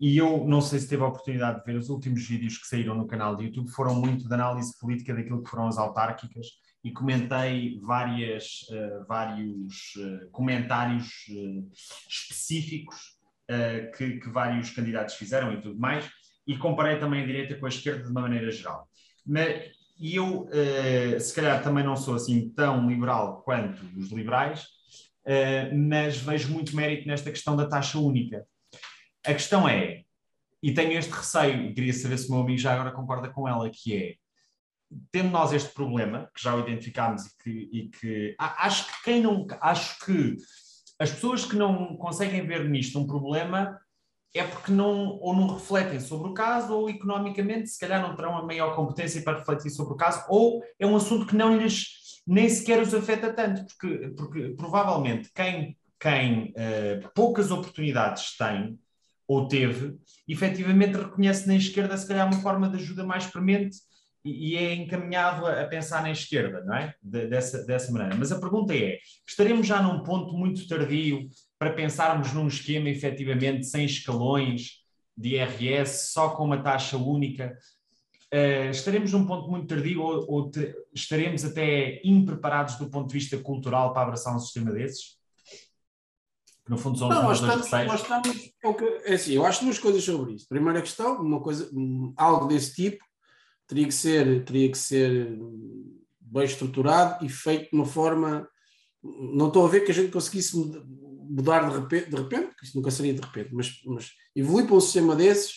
e, 0.00 0.16
eu 0.16 0.44
não 0.44 0.60
sei 0.60 0.80
se 0.80 0.88
teve 0.88 1.02
a 1.02 1.06
oportunidade 1.06 1.60
de 1.60 1.64
ver 1.64 1.78
os 1.78 1.88
últimos 1.88 2.26
vídeos 2.26 2.58
que 2.58 2.66
saíram 2.66 2.96
no 2.96 3.06
canal 3.06 3.36
de 3.36 3.44
YouTube, 3.44 3.70
foram 3.70 3.94
muito 3.94 4.26
de 4.26 4.34
análise 4.34 4.76
política 4.80 5.14
daquilo 5.14 5.42
que 5.42 5.50
foram 5.50 5.68
as 5.68 5.78
autárquicas 5.78 6.46
e 6.82 6.90
comentei 6.90 7.78
várias, 7.80 8.62
uh, 8.70 9.06
vários 9.06 9.94
uh, 9.96 10.30
comentários 10.32 11.06
uh, 11.30 11.70
específicos 12.08 13.20
que, 13.98 14.18
que, 14.18 14.30
vários 14.30 14.70
candidatos 14.70 15.14
fizeram 15.16 15.52
e 15.52 15.60
tudo 15.60 15.78
mais, 15.78 16.08
e 16.46 16.56
comparei 16.56 16.98
também 16.98 17.22
a 17.22 17.26
direita 17.26 17.54
com 17.56 17.66
a 17.66 17.68
esquerda 17.68 18.02
de 18.02 18.10
uma 18.10 18.22
maneira 18.22 18.50
geral. 18.50 18.88
Mas, 19.26 19.72
e 20.02 20.16
eu, 20.16 20.48
uh, 20.48 21.20
se 21.20 21.32
calhar, 21.32 21.62
também 21.62 21.84
não 21.84 21.94
sou 21.94 22.16
assim 22.16 22.50
tão 22.50 22.88
liberal 22.88 23.40
quanto 23.44 23.80
os 23.96 24.10
liberais, 24.10 24.64
uh, 25.24 25.72
mas 25.72 26.16
vejo 26.16 26.52
muito 26.52 26.74
mérito 26.74 27.06
nesta 27.06 27.30
questão 27.30 27.54
da 27.54 27.68
taxa 27.68 28.00
única. 28.00 28.44
A 29.24 29.32
questão 29.32 29.68
é, 29.68 30.02
e 30.60 30.74
tenho 30.74 30.98
este 30.98 31.12
receio, 31.12 31.66
e 31.66 31.72
queria 31.72 31.92
saber 31.92 32.18
se 32.18 32.28
o 32.28 32.32
meu 32.32 32.40
amigo 32.40 32.58
já 32.58 32.74
agora 32.74 32.90
concorda 32.90 33.28
com 33.28 33.48
ela, 33.48 33.70
que 33.70 33.96
é, 33.96 34.14
tendo 35.12 35.30
nós 35.30 35.52
este 35.52 35.72
problema, 35.72 36.28
que 36.34 36.42
já 36.42 36.56
o 36.56 36.60
identificámos 36.60 37.24
e 37.24 37.30
que, 37.40 37.50
e 37.72 37.88
que 37.88 38.34
acho 38.38 38.86
que 38.86 39.04
quem 39.04 39.22
não, 39.22 39.46
acho 39.60 40.04
que 40.04 40.36
as 40.98 41.12
pessoas 41.12 41.44
que 41.44 41.54
não 41.54 41.96
conseguem 41.96 42.44
ver 42.44 42.68
nisto 42.68 42.98
um 42.98 43.06
problema 43.06 43.80
é 44.34 44.44
porque 44.44 44.72
não 44.72 45.18
ou 45.20 45.34
não 45.34 45.54
refletem 45.54 46.00
sobre 46.00 46.28
o 46.28 46.34
caso 46.34 46.74
ou 46.74 46.88
economicamente 46.88 47.68
se 47.68 47.78
calhar 47.78 48.00
não 48.00 48.16
terão 48.16 48.36
a 48.36 48.44
maior 48.44 48.74
competência 48.74 49.22
para 49.22 49.38
refletir 49.38 49.70
sobre 49.70 49.92
o 49.92 49.96
caso 49.96 50.24
ou 50.28 50.62
é 50.78 50.86
um 50.86 50.96
assunto 50.96 51.26
que 51.26 51.36
não 51.36 51.56
lhes 51.56 52.22
nem 52.26 52.48
sequer 52.48 52.80
os 52.80 52.94
afeta 52.94 53.32
tanto 53.32 53.66
porque, 53.66 54.08
porque 54.16 54.48
provavelmente 54.56 55.30
quem, 55.34 55.76
quem 56.00 56.54
uh, 56.56 57.10
poucas 57.14 57.50
oportunidades 57.50 58.36
tem 58.36 58.78
ou 59.26 59.48
teve, 59.48 59.96
efetivamente 60.28 60.98
reconhece 60.98 61.46
na 61.46 61.56
esquerda 61.56 61.96
se 61.96 62.06
calhar 62.06 62.26
uma 62.26 62.40
forma 62.40 62.68
de 62.68 62.76
ajuda 62.76 63.04
mais 63.04 63.26
premente 63.26 63.78
e, 64.24 64.56
é 64.56 64.74
encaminhado 64.74 65.46
a, 65.46 65.64
pensar 65.64 66.02
na 66.02 66.10
esquerda, 66.10 66.62
não 66.64 66.74
é? 66.74 66.94
De, 67.02 67.26
dessa, 67.26 67.64
dessa 67.64 67.90
maneira. 67.90 68.14
Mas 68.16 68.30
a 68.30 68.38
pergunta 68.38 68.74
é: 68.74 68.98
estaremos 69.26 69.66
já 69.66 69.82
num 69.82 70.02
ponto 70.02 70.32
muito 70.36 70.66
tardio 70.68 71.28
para 71.62 71.74
pensarmos 71.74 72.32
num 72.32 72.48
esquema 72.48 72.88
efetivamente 72.88 73.64
sem 73.66 73.84
escalões 73.84 74.80
de 75.16 75.36
IRS, 75.36 76.10
só 76.12 76.30
com 76.30 76.44
uma 76.44 76.60
taxa 76.60 76.96
única? 76.96 77.56
Uh, 78.34 78.70
estaremos 78.70 79.12
num 79.12 79.24
ponto 79.24 79.48
muito 79.48 79.68
tardio 79.68 80.02
ou, 80.02 80.24
ou 80.28 80.50
te, 80.50 80.74
estaremos 80.92 81.44
até 81.44 82.00
impreparados 82.02 82.74
do 82.78 82.90
ponto 82.90 83.06
de 83.06 83.14
vista 83.14 83.38
cultural 83.38 83.92
para 83.92 84.02
abraçar 84.02 84.34
um 84.34 84.40
sistema 84.40 84.72
desses? 84.72 85.16
No 86.68 86.76
fundo 86.76 86.98
são 86.98 87.08
nós 87.08 87.40
estamos, 87.40 87.70
nós 87.70 88.00
estamos, 88.00 88.52
é 89.04 89.14
assim, 89.14 89.34
eu 89.34 89.46
acho 89.46 89.64
duas 89.64 89.78
coisas 89.78 90.02
sobre 90.02 90.32
isso. 90.32 90.48
Primeira 90.48 90.82
questão, 90.82 91.22
uma 91.22 91.40
coisa, 91.40 91.70
algo 92.16 92.48
desse 92.48 92.74
tipo 92.74 93.04
teria 93.68 93.86
que 93.86 93.94
ser, 93.94 94.44
teria 94.44 94.68
que 94.68 94.78
ser 94.78 95.38
bem 96.20 96.44
estruturado 96.44 97.24
e 97.24 97.28
feito 97.28 97.70
de 97.70 97.76
uma 97.76 97.86
forma. 97.86 98.48
Não 99.00 99.46
estou 99.46 99.64
a 99.64 99.68
ver 99.68 99.82
que 99.82 99.92
a 99.92 99.94
gente 99.94 100.10
conseguisse 100.10 100.56
mudar 101.22 101.68
de 101.68 101.78
repente, 101.78 102.10
de 102.10 102.16
repente 102.16 102.46
porque 102.48 102.66
isso 102.66 102.76
nunca 102.76 102.90
seria 102.90 103.14
de 103.14 103.20
repente, 103.20 103.54
mas, 103.54 103.80
mas 103.84 104.10
evoluir 104.34 104.66
para 104.66 104.76
um 104.76 104.80
sistema 104.80 105.16
desses 105.16 105.54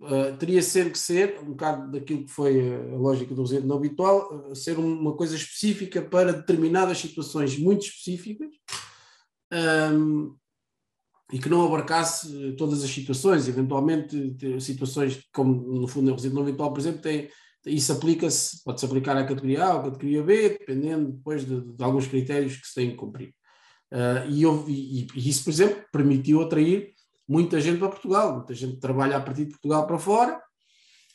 uh, 0.00 0.36
teria 0.38 0.62
sempre 0.62 0.92
que 0.92 0.98
ser, 0.98 1.38
um 1.40 1.50
bocado 1.50 1.90
daquilo 1.90 2.24
que 2.24 2.30
foi 2.30 2.74
a 2.74 2.96
lógica 2.96 3.34
do 3.34 3.42
residente 3.42 3.66
não 3.66 3.76
habitual, 3.76 4.50
uh, 4.50 4.54
ser 4.54 4.78
uma 4.78 5.16
coisa 5.16 5.36
específica 5.36 6.02
para 6.02 6.32
determinadas 6.32 6.98
situações 6.98 7.58
muito 7.58 7.86
específicas. 7.86 8.50
Um, 9.52 10.36
e 11.32 11.38
que 11.40 11.48
não 11.48 11.66
abarcasse 11.66 12.52
todas 12.52 12.84
as 12.84 12.90
situações, 12.90 13.48
eventualmente 13.48 14.36
situações 14.60 15.24
como 15.32 15.80
no 15.80 15.88
fundo 15.88 16.10
o 16.10 16.14
resíduo 16.14 16.36
não 16.36 16.46
habitual, 16.46 16.72
por 16.72 16.78
exemplo, 16.78 17.00
tem, 17.00 17.28
isso 17.66 17.92
aplica-se, 17.92 18.62
pode-se 18.62 18.86
aplicar 18.86 19.16
à 19.16 19.26
categoria 19.26 19.64
A 19.64 19.74
ou 19.74 19.80
à 19.80 19.82
categoria 19.84 20.22
B, 20.22 20.50
dependendo 20.50 21.12
depois 21.12 21.44
de, 21.44 21.60
de 21.60 21.82
alguns 21.82 22.06
critérios 22.06 22.56
que 22.56 22.66
se 22.68 22.74
têm 22.74 22.90
que 22.90 22.96
cumprir. 22.96 23.34
Uh, 23.92 24.28
e, 24.28 24.44
e, 24.44 25.06
e, 25.14 25.28
isso, 25.28 25.44
por 25.44 25.50
exemplo, 25.50 25.84
permitiu 25.92 26.42
atrair 26.42 26.92
muita 27.28 27.60
gente 27.60 27.78
para 27.78 27.88
Portugal, 27.88 28.34
muita 28.34 28.54
gente 28.54 28.78
trabalha 28.78 29.16
a 29.16 29.20
partir 29.20 29.44
de 29.44 29.50
Portugal 29.50 29.86
para 29.86 29.98
fora, 29.98 30.40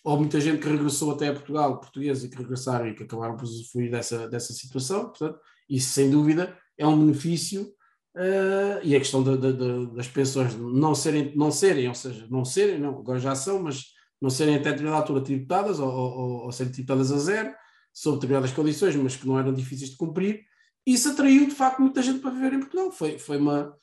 ou 0.04 0.18
muita 0.18 0.42
gente 0.42 0.60
que 0.60 0.70
regressou 0.70 1.12
até 1.12 1.28
a 1.28 1.34
Portugal, 1.34 1.80
portuguesa, 1.80 2.28
que 2.28 2.36
regressaram 2.36 2.88
e 2.88 2.96
que 2.96 3.04
acabaram 3.04 3.36
por 3.36 3.44
usufruir 3.44 3.92
dessa, 3.92 4.28
dessa 4.28 4.52
situação. 4.54 5.10
Portanto, 5.10 5.40
isso, 5.70 5.92
sem 5.92 6.10
dúvida, 6.10 6.58
é 6.78 6.86
um 6.88 7.00
benefício 7.00 7.72
Uh, 8.14 8.84
e 8.84 8.94
a 8.94 9.00
questão 9.00 9.24
de, 9.24 9.38
de, 9.38 9.54
de, 9.54 9.96
das 9.96 10.08
pensões 10.08 10.54
não 10.54 10.94
serem, 10.94 11.34
não 11.34 11.50
serem, 11.50 11.88
ou 11.88 11.96
seja, 11.96 12.28
não 12.30 12.44
serem, 12.44 12.78
não, 12.78 13.00
agora 13.00 13.20
já 13.20 13.34
são, 13.36 13.64
mas 13.64 13.86
não 14.22 14.30
serem 14.30 14.56
até 14.56 14.70
determinada 14.70 15.02
altura 15.02 15.22
tributadas 15.22 15.80
ou, 15.80 15.90
ou, 15.90 16.30
ou 16.44 16.52
serem 16.52 16.74
tributadas 16.74 17.10
a 17.10 17.18
zero, 17.18 17.54
sob 17.94 18.18
determinadas 18.18 18.52
condições, 18.52 18.98
mas 18.98 19.16
que 19.16 19.26
não 19.26 19.40
eram 19.40 19.54
difíceis 19.54 19.92
de 19.92 19.96
cumprir, 19.96 20.42
isso 20.86 21.10
atraiu 21.10 21.46
de 21.46 21.56
facto 21.56 21.82
muita 21.82 22.02
gente 22.02 22.20
para 22.20 22.32
viver 22.32 22.54
em 22.54 22.60
Portugal. 22.60 22.92
Foi, 22.92 23.20
foi 23.20 23.38
uma, 23.38 23.76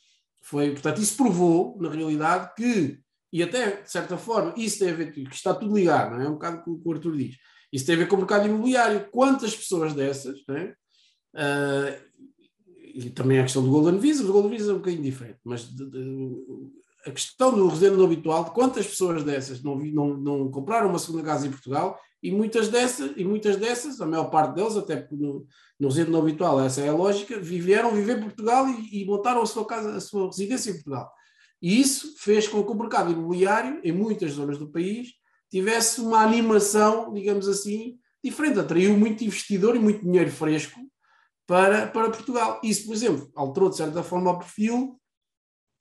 foi, 0.43 0.71
portanto, 0.73 1.01
isso 1.01 1.17
provou, 1.17 1.77
na 1.81 1.91
realidade, 1.91 2.53
que, 2.57 2.99
e 3.33 3.43
até 3.43 3.83
de 3.83 3.91
certa 3.91 4.17
forma, 4.17 4.55
isso 4.57 4.79
tem 4.79 4.91
a 4.91 4.95
ver, 4.95 5.13
que 5.13 5.23
está 5.31 5.55
tudo 5.55 5.77
ligado, 5.77 6.15
não 6.15 6.21
é? 6.21 6.27
é 6.27 6.29
um 6.29 6.35
bocado 6.35 6.63
com 6.63 6.73
o 6.73 6.81
que 6.81 6.89
o 6.89 6.93
Arthur 6.93 7.17
diz, 7.17 7.37
isso 7.73 7.87
tem 7.87 7.95
a 7.95 7.99
ver 7.99 8.09
com 8.09 8.17
o 8.17 8.19
mercado 8.19 8.47
imobiliário. 8.47 9.09
Quantas 9.11 9.55
pessoas 9.55 9.93
dessas, 9.93 10.39
não 10.49 10.57
é? 10.57 10.75
Uh, 11.35 12.09
e 12.95 13.11
também 13.11 13.39
a 13.39 13.43
questão 13.43 13.63
do 13.63 13.71
Golden 13.71 13.99
Visa, 13.99 14.25
o 14.25 14.33
Golden 14.33 14.51
Visa 14.51 14.73
é 14.73 14.75
um 14.75 14.79
bocadinho 14.79 15.03
diferente, 15.03 15.39
mas 15.45 15.65
de, 15.69 15.89
de, 15.89 16.37
a 17.07 17.11
questão 17.11 17.55
do 17.55 17.69
residente 17.69 18.03
habitual, 18.03 18.47
quantas 18.47 18.87
pessoas 18.87 19.23
dessas 19.23 19.63
não, 19.63 19.77
não, 19.77 20.17
não 20.17 20.51
compraram 20.51 20.89
uma 20.89 20.99
segunda 20.99 21.23
casa 21.23 21.47
em 21.47 21.51
Portugal 21.51 22.01
e 22.23 22.31
muitas 22.31 22.69
dessas, 22.69 23.13
e 23.17 23.25
muitas 23.25 23.57
dessas, 23.57 24.01
a 24.01 24.07
maior 24.07 24.31
parte 24.31 24.55
deles, 24.55 24.77
até 24.77 25.07
no, 25.11 25.47
no 25.79 25.89
residente 25.89 26.11
não 26.11 26.21
habitual, 26.21 26.61
essa 26.61 26.81
é 26.81 26.89
a 26.89 26.95
lógica, 26.95 27.39
vieram 27.39 27.93
viver 27.93 28.21
Portugal 28.21 28.69
e, 28.69 29.03
e 29.03 29.05
montaram 29.05 29.43
a 29.43 29.47
sua 29.47 29.65
casa, 29.65 29.97
a 29.97 30.01
sua 30.01 30.27
residência 30.27 30.71
em 30.71 30.75
Portugal. 30.75 31.11
E 31.61 31.81
isso 31.81 32.15
fez 32.19 32.47
com 32.47 32.63
que 32.63 32.71
o 32.71 32.75
mercado 32.75 33.13
imobiliário, 33.13 33.81
em 33.83 33.93
muitas 33.93 34.33
zonas 34.33 34.59
do 34.59 34.71
país, 34.71 35.09
tivesse 35.51 36.01
uma 36.01 36.23
animação, 36.23 37.13
digamos 37.13 37.49
assim, 37.49 37.99
diferente. 38.23 38.61
Atraiu 38.61 38.97
muito 38.97 39.25
investidor 39.25 39.75
e 39.75 39.79
muito 39.79 40.05
dinheiro 40.05 40.31
fresco 40.31 40.79
para, 41.47 41.87
para 41.87 42.11
Portugal. 42.11 42.61
Isso, 42.63 42.87
por 42.87 42.95
exemplo, 42.95 43.31
alterou 43.35 43.71
de 43.71 43.77
certa 43.77 44.03
forma 44.03 44.31
o 44.31 44.39
perfil 44.39 45.01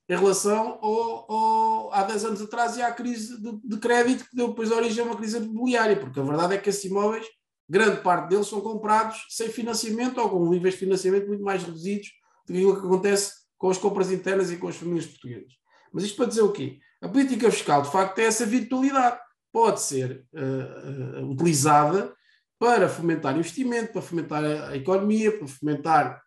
em 0.10 0.16
relação 0.16 0.80
ao, 0.82 1.32
ao, 1.32 1.94
há 1.94 2.04
10 2.04 2.26
anos 2.26 2.42
atrás 2.42 2.78
e 2.78 2.82
à 2.82 2.92
crise 2.92 3.42
de, 3.42 3.60
de, 3.62 3.78
crédito 3.78 4.26
que 4.30 4.36
deu 4.36 4.50
depois 4.50 4.72
origem 4.72 5.04
a 5.04 5.08
uma 5.08 5.18
crise 5.18 5.38
imobiliária, 5.38 6.00
porque 6.00 6.20
a 6.20 6.24
verdade 6.24 6.56
é 6.56 6.58
que 6.58 6.70
esses 6.70 6.86
imóveis, 6.86 7.26
grande 7.70 8.02
parte 8.02 8.30
deles 8.30 8.48
são 8.48 8.62
comprados 8.62 9.26
sem 9.30 9.50
financiamento 9.50 10.20
ou 10.20 10.30
com 10.30 10.50
níveis 10.50 10.76
de 10.76 10.80
financiamento 10.80 11.28
muito 11.28 11.44
mais 11.44 11.64
reduzidos 11.64 12.08
do 12.46 12.54
que 12.54 12.60
aquilo 12.60 12.80
que 12.80 12.86
acontece 12.86 13.34
com 13.58 13.70
as 13.70 13.78
compras 13.78 14.12
internas 14.12 14.50
e 14.52 14.58
com 14.58 14.70
as 14.70 14.78
famílias 14.78 15.06
portuguesas. 15.06 15.52
Mas 15.92 16.06
isto 16.06 16.16
para 16.16 16.28
dizer 16.28 16.42
o 16.42 16.52
quê? 16.52 16.80
A 17.02 17.10
política 17.10 17.52
fiscal, 17.52 17.82
de 17.82 17.92
facto, 17.92 18.16
tem 18.16 18.26
essa 18.26 18.46
virtualidade. 18.46 19.20
Pode 19.52 19.82
ser 19.82 20.26
uh, 20.34 21.22
uh, 21.22 21.32
utilizada 21.32 22.14
para 22.60 22.88
fomentar 22.88 23.38
investimento, 23.38 23.94
para 23.94 24.02
fomentar 24.02 24.44
a, 24.44 24.70
a 24.70 24.78
economia, 24.78 25.38
para 25.38 25.48
fomentar 25.48 26.22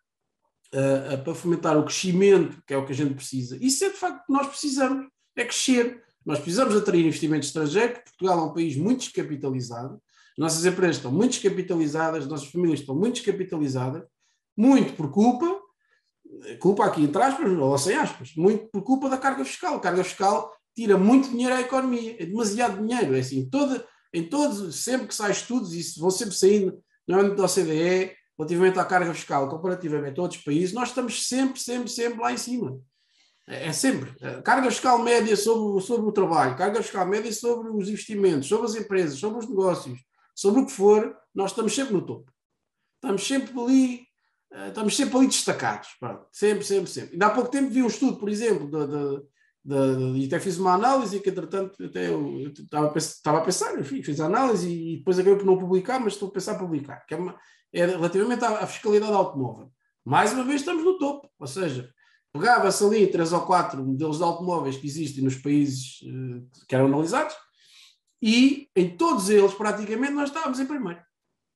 uh, 0.73 1.23
para 1.23 1.35
fomentar 1.35 1.77
o 1.77 1.83
crescimento, 1.83 2.61
que 2.65 2.73
é 2.73 2.77
o 2.77 2.85
que 2.85 2.91
a 2.91 2.95
gente 2.95 3.13
precisa. 3.13 3.57
Isso 3.61 3.83
é 3.83 3.89
de 3.89 3.97
facto 3.97 4.25
que 4.25 4.33
nós 4.33 4.47
precisamos, 4.47 5.07
é 5.35 5.43
crescer. 5.43 6.01
Nós 6.25 6.39
precisamos 6.39 6.75
atrair 6.75 7.05
investimento 7.05 7.45
estrangeiro, 7.45 7.93
porque 7.93 8.09
Portugal 8.09 8.39
é 8.39 8.43
um 8.43 8.53
país 8.53 8.75
muito 8.75 8.99
descapitalizado, 8.99 10.01
nossas 10.37 10.65
empresas 10.65 10.97
estão 10.97 11.11
muito 11.11 11.31
descapitalizadas, 11.31 12.27
nossas 12.27 12.47
famílias 12.47 12.79
estão 12.79 12.95
muito 12.95 13.15
descapitalizadas, 13.15 14.03
muito 14.55 14.93
por 14.93 15.11
culpa, 15.11 15.59
culpa 16.59 16.85
aqui 16.85 17.03
entre 17.03 17.21
aspas, 17.21 17.51
ou 17.51 17.77
sem 17.77 17.95
aspas, 17.95 18.33
muito 18.35 18.67
por 18.71 18.83
culpa 18.83 19.09
da 19.09 19.17
carga 19.17 19.43
fiscal. 19.43 19.75
A 19.75 19.79
carga 19.79 20.03
fiscal 20.03 20.55
tira 20.75 20.97
muito 20.97 21.29
dinheiro 21.29 21.55
à 21.55 21.61
economia, 21.61 22.15
é 22.19 22.25
demasiado 22.25 22.85
dinheiro, 22.85 23.15
é 23.15 23.19
assim, 23.19 23.49
toda, 23.49 23.85
em 24.13 24.23
todos, 24.23 24.75
sempre 24.75 25.07
que 25.07 25.15
sai 25.15 25.31
estudos, 25.31 25.73
isso 25.73 25.99
vão 25.99 26.11
sempre 26.11 26.35
saindo, 26.35 26.81
no 27.07 27.19
âmbito 27.19 27.35
da 27.35 27.45
OCDE, 27.45 28.15
relativamente 28.41 28.79
à 28.79 28.85
carga 28.85 29.13
fiscal, 29.13 29.47
comparativamente 29.47 30.19
a 30.19 30.23
outros 30.23 30.41
países, 30.41 30.73
nós 30.73 30.89
estamos 30.89 31.27
sempre, 31.27 31.59
sempre, 31.59 31.89
sempre 31.89 32.19
lá 32.19 32.33
em 32.33 32.37
cima. 32.37 32.79
É, 33.47 33.67
é 33.67 33.73
sempre. 33.73 34.11
Carga 34.43 34.69
fiscal 34.69 34.99
média 34.99 35.35
sobre, 35.35 35.83
sobre 35.85 36.07
o 36.07 36.11
trabalho, 36.11 36.57
carga 36.57 36.81
fiscal 36.81 37.05
média 37.05 37.31
sobre 37.31 37.69
os 37.69 37.87
investimentos, 37.87 38.47
sobre 38.47 38.65
as 38.65 38.75
empresas, 38.75 39.19
sobre 39.19 39.39
os 39.39 39.47
negócios, 39.47 39.99
sobre 40.35 40.61
o 40.61 40.65
que 40.65 40.71
for, 40.71 41.15
nós 41.33 41.51
estamos 41.51 41.73
sempre 41.73 41.93
no 41.93 42.05
topo. 42.05 42.31
Estamos 42.95 43.25
sempre 43.25 43.59
ali, 43.59 44.01
eh, 44.53 44.67
estamos 44.69 44.95
sempre 44.95 45.17
ali 45.17 45.27
destacados. 45.27 45.89
Pronto. 45.99 46.25
Sempre, 46.31 46.63
sempre, 46.63 46.89
sempre. 46.89 47.13
Ainda 47.13 47.27
há 47.27 47.29
pouco 47.29 47.49
tempo 47.49 47.69
vi 47.69 47.83
um 47.83 47.87
estudo, 47.87 48.17
por 48.17 48.29
exemplo, 48.29 48.69
de, 48.69 49.25
e 50.15 50.25
até 50.25 50.39
fiz 50.39 50.57
uma 50.57 50.73
análise 50.73 51.19
que, 51.19 51.29
entretanto, 51.29 51.83
até 51.83 52.09
eu, 52.09 52.51
estava, 52.51 52.97
estava 52.97 53.37
a 53.37 53.41
pensar, 53.41 53.79
enfim, 53.79 54.01
fiz 54.01 54.19
a 54.19 54.25
análise 54.25 54.67
e 54.67 54.97
depois 54.97 55.19
acabei 55.19 55.37
por 55.37 55.45
não 55.45 55.57
publicar, 55.57 55.99
mas 55.99 56.13
estou 56.13 56.29
a 56.29 56.31
pensar 56.31 56.55
em 56.55 56.59
publicar, 56.59 57.05
que 57.05 57.13
é 57.13 57.17
uma, 57.17 57.37
é 57.73 57.85
relativamente 57.85 58.43
à, 58.43 58.65
fiscalidade 58.67 59.13
automóvel. 59.13 59.71
Mais 60.03 60.33
uma 60.33 60.43
vez 60.43 60.61
estamos 60.61 60.83
no 60.83 60.97
topo, 60.97 61.29
ou 61.39 61.47
seja, 61.47 61.91
pegava-se 62.33 62.83
ali 62.83 63.07
três 63.07 63.31
ou 63.33 63.41
quatro 63.41 63.83
modelos 63.85 64.17
de 64.17 64.23
automóveis 64.23 64.77
que 64.77 64.87
existem 64.87 65.23
nos 65.23 65.35
países 65.35 66.01
uh, 66.01 66.65
que 66.67 66.75
eram 66.75 66.87
analisados 66.87 67.35
e 68.21 68.69
em 68.75 68.95
todos 68.95 69.29
eles 69.29 69.53
praticamente 69.53 70.13
nós 70.13 70.29
estávamos 70.29 70.59
em 70.59 70.65
primeiro, 70.65 71.01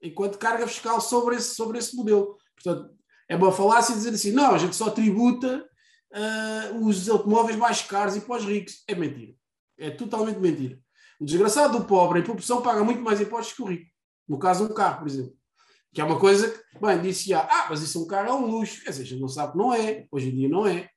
enquanto 0.01 0.37
carga 0.37 0.67
fiscal 0.67 0.99
sobre 1.01 1.35
esse, 1.35 1.55
sobre 1.55 1.77
esse 1.77 1.95
modelo. 1.95 2.37
Portanto, 2.55 2.89
é 3.27 3.35
uma 3.35 3.51
falácia 3.51 3.95
dizer 3.95 4.11
assim, 4.11 4.31
não, 4.31 4.53
a 4.53 4.57
gente 4.57 4.75
só 4.75 4.89
tributa 4.89 5.65
uh, 6.13 6.85
os 6.85 7.09
automóveis 7.09 7.57
mais 7.57 7.81
caros 7.81 8.15
e 8.15 8.21
para 8.21 8.37
os 8.37 8.45
ricos. 8.45 8.83
É 8.87 8.95
mentira. 8.95 9.33
É 9.77 9.89
totalmente 9.89 10.39
mentira. 10.39 10.79
O 11.19 11.25
desgraçado 11.25 11.79
do 11.79 11.85
pobre, 11.85 12.19
em 12.19 12.23
proporção, 12.23 12.61
paga 12.61 12.83
muito 12.83 13.01
mais 13.01 13.21
impostos 13.21 13.55
que 13.55 13.61
o 13.61 13.65
rico. 13.65 13.89
No 14.27 14.39
caso, 14.39 14.65
um 14.65 14.73
carro, 14.73 14.99
por 14.99 15.07
exemplo. 15.07 15.33
Que 15.95 16.01
é 16.01 16.03
uma 16.03 16.19
coisa 16.19 16.49
que, 16.49 16.79
bem, 16.79 17.01
disse 17.01 17.29
já, 17.29 17.39
ah, 17.39 17.67
mas 17.69 17.81
isso 17.81 17.97
é 17.97 18.01
um 18.01 18.05
carro 18.05 18.27
é 18.27 18.33
um 18.33 18.45
luxo. 18.47 18.83
Quer 18.83 18.89
dizer, 18.89 19.03
a 19.03 19.05
gente 19.05 19.21
não 19.21 19.29
sabe 19.29 19.53
que 19.53 19.57
não 19.57 19.73
é. 19.73 20.05
Hoje 20.11 20.27
em 20.27 20.35
dia 20.35 20.49
não 20.49 20.67
é. 20.67 20.89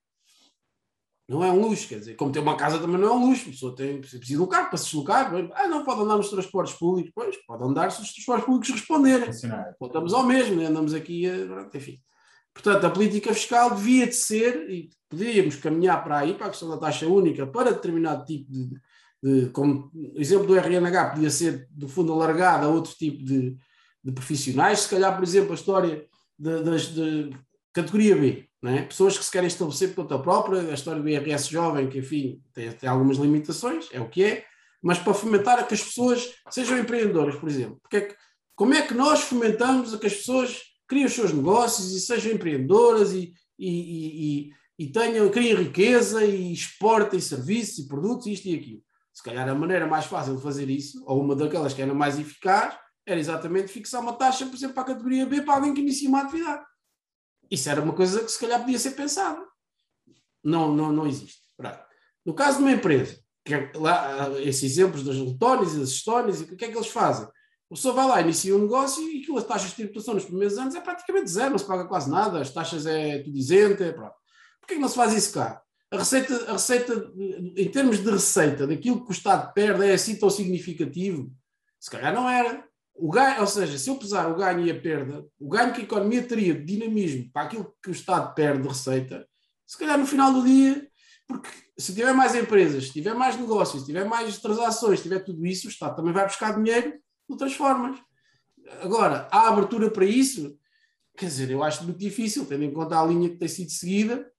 Não 1.25 1.41
é 1.41 1.49
um 1.49 1.61
luxo, 1.61 1.87
quer 1.87 1.99
dizer, 1.99 2.15
como 2.15 2.33
ter 2.33 2.39
uma 2.39 2.57
casa 2.57 2.79
também 2.79 2.99
não 2.99 3.07
é 3.07 3.11
um 3.13 3.29
luxo. 3.29 3.47
A 3.47 3.51
pessoa 3.51 3.73
tem, 3.73 4.01
precisa 4.01 4.21
de 4.21 4.37
um 4.37 4.45
carro 4.45 4.67
para 4.67 4.77
se 4.77 4.85
deslocar. 4.85 5.31
Ah, 5.55 5.69
não, 5.69 5.85
pode 5.85 6.01
andar 6.01 6.17
nos 6.17 6.29
transportes 6.29 6.73
públicos. 6.73 7.13
Pois, 7.15 7.37
pode 7.45 7.63
andar 7.63 7.89
se 7.93 8.01
os 8.01 8.11
transportes 8.11 8.45
públicos 8.45 8.69
responderem. 8.71 9.29
Voltamos 9.79 10.13
ao 10.13 10.23
mesmo, 10.23 10.57
né? 10.57 10.65
andamos 10.65 10.93
aqui, 10.93 11.25
a, 11.29 11.69
enfim. 11.73 11.97
Portanto, 12.53 12.83
a 12.83 12.89
política 12.89 13.33
fiscal 13.33 13.73
devia 13.73 14.05
de 14.05 14.15
ser, 14.15 14.69
e 14.69 14.89
podíamos 15.07 15.55
caminhar 15.55 16.03
para 16.03 16.17
aí, 16.17 16.33
para 16.33 16.47
a 16.47 16.49
questão 16.49 16.67
da 16.67 16.77
taxa 16.77 17.07
única, 17.07 17.47
para 17.47 17.71
determinado 17.71 18.25
tipo 18.25 18.51
de, 18.51 18.69
de 19.23 19.49
como 19.51 19.89
o 19.93 20.19
exemplo 20.19 20.45
do 20.45 20.59
RNH 20.59 21.11
podia 21.11 21.29
ser, 21.29 21.69
do 21.71 21.87
fundo, 21.87 22.11
alargado 22.11 22.65
a 22.65 22.69
outro 22.69 22.93
tipo 22.95 23.23
de, 23.23 23.55
de 24.03 24.11
profissionais, 24.11 24.81
se 24.81 24.89
calhar, 24.89 25.15
por 25.15 25.23
exemplo, 25.23 25.51
a 25.51 25.55
história 25.55 26.05
das 26.37 26.87
de, 26.87 27.29
de, 27.29 27.37
categoria 27.73 28.15
B, 28.15 28.49
é? 28.63 28.81
pessoas 28.83 29.17
que 29.17 29.23
se 29.23 29.31
querem 29.31 29.47
estabelecer 29.47 29.89
por 29.89 30.03
conta 30.03 30.19
própria, 30.19 30.61
a 30.61 30.73
história 30.73 31.01
do 31.01 31.09
IRS 31.09 31.49
jovem, 31.49 31.89
que 31.89 31.99
enfim 31.99 32.41
tem, 32.53 32.71
tem, 32.71 32.89
algumas 32.89 33.17
limitações, 33.17 33.87
é 33.91 33.99
o 33.99 34.09
que 34.09 34.23
é, 34.23 34.45
mas 34.81 34.97
para 34.97 35.13
fomentar 35.13 35.59
a 35.59 35.63
que 35.63 35.73
as 35.73 35.83
pessoas 35.83 36.33
sejam 36.49 36.77
empreendedoras, 36.77 37.35
por 37.35 37.49
exemplo. 37.49 37.79
Porque 37.81 37.97
é 37.97 38.01
que, 38.01 38.15
como 38.55 38.73
é 38.73 38.81
que 38.81 38.93
nós 38.93 39.21
fomentamos 39.21 39.93
a 39.93 39.97
que 39.97 40.07
as 40.07 40.15
pessoas 40.15 40.61
criem 40.87 41.05
os 41.05 41.13
seus 41.13 41.31
negócios 41.31 41.93
e 41.93 41.99
sejam 41.99 42.31
empreendedoras 42.31 43.13
e, 43.13 43.33
e, 43.57 44.49
e, 44.49 44.49
e 44.79 44.87
tenham, 44.91 45.29
criem 45.29 45.55
riqueza 45.55 46.25
e 46.25 46.51
exportem 46.51 47.19
serviços 47.19 47.79
e 47.79 47.87
produtos, 47.87 48.27
isto 48.27 48.47
e 48.47 48.55
aquilo. 48.55 48.81
Se 49.13 49.23
calhar 49.23 49.47
a 49.47 49.55
maneira 49.55 49.85
mais 49.85 50.05
fácil 50.05 50.35
de 50.35 50.41
fazer 50.41 50.69
isso, 50.69 51.03
ou 51.05 51.21
uma 51.21 51.35
daquelas 51.35 51.73
que 51.73 51.81
era 51.81 51.93
mais 51.93 52.17
eficaz, 52.17 52.75
era 53.11 53.19
exatamente 53.19 53.71
fixar 53.71 54.01
uma 54.01 54.13
taxa, 54.13 54.45
por 54.45 54.55
exemplo, 54.55 54.75
para 54.75 54.83
a 54.83 54.87
categoria 54.87 55.25
B, 55.25 55.41
para 55.41 55.55
alguém 55.55 55.73
que 55.73 55.81
inicia 55.81 56.09
uma 56.09 56.21
atividade. 56.21 56.63
Isso 57.49 57.69
era 57.69 57.81
uma 57.81 57.93
coisa 57.93 58.23
que 58.23 58.31
se 58.31 58.39
calhar 58.39 58.59
podia 58.59 58.77
ser 58.77 58.91
pensada. 58.91 59.41
Não, 60.43 60.73
não, 60.73 60.91
não 60.91 61.07
existe. 61.07 61.41
No 62.25 62.33
caso 62.33 62.57
de 62.57 62.63
uma 62.63 62.71
empresa, 62.71 63.19
que 63.43 63.53
é 63.53 63.71
lá, 63.75 64.29
esses 64.41 64.63
exemplos 64.63 65.03
das 65.03 65.15
letónias 65.15 65.73
e 65.73 65.79
das 65.79 65.89
estónias, 65.89 66.41
o 66.41 66.55
que 66.55 66.65
é 66.65 66.69
que 66.69 66.77
eles 66.77 66.89
fazem? 66.89 67.27
O 67.69 67.75
pessoa 67.75 67.93
vai 67.93 68.07
lá, 68.07 68.21
inicia 68.21 68.55
um 68.55 68.61
negócio 68.61 69.03
e 69.03 69.21
aquilo, 69.21 69.37
as 69.37 69.45
taxas 69.45 69.69
de 69.69 69.75
tributação 69.75 70.15
nos 70.15 70.25
primeiros 70.25 70.57
anos 70.57 70.73
é 70.75 70.81
praticamente 70.81 71.29
zero, 71.29 71.51
não 71.51 71.57
se 71.57 71.65
paga 71.65 71.85
quase 71.85 72.09
nada, 72.09 72.41
as 72.41 72.51
taxas 72.51 72.85
é 72.85 73.19
tudo 73.19 73.37
isento, 73.37 73.83
é 73.83 73.91
pronto. 73.91 74.15
Porquê 74.59 74.75
que 74.75 74.81
não 74.81 74.87
se 74.87 74.95
faz 74.95 75.13
isso 75.13 75.33
cá? 75.33 75.61
A 75.91 75.97
receita, 75.97 76.49
a 76.49 76.53
receita, 76.53 77.11
em 77.55 77.69
termos 77.71 77.99
de 77.99 78.09
receita, 78.09 78.67
daquilo 78.67 79.03
que 79.03 79.11
o 79.11 79.11
Estado 79.11 79.51
perde 79.53 79.85
é 79.85 79.93
assim 79.93 80.15
tão 80.15 80.29
significativo? 80.29 81.31
Se 81.79 81.89
calhar 81.89 82.13
não 82.13 82.29
era 82.29 82.68
o 83.01 83.09
ganho, 83.09 83.39
ou 83.39 83.47
seja, 83.47 83.77
se 83.77 83.89
eu 83.89 83.95
pesar 83.95 84.29
o 84.29 84.35
ganho 84.35 84.65
e 84.65 84.69
a 84.69 84.79
perda, 84.79 85.25
o 85.39 85.47
ganho 85.47 85.73
que 85.73 85.81
a 85.81 85.83
economia 85.83 86.21
teria 86.21 86.53
de 86.53 86.65
dinamismo 86.65 87.31
para 87.31 87.43
aquilo 87.43 87.73
que 87.81 87.89
o 87.89 87.91
Estado 87.91 88.33
perde 88.35 88.61
de 88.61 88.67
receita, 88.67 89.25
se 89.65 89.77
calhar 89.77 89.97
no 89.97 90.05
final 90.05 90.33
do 90.33 90.43
dia, 90.43 90.87
porque 91.25 91.49
se 91.77 91.93
tiver 91.93 92.13
mais 92.13 92.35
empresas, 92.35 92.87
se 92.87 92.93
tiver 92.93 93.13
mais 93.13 93.37
negócios, 93.37 93.81
se 93.81 93.87
tiver 93.87 94.03
mais 94.03 94.37
transações, 94.39 94.99
se 94.99 95.03
tiver 95.03 95.19
tudo 95.19 95.45
isso, 95.45 95.67
o 95.67 95.69
Estado 95.69 95.95
também 95.95 96.11
vai 96.11 96.25
buscar 96.25 96.55
dinheiro 96.55 96.91
de 96.91 96.99
outras 97.29 97.53
formas. 97.53 97.97
Agora, 98.81 99.27
há 99.31 99.47
abertura 99.47 99.89
para 99.89 100.05
isso? 100.05 100.57
Quer 101.15 101.27
dizer, 101.27 101.51
eu 101.51 101.63
acho 101.63 101.83
muito 101.83 101.99
difícil, 101.99 102.45
tendo 102.45 102.63
em 102.63 102.73
conta 102.73 102.99
a 102.99 103.05
linha 103.05 103.29
que 103.29 103.37
tem 103.37 103.47
sido 103.47 103.71
seguida, 103.71 104.29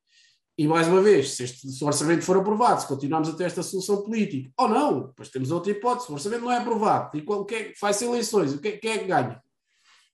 e 0.61 0.68
mais 0.68 0.87
uma 0.87 1.01
vez, 1.01 1.37
se 1.37 1.42
este 1.42 1.66
o 1.83 1.87
orçamento 1.87 2.23
for 2.23 2.37
aprovado, 2.37 2.83
se 2.83 2.87
continuarmos 2.87 3.31
a 3.31 3.33
ter 3.33 3.44
esta 3.44 3.62
solução 3.62 4.03
política, 4.03 4.53
ou 4.59 4.68
não, 4.68 5.07
depois 5.07 5.31
temos 5.31 5.51
outra 5.51 5.73
hipótese, 5.73 6.11
o 6.11 6.12
orçamento 6.12 6.42
não 6.42 6.53
é 6.53 6.59
aprovado, 6.59 7.16
e 7.16 7.23
qual, 7.23 7.40
o 7.40 7.44
que 7.46 7.55
é, 7.55 7.73
faz 7.81 8.03
eleições, 8.03 8.53
o 8.53 8.61
que, 8.61 8.73
quem 8.73 8.90
é 8.90 8.99
que 8.99 9.07
ganha? 9.07 9.42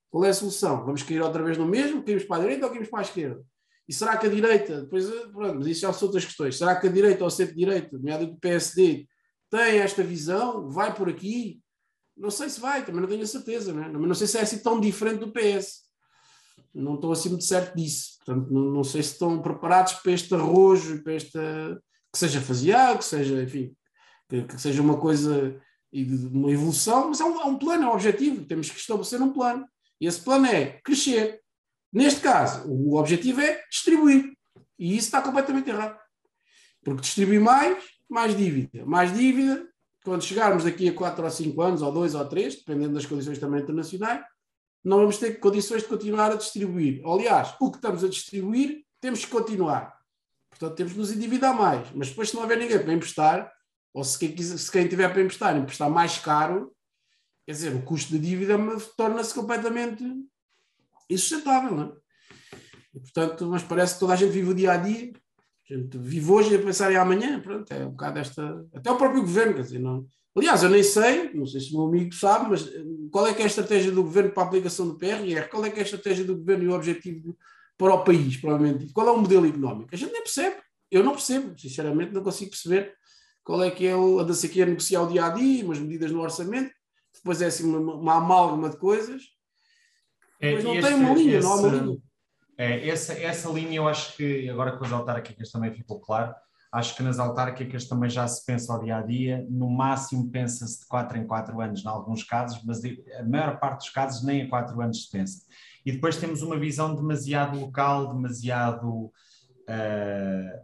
Qual 0.08 0.24
é 0.24 0.28
a 0.28 0.32
solução? 0.32 0.84
Vamos 0.84 1.02
cair 1.02 1.20
outra 1.20 1.42
vez 1.42 1.58
no 1.58 1.66
mesmo? 1.66 2.00
Caímos 2.04 2.22
para 2.22 2.36
a 2.36 2.40
direita 2.42 2.64
ou 2.64 2.70
caímos 2.70 2.88
para 2.88 3.00
a 3.00 3.02
esquerda? 3.02 3.44
E 3.88 3.92
será 3.92 4.16
que 4.16 4.28
a 4.28 4.30
direita, 4.30 4.82
depois, 4.82 5.10
pronto, 5.32 5.56
mas 5.56 5.66
isso 5.66 5.80
já 5.80 5.92
são 5.92 6.06
outras 6.06 6.24
questões, 6.24 6.56
será 6.56 6.76
que 6.76 6.86
a 6.86 6.92
direita 6.92 7.24
ou 7.24 7.30
centro-direita, 7.30 7.96
nomeadamente 7.96 8.34
do 8.34 8.40
PSD, 8.40 9.08
tem 9.50 9.78
esta 9.78 10.04
visão? 10.04 10.70
Vai 10.70 10.94
por 10.94 11.08
aqui? 11.08 11.60
Não 12.16 12.30
sei 12.30 12.48
se 12.50 12.60
vai, 12.60 12.86
também 12.86 13.00
não 13.00 13.08
tenho 13.08 13.24
a 13.24 13.26
certeza, 13.26 13.72
né? 13.72 13.88
não 13.88 14.14
sei 14.14 14.28
se 14.28 14.38
é 14.38 14.42
assim 14.42 14.58
tão 14.58 14.78
diferente 14.78 15.18
do 15.18 15.32
PS 15.32 15.85
não 16.82 16.94
estou 16.94 17.12
assim 17.12 17.30
muito 17.30 17.44
certo 17.44 17.74
disso. 17.74 18.16
Portanto, 18.24 18.52
não, 18.52 18.62
não, 18.70 18.84
sei 18.84 19.02
se 19.02 19.12
estão 19.12 19.40
preparados 19.40 19.94
para 19.94 20.12
este 20.12 20.34
arrojo, 20.34 21.02
para 21.02 21.14
esta 21.14 21.82
que 22.12 22.18
seja 22.18 22.40
faseado, 22.40 22.98
que 22.98 23.04
seja, 23.04 23.42
enfim, 23.42 23.74
que, 24.28 24.42
que, 24.42 24.60
seja 24.60 24.80
uma 24.82 24.98
coisa 24.98 25.60
uma 26.32 26.50
evolução, 26.50 27.08
mas 27.08 27.20
é 27.20 27.24
um, 27.24 27.40
é 27.40 27.44
um 27.44 27.58
plano, 27.58 27.84
é 27.84 27.86
um 27.86 27.92
objetivo. 27.92 28.44
Temos 28.44 28.70
que 28.70 28.78
estabelecer 28.78 29.20
um 29.20 29.32
plano. 29.32 29.66
E 30.00 30.06
esse 30.06 30.20
plano 30.20 30.46
é 30.46 30.80
crescer. 30.84 31.40
Neste 31.92 32.20
caso, 32.20 32.68
o 32.68 32.96
objetivo 32.96 33.40
é 33.40 33.62
distribuir. 33.70 34.32
E 34.78 34.96
isso 34.96 35.06
está 35.06 35.22
completamente 35.22 35.70
errado. 35.70 35.98
Porque 36.84 37.00
distribuir 37.00 37.40
mais, 37.40 37.82
mais 38.08 38.36
dívida. 38.36 38.84
Mais 38.84 39.14
dívida, 39.16 39.66
quando 40.04 40.22
chegarmos 40.22 40.64
daqui 40.64 40.88
a 40.88 40.92
4 40.92 41.24
ou 41.24 41.30
5 41.30 41.62
anos, 41.62 41.82
ou 41.82 41.92
2 41.92 42.14
ou 42.14 42.24
3, 42.28 42.56
dependendo 42.56 42.94
das 42.94 43.06
condições 43.06 43.38
também 43.38 43.62
internacionais, 43.62 44.24
não 44.86 44.98
vamos 44.98 45.18
ter 45.18 45.40
condições 45.40 45.82
de 45.82 45.88
continuar 45.88 46.30
a 46.30 46.36
distribuir. 46.36 47.02
Aliás, 47.04 47.56
o 47.60 47.72
que 47.72 47.78
estamos 47.78 48.04
a 48.04 48.08
distribuir, 48.08 48.84
temos 49.00 49.24
que 49.24 49.30
continuar. 49.30 49.98
Portanto, 50.48 50.76
temos 50.76 50.92
de 50.92 50.98
nos 51.00 51.10
endividar 51.10 51.52
mais. 51.56 51.90
Mas 51.92 52.08
depois, 52.10 52.30
se 52.30 52.36
não 52.36 52.42
houver 52.42 52.56
ninguém 52.56 52.78
para 52.78 52.92
emprestar, 52.92 53.52
ou 53.92 54.04
se 54.04 54.16
quem, 54.16 54.36
se 54.36 54.70
quem 54.70 54.86
tiver 54.86 55.08
para 55.08 55.22
emprestar, 55.22 55.56
emprestar 55.56 55.90
mais 55.90 56.18
caro, 56.18 56.72
quer 57.44 57.52
dizer, 57.52 57.74
o 57.74 57.82
custo 57.82 58.12
da 58.12 58.18
dívida 58.18 58.56
torna-se 58.96 59.34
completamente 59.34 60.04
insustentável, 61.10 61.76
não 61.76 61.82
é? 61.84 61.92
E, 62.94 63.00
portanto, 63.00 63.46
mas 63.46 63.64
parece 63.64 63.94
que 63.94 64.00
toda 64.00 64.12
a 64.12 64.16
gente 64.16 64.30
vive 64.30 64.50
o 64.50 64.54
dia 64.54 64.72
a 64.72 64.76
dia, 64.76 65.12
a 65.68 65.74
gente 65.74 65.98
vive 65.98 66.30
hoje 66.30 66.54
a 66.54 66.62
pensar 66.62 66.92
em 66.92 66.96
amanhã, 66.96 67.40
pronto, 67.40 67.68
é 67.72 67.84
um 67.84 67.90
bocado 67.90 68.20
esta. 68.20 68.64
Até 68.72 68.88
o 68.88 68.96
próprio 68.96 69.22
governo, 69.22 69.54
quer 69.54 69.62
dizer, 69.62 69.80
não. 69.80 70.06
Aliás, 70.36 70.62
eu 70.62 70.68
nem 70.70 70.82
sei, 70.82 71.32
não 71.32 71.46
sei 71.46 71.60
se 71.60 71.72
o 71.72 71.78
meu 71.78 71.86
amigo 71.88 72.14
sabe, 72.14 72.50
mas 72.50 72.66
eh, 72.66 72.84
qual 73.10 73.26
é 73.26 73.32
que 73.32 73.40
é 73.40 73.44
a 73.44 73.48
estratégia 73.48 73.90
do 73.90 74.02
governo 74.02 74.30
para 74.32 74.42
a 74.42 74.46
aplicação 74.46 74.86
do 74.86 74.98
PRR? 74.98 75.48
Qual 75.48 75.64
é 75.64 75.70
que 75.70 75.78
é 75.78 75.82
a 75.82 75.84
estratégia 75.84 76.24
do 76.24 76.36
governo 76.36 76.64
e 76.64 76.68
o 76.68 76.74
objetivo 76.74 77.36
para 77.78 77.94
o 77.94 78.04
país, 78.04 78.36
provavelmente? 78.36 78.92
Qual 78.92 79.06
é 79.08 79.10
o 79.10 79.18
modelo 79.18 79.46
económico? 79.46 79.88
A 79.92 79.96
gente 79.96 80.12
nem 80.12 80.22
percebe. 80.22 80.56
Eu 80.90 81.02
não 81.02 81.12
percebo, 81.12 81.58
sinceramente, 81.58 82.12
não 82.12 82.22
consigo 82.22 82.50
perceber 82.50 82.94
qual 83.42 83.62
é 83.62 83.70
que 83.70 83.86
é 83.86 83.96
o. 83.96 84.18
Anda-se 84.20 84.46
aqui 84.46 84.62
a 84.62 84.66
negociar 84.66 85.02
o 85.02 85.08
dia 85.08 85.24
a 85.24 85.30
dia, 85.30 85.64
umas 85.64 85.78
medidas 85.78 86.10
no 86.12 86.20
orçamento, 86.20 86.70
depois 87.14 87.40
é 87.40 87.46
assim 87.46 87.64
uma, 87.64 87.94
uma 87.94 88.14
amálgama 88.16 88.68
de 88.68 88.76
coisas. 88.76 89.22
É, 90.38 90.48
Depois 90.56 90.64
não 90.64 90.80
tem 90.82 90.94
uma 90.94 91.14
linha, 91.14 91.40
não 91.40 91.52
há 91.52 91.56
uma 91.56 91.68
esse- 91.68 91.80
linha. 91.84 91.98
É, 92.58 92.88
essa, 92.88 93.12
essa 93.14 93.48
linha 93.50 93.74
eu 93.76 93.88
acho 93.88 94.16
que, 94.16 94.48
agora 94.50 94.76
com 94.76 94.84
as 94.84 94.92
autárquicas 94.92 95.50
também 95.50 95.72
ficou 95.72 95.98
claro, 96.00 96.34
acho 96.72 96.96
que 96.96 97.02
nas 97.02 97.18
autárquicas 97.18 97.86
também 97.86 98.10
já 98.10 98.26
se 98.28 98.44
pensa 98.44 98.72
ao 98.72 98.82
dia 98.82 98.98
a 98.98 99.02
dia, 99.02 99.46
no 99.48 99.68
máximo 99.70 100.30
pensa-se 100.30 100.80
de 100.80 100.86
4 100.86 101.18
em 101.18 101.26
4 101.26 101.60
anos, 101.60 101.84
em 101.84 101.88
alguns 101.88 102.22
casos, 102.24 102.62
mas 102.64 102.80
a 102.84 103.22
maior 103.24 103.58
parte 103.58 103.78
dos 103.78 103.90
casos 103.90 104.24
nem 104.24 104.42
a 104.42 104.48
4 104.48 104.80
anos 104.80 105.04
se 105.04 105.10
pensa. 105.10 105.42
E 105.84 105.92
depois 105.92 106.16
temos 106.16 106.42
uma 106.42 106.58
visão 106.58 106.94
demasiado 106.94 107.58
local, 107.58 108.12
demasiado 108.12 109.12
ah, 109.68 110.62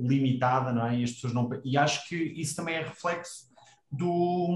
limitada, 0.00 0.72
não 0.72 0.86
é? 0.86 0.98
E 0.98 1.04
as 1.04 1.12
pessoas 1.12 1.34
não. 1.34 1.48
E 1.64 1.76
acho 1.76 2.08
que 2.08 2.16
isso 2.16 2.56
também 2.56 2.76
é 2.76 2.82
reflexo 2.82 3.48
do, 3.90 4.48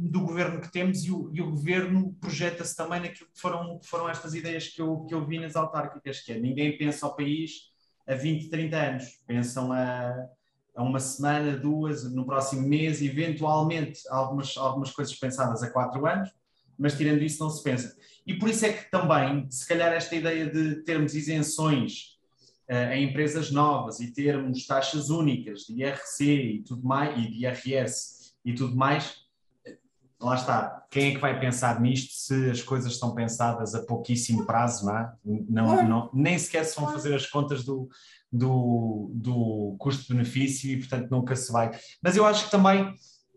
do 0.00 0.20
governo 0.20 0.60
que 0.60 0.70
temos 0.70 1.04
e 1.04 1.10
o, 1.10 1.30
e 1.32 1.40
o 1.40 1.50
governo 1.50 2.14
projeta-se 2.20 2.76
também 2.76 3.00
naquilo 3.00 3.28
que 3.30 3.40
foram, 3.40 3.80
foram 3.82 4.08
estas 4.08 4.34
ideias 4.34 4.68
que 4.68 4.80
eu, 4.80 5.04
que 5.04 5.14
eu 5.14 5.26
vi 5.26 5.38
nas 5.38 5.56
autárquicas, 5.56 6.20
que 6.20 6.32
é 6.32 6.38
ninguém 6.38 6.76
pensa 6.76 7.06
ao 7.06 7.16
país 7.16 7.71
a 8.06 8.14
20, 8.14 8.48
30 8.48 8.76
anos, 8.76 9.22
pensam 9.26 9.72
a, 9.72 10.28
a 10.74 10.82
uma 10.82 10.98
semana, 10.98 11.56
duas, 11.56 12.10
no 12.12 12.24
próximo 12.24 12.66
mês, 12.68 13.02
eventualmente 13.02 14.00
algumas, 14.08 14.56
algumas 14.56 14.90
coisas 14.90 15.14
pensadas 15.14 15.62
a 15.62 15.70
quatro 15.70 16.06
anos, 16.06 16.30
mas 16.78 16.96
tirando 16.96 17.22
isso 17.22 17.42
não 17.42 17.50
se 17.50 17.62
pensa. 17.62 17.96
E 18.26 18.34
por 18.34 18.48
isso 18.48 18.64
é 18.66 18.72
que 18.72 18.90
também, 18.90 19.50
se 19.50 19.66
calhar 19.66 19.92
esta 19.92 20.14
ideia 20.14 20.48
de 20.48 20.76
termos 20.82 21.14
isenções 21.14 22.18
eh, 22.68 22.96
em 22.96 23.10
empresas 23.10 23.50
novas 23.50 24.00
e 24.00 24.12
termos 24.12 24.66
taxas 24.66 25.10
únicas 25.10 25.60
de 25.62 25.82
IRC 25.82 26.24
e 26.24 26.62
tudo 26.62 26.84
mais, 26.86 27.18
e 27.18 27.30
de 27.30 27.44
IRS 27.44 28.32
e 28.44 28.54
tudo 28.54 28.74
mais, 28.74 29.21
lá 30.22 30.36
está. 30.36 30.86
Quem 30.90 31.10
é 31.10 31.14
que 31.14 31.20
vai 31.20 31.38
pensar 31.38 31.80
nisto 31.80 32.12
se 32.12 32.50
as 32.50 32.62
coisas 32.62 32.92
estão 32.92 33.14
pensadas 33.14 33.74
a 33.74 33.82
pouquíssimo 33.84 34.46
prazo, 34.46 34.86
não 34.86 34.96
é? 34.96 35.12
Não, 35.24 35.88
não, 35.88 36.10
nem 36.12 36.38
sequer 36.38 36.64
se 36.64 36.78
vão 36.78 36.90
fazer 36.92 37.14
as 37.14 37.26
contas 37.26 37.64
do, 37.64 37.88
do, 38.30 39.10
do 39.14 39.76
custo-benefício 39.78 40.70
e, 40.70 40.78
portanto, 40.78 41.10
nunca 41.10 41.34
se 41.34 41.50
vai. 41.52 41.70
Mas 42.02 42.16
eu 42.16 42.24
acho 42.24 42.44
que 42.44 42.50
também, 42.50 42.94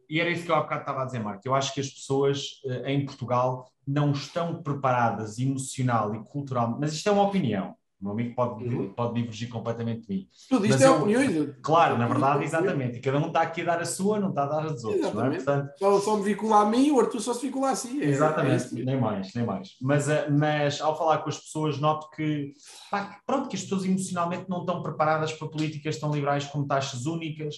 e 0.10 0.20
era 0.20 0.30
isso 0.30 0.44
que 0.44 0.52
eu 0.52 0.56
há 0.56 0.62
bocado 0.62 0.82
estava 0.82 1.02
a 1.02 1.06
dizer, 1.06 1.20
Marco, 1.20 1.42
eu 1.46 1.56
acho 1.56 1.74
que 1.74 1.80
as 1.80 1.90
pessoas 1.90 2.62
eh, 2.66 2.94
em 2.94 3.06
Portugal 3.06 3.72
não 3.88 4.12
estão 4.12 4.62
preparadas 4.62 5.40
emocional 5.40 6.16
e 6.16 6.24
cultural, 6.24 6.78
mas 6.80 6.94
isto 6.94 7.08
é 7.08 7.12
uma 7.12 7.24
opinião. 7.24 7.76
O 8.00 8.04
meu 8.04 8.12
amigo 8.12 8.36
pode, 8.36 8.64
Uhum. 8.66 8.94
pode 8.94 9.14
divergir 9.14 9.48
completamente 9.50 10.02
de 10.06 10.14
mim. 10.14 10.28
Tudo 10.50 10.66
isto 10.66 10.74
Mas 10.74 10.82
é 10.82 10.88
eu- 10.88 10.96
opiniões. 11.00 11.56
Claro, 11.64 11.98
na 11.98 12.08
verdade, 12.08 12.44
exatamente. 12.44 12.98
E 12.98 13.02
cada 13.02 13.18
um 13.20 13.28
está 13.28 13.42
aqui 13.42 13.62
a 13.62 13.66
dar 13.66 13.82
a 13.82 13.86
sua, 13.86 14.20
não 14.20 14.30
está 14.30 14.44
a 14.44 14.48
dar 14.48 14.66
a 14.66 14.70
dos 14.70 14.84
outros. 14.84 15.14
Não 15.14 15.26
é? 15.26 15.36
Portanto, 15.36 15.72
Só, 15.80 16.00
só 16.02 16.18
me 16.18 16.24
vincula 16.24 16.60
a 16.62 16.66
mim, 16.66 16.92
o 16.92 17.00
Arthur 17.00 17.22
só 17.22 17.34
se 17.34 17.46
vincula 17.48 17.70
a 17.72 17.76
si. 17.76 18.02
É- 18.02 18.06
é 18.06 18.10
Exatamente, 18.10 18.74
mesmo. 18.74 18.86
nem 18.86 19.00
mais, 19.00 19.34
nem 19.34 19.46
mais. 19.46 19.70
Mas, 19.82 20.10
eh, 20.10 20.30
mas 20.30 20.82
ao 20.82 20.98
falar 20.98 21.20
com 21.20 21.30
as 21.30 21.38
pessoas, 21.40 21.80
noto 21.80 22.10
que, 22.12 22.52
pá, 22.92 23.18
pronto, 23.26 23.48
que 23.48 23.56
as 23.56 23.64
pessoas 23.64 23.86
emocionalmente 23.86 24.50
não 24.50 24.60
estão 24.60 24.84
preparadas 24.84 25.32
para 25.32 25.48
políticas 25.48 25.98
tão 25.98 26.12
liberais 26.14 26.46
como 26.46 26.68
taxas 26.68 27.06
únicas. 27.06 27.56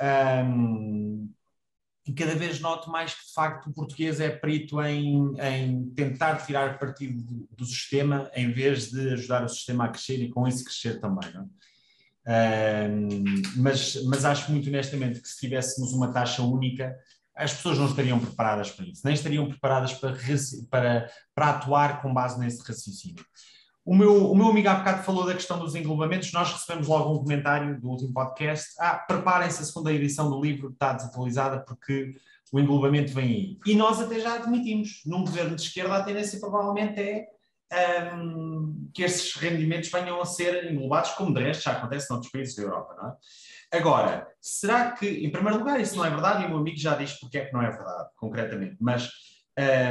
Ahm, 0.00 1.28
e 2.06 2.12
cada 2.12 2.34
vez 2.36 2.60
noto 2.60 2.88
mais 2.88 3.14
que, 3.14 3.26
de 3.26 3.32
facto, 3.32 3.68
o 3.68 3.72
português 3.72 4.20
é 4.20 4.30
perito 4.30 4.80
em, 4.80 5.34
em 5.40 5.90
tentar 5.90 6.36
tirar 6.46 6.78
partido 6.78 7.20
do, 7.22 7.48
do 7.50 7.64
sistema 7.64 8.30
em 8.34 8.52
vez 8.52 8.90
de 8.90 9.14
ajudar 9.14 9.44
o 9.44 9.48
sistema 9.48 9.86
a 9.86 9.88
crescer 9.88 10.22
e 10.22 10.30
com 10.30 10.46
isso 10.46 10.64
crescer 10.64 11.00
também. 11.00 11.28
Ahm, 12.24 13.42
mas, 13.56 14.02
mas 14.04 14.24
acho 14.24 14.52
muito 14.52 14.68
honestamente 14.68 15.20
que 15.20 15.28
se 15.28 15.40
tivéssemos 15.40 15.92
uma 15.92 16.12
taxa 16.12 16.42
única, 16.42 16.96
as 17.34 17.52
pessoas 17.52 17.78
não 17.78 17.86
estariam 17.86 18.20
preparadas 18.20 18.70
para 18.70 18.86
isso, 18.86 19.02
nem 19.04 19.14
estariam 19.14 19.48
preparadas 19.48 19.92
para, 19.92 20.16
para, 20.70 21.10
para 21.34 21.50
atuar 21.50 22.02
com 22.02 22.14
base 22.14 22.38
nesse 22.38 22.62
raciocínio. 22.62 23.24
O 23.86 23.94
meu, 23.94 24.32
o 24.32 24.34
meu 24.34 24.48
amigo 24.48 24.68
há 24.68 24.74
bocado 24.74 25.04
falou 25.04 25.24
da 25.24 25.32
questão 25.32 25.60
dos 25.60 25.76
englobamentos, 25.76 26.32
nós 26.32 26.52
recebemos 26.52 26.88
logo 26.88 27.14
um 27.14 27.18
comentário 27.18 27.80
do 27.80 27.88
último 27.88 28.12
podcast, 28.12 28.74
ah, 28.80 28.96
preparem-se 28.96 29.62
a 29.62 29.64
segunda 29.64 29.92
edição 29.92 30.28
do 30.28 30.42
livro 30.42 30.70
está 30.70 30.92
desatualizada 30.92 31.60
porque 31.60 32.16
o 32.52 32.58
englobamento 32.58 33.12
vem 33.12 33.24
aí. 33.24 33.58
E 33.64 33.76
nós 33.76 34.00
até 34.00 34.18
já 34.18 34.34
admitimos, 34.34 35.02
num 35.06 35.20
governo 35.24 35.54
de 35.54 35.62
esquerda 35.62 35.98
a 35.98 36.02
tendência 36.02 36.40
provavelmente 36.40 37.00
é 37.00 37.28
hum, 38.12 38.90
que 38.92 39.04
esses 39.04 39.32
rendimentos 39.36 39.88
venham 39.88 40.20
a 40.20 40.24
ser 40.26 40.68
englobados, 40.68 41.12
como 41.12 41.32
de 41.32 41.44
resto 41.44 41.62
já 41.62 41.72
acontece 41.72 42.10
noutros 42.10 42.32
países 42.32 42.56
da 42.56 42.64
Europa, 42.64 42.96
não 43.00 43.10
é? 43.10 43.78
Agora, 43.78 44.26
será 44.40 44.90
que, 44.92 45.06
em 45.06 45.30
primeiro 45.30 45.60
lugar, 45.60 45.80
isso 45.80 45.94
não 45.94 46.04
é 46.04 46.10
verdade? 46.10 46.42
E 46.42 46.46
o 46.46 46.48
meu 46.48 46.58
amigo 46.58 46.76
já 46.76 46.96
diz 46.96 47.12
porque 47.20 47.38
é 47.38 47.44
que 47.44 47.52
não 47.52 47.62
é 47.62 47.70
verdade, 47.70 48.08
concretamente. 48.16 48.76
Mas 48.80 49.08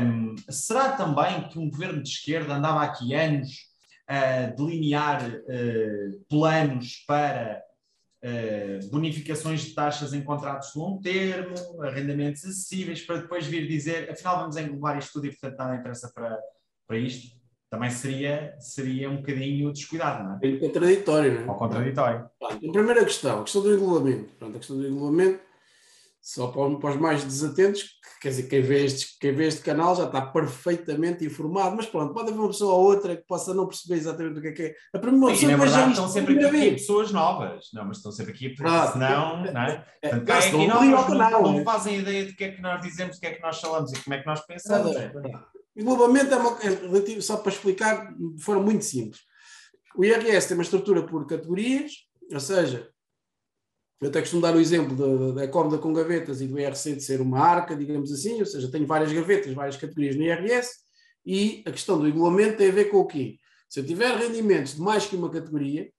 hum, 0.03 0.35
será 0.49 0.91
também 0.97 1.47
que 1.47 1.57
um 1.57 1.69
governo 1.69 2.03
de 2.03 2.09
esquerda 2.09 2.55
andava 2.55 2.83
aqui 2.83 3.13
anos 3.13 3.73
a 4.07 4.47
delinear 4.47 5.41
eh, 5.47 6.09
planos 6.29 7.03
para 7.07 7.63
eh, 8.21 8.79
bonificações 8.91 9.61
de 9.61 9.73
taxas 9.73 10.13
em 10.13 10.23
contratos 10.23 10.73
de 10.73 10.79
longo 10.79 11.01
termo, 11.01 11.83
arrendamentos 11.83 12.43
acessíveis, 12.43 13.01
para 13.01 13.17
depois 13.17 13.45
vir 13.45 13.67
dizer, 13.67 14.09
afinal 14.09 14.39
vamos 14.39 14.57
englobar 14.57 14.97
isto 14.97 15.13
tudo 15.13 15.27
e 15.27 15.29
portanto 15.29 15.57
nada 15.57 15.75
interessa 15.75 16.11
para, 16.13 16.39
para 16.87 16.97
isto? 16.97 17.35
Também 17.69 17.89
seria, 17.89 18.55
seria 18.59 19.09
um 19.09 19.17
bocadinho 19.17 19.71
descuidado, 19.71 20.23
não 20.23 20.39
é? 20.41 20.55
É 20.55 20.57
contraditório, 20.57 21.33
não 21.33 21.41
é? 21.41 21.47
Ao 21.49 21.57
contraditório. 21.57 22.29
Pronto, 22.39 22.69
a 22.69 22.71
primeira 22.71 23.03
questão, 23.03 23.39
a 23.41 23.43
questão 23.43 23.61
do 23.61 23.75
englobamento. 23.75 24.33
Pronto, 24.39 24.55
a 24.55 24.59
questão 24.59 24.77
do 24.77 24.87
englobamento, 24.87 25.39
só 26.25 26.47
para, 26.47 26.75
para 26.79 26.89
os 26.89 26.95
mais 26.99 27.23
desatentos, 27.23 27.83
que, 27.83 28.19
quer 28.21 28.29
dizer, 28.29 28.43
quem 28.47 28.59
vê, 28.59 28.83
este, 28.83 29.15
quem 29.19 29.31
vê 29.31 29.45
este 29.45 29.61
canal 29.61 29.95
já 29.95 30.05
está 30.05 30.25
perfeitamente 30.25 31.23
informado, 31.23 31.75
mas 31.75 31.85
pronto, 31.85 32.15
pode 32.15 32.29
haver 32.31 32.39
uma 32.39 32.47
pessoa 32.47 32.73
ou 32.73 32.83
outra 32.83 33.15
que 33.15 33.23
possa 33.27 33.53
não 33.53 33.67
perceber 33.67 33.99
exatamente 33.99 34.39
o 34.39 34.41
que 34.41 34.47
é 34.47 34.51
que 34.51 34.61
é. 34.63 34.75
A 34.95 34.97
primeira 34.97 35.27
E 35.35 35.35
pessoa 35.35 35.51
na 35.51 35.57
que 35.59 35.63
verdade 35.65 35.91
estão 35.91 36.09
sempre 36.09 36.43
aqui 36.43 36.71
pessoas 36.71 37.11
novas, 37.11 37.65
não, 37.71 37.85
mas 37.85 37.97
estão 37.97 38.11
sempre 38.11 38.31
aqui 38.33 38.49
porque 38.49 38.63
Claro. 38.63 38.91
senão, 38.93 39.43
não 39.53 39.61
é? 39.61 39.85
É, 40.01 40.09
Portanto, 40.09 40.29
é 40.31 40.37
aqui 40.39 40.67
não 40.67 40.79
canal, 41.05 41.31
não, 41.31 41.41
não 41.43 41.51
não 41.53 41.59
é? 41.59 41.63
fazem 41.63 41.99
ideia 41.99 42.25
do 42.25 42.33
que 42.35 42.43
é 42.43 42.51
que 42.53 42.61
nós 42.61 42.81
dizemos, 42.81 43.17
do 43.17 43.19
que 43.19 43.27
é 43.27 43.31
que 43.33 43.41
nós 43.43 43.61
falamos 43.61 43.93
e 43.93 44.03
como 44.03 44.13
é 44.15 44.19
que 44.19 44.25
nós 44.25 44.39
pensamos. 44.47 44.95
Englobamento 45.77 46.33
é, 46.33 46.37
uma, 46.37 46.59
é 46.63 46.69
relativo, 46.69 47.21
só 47.21 47.37
para 47.37 47.51
explicar 47.51 48.11
de 48.17 48.41
forma 48.43 48.63
muito 48.63 48.83
simples. 48.83 49.21
O 49.95 50.03
IRS 50.03 50.47
tem 50.47 50.57
uma 50.57 50.63
estrutura 50.63 51.03
por 51.03 51.27
categorias, 51.27 51.91
ou 52.33 52.39
seja, 52.39 52.89
eu 54.01 54.09
até 54.09 54.19
costumo 54.19 54.41
dar 54.41 54.55
o 54.55 54.59
exemplo 54.59 54.95
da, 54.95 55.41
da 55.41 55.47
cómoda 55.47 55.77
com 55.77 55.93
gavetas 55.93 56.41
e 56.41 56.47
do 56.47 56.59
IRC 56.59 56.95
de 56.95 57.03
ser 57.03 57.21
uma 57.21 57.39
arca, 57.39 57.75
digamos 57.75 58.11
assim, 58.11 58.39
ou 58.39 58.45
seja, 58.45 58.69
tenho 58.69 58.85
várias 58.85 59.11
gavetas, 59.11 59.53
várias 59.53 59.77
categorias 59.77 60.15
no 60.15 60.23
IRS, 60.23 60.71
e 61.25 61.63
a 61.65 61.71
questão 61.71 61.97
do 61.97 62.07
englobamento 62.07 62.57
tem 62.57 62.69
a 62.69 62.73
ver 62.73 62.85
com 62.85 62.97
o 62.97 63.07
quê? 63.07 63.37
Se 63.69 63.79
eu 63.79 63.85
tiver 63.85 64.15
rendimentos 64.15 64.75
de 64.75 64.81
mais 64.81 65.05
que 65.05 65.15
uma 65.15 65.29
categoria, 65.29 65.89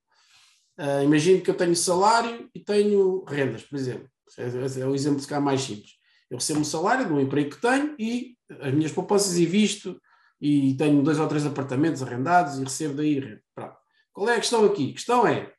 ah, 0.79 1.03
imagino 1.03 1.41
que 1.41 1.51
eu 1.51 1.55
tenho 1.55 1.75
salário 1.75 2.49
e 2.55 2.61
tenho 2.61 3.25
rendas, 3.25 3.63
por 3.63 3.77
exemplo. 3.77 4.09
É, 4.39 4.81
é 4.81 4.87
o 4.87 4.95
exemplo 4.95 5.21
se 5.21 5.27
calhar 5.27 5.43
mais 5.43 5.63
simples. 5.63 5.93
Eu 6.31 6.39
recebo 6.39 6.61
um 6.61 6.65
salário 6.65 7.07
de 7.07 7.13
um 7.13 7.21
emprego 7.21 7.51
que 7.51 7.61
tenho 7.61 7.95
e 7.99 8.37
as 8.61 8.75
minhas 8.75 8.93
poupanças 8.93 9.39
invisto 9.39 10.01
e 10.41 10.75
tenho 10.75 11.03
dois 11.03 11.19
ou 11.19 11.29
três 11.29 11.47
apartamentos 11.47 12.03
arrendados 12.03 12.59
e 12.59 12.65
recebo 12.65 12.95
daí 12.95 13.19
renda. 13.19 13.43
Qual 14.13 14.29
é 14.29 14.37
a 14.37 14.41
questão 14.41 14.65
aqui? 14.65 14.91
A 14.91 14.93
questão 14.93 15.27
é 15.27 15.53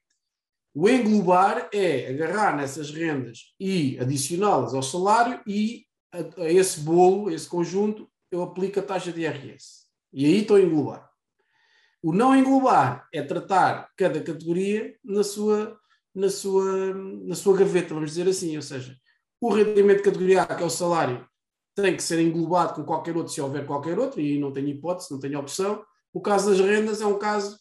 o 0.79 0.87
englobar 0.87 1.69
é 1.73 2.07
agarrar 2.07 2.55
nessas 2.55 2.91
rendas 2.91 3.55
e 3.59 3.97
adicioná-las 3.99 4.75
ao 4.75 4.83
salário 4.83 5.41
e 5.47 5.87
a, 6.13 6.43
a 6.43 6.51
esse 6.51 6.81
bolo, 6.81 7.29
a 7.29 7.33
esse 7.33 7.49
conjunto, 7.49 8.07
eu 8.29 8.43
aplico 8.43 8.79
a 8.79 8.83
taxa 8.83 9.11
de 9.11 9.21
IRS. 9.21 9.87
E 10.13 10.23
aí 10.23 10.41
estou 10.41 10.55
a 10.55 10.61
englobar. 10.61 11.09
O 11.99 12.13
não 12.13 12.35
englobar 12.35 13.07
é 13.11 13.23
tratar 13.23 13.89
cada 13.97 14.21
categoria 14.21 14.95
na 15.03 15.23
sua, 15.23 15.75
na 16.13 16.29
sua, 16.29 16.93
na 16.93 17.33
sua 17.33 17.57
gaveta, 17.57 17.95
vamos 17.95 18.11
dizer 18.11 18.29
assim. 18.29 18.55
Ou 18.55 18.61
seja, 18.61 18.95
O 19.41 19.51
rendimento 19.51 19.97
de 19.97 20.03
categoria 20.03 20.43
A, 20.43 20.55
que 20.55 20.61
é 20.61 20.65
o 20.65 20.69
salário, 20.69 21.27
tem 21.75 21.95
que 21.95 22.03
ser 22.03 22.19
englobado 22.19 22.75
com 22.75 22.83
qualquer 22.83 23.17
outro, 23.17 23.33
se 23.33 23.41
houver 23.41 23.65
qualquer 23.65 23.97
outro, 23.97 24.21
e 24.21 24.37
não 24.37 24.53
tenho 24.53 24.67
hipótese, 24.67 25.11
não 25.11 25.19
tenho 25.19 25.39
opção. 25.39 25.83
O 26.13 26.21
caso 26.21 26.51
das 26.51 26.59
rendas 26.59 27.01
é 27.01 27.05
um 27.07 27.17
caso 27.17 27.57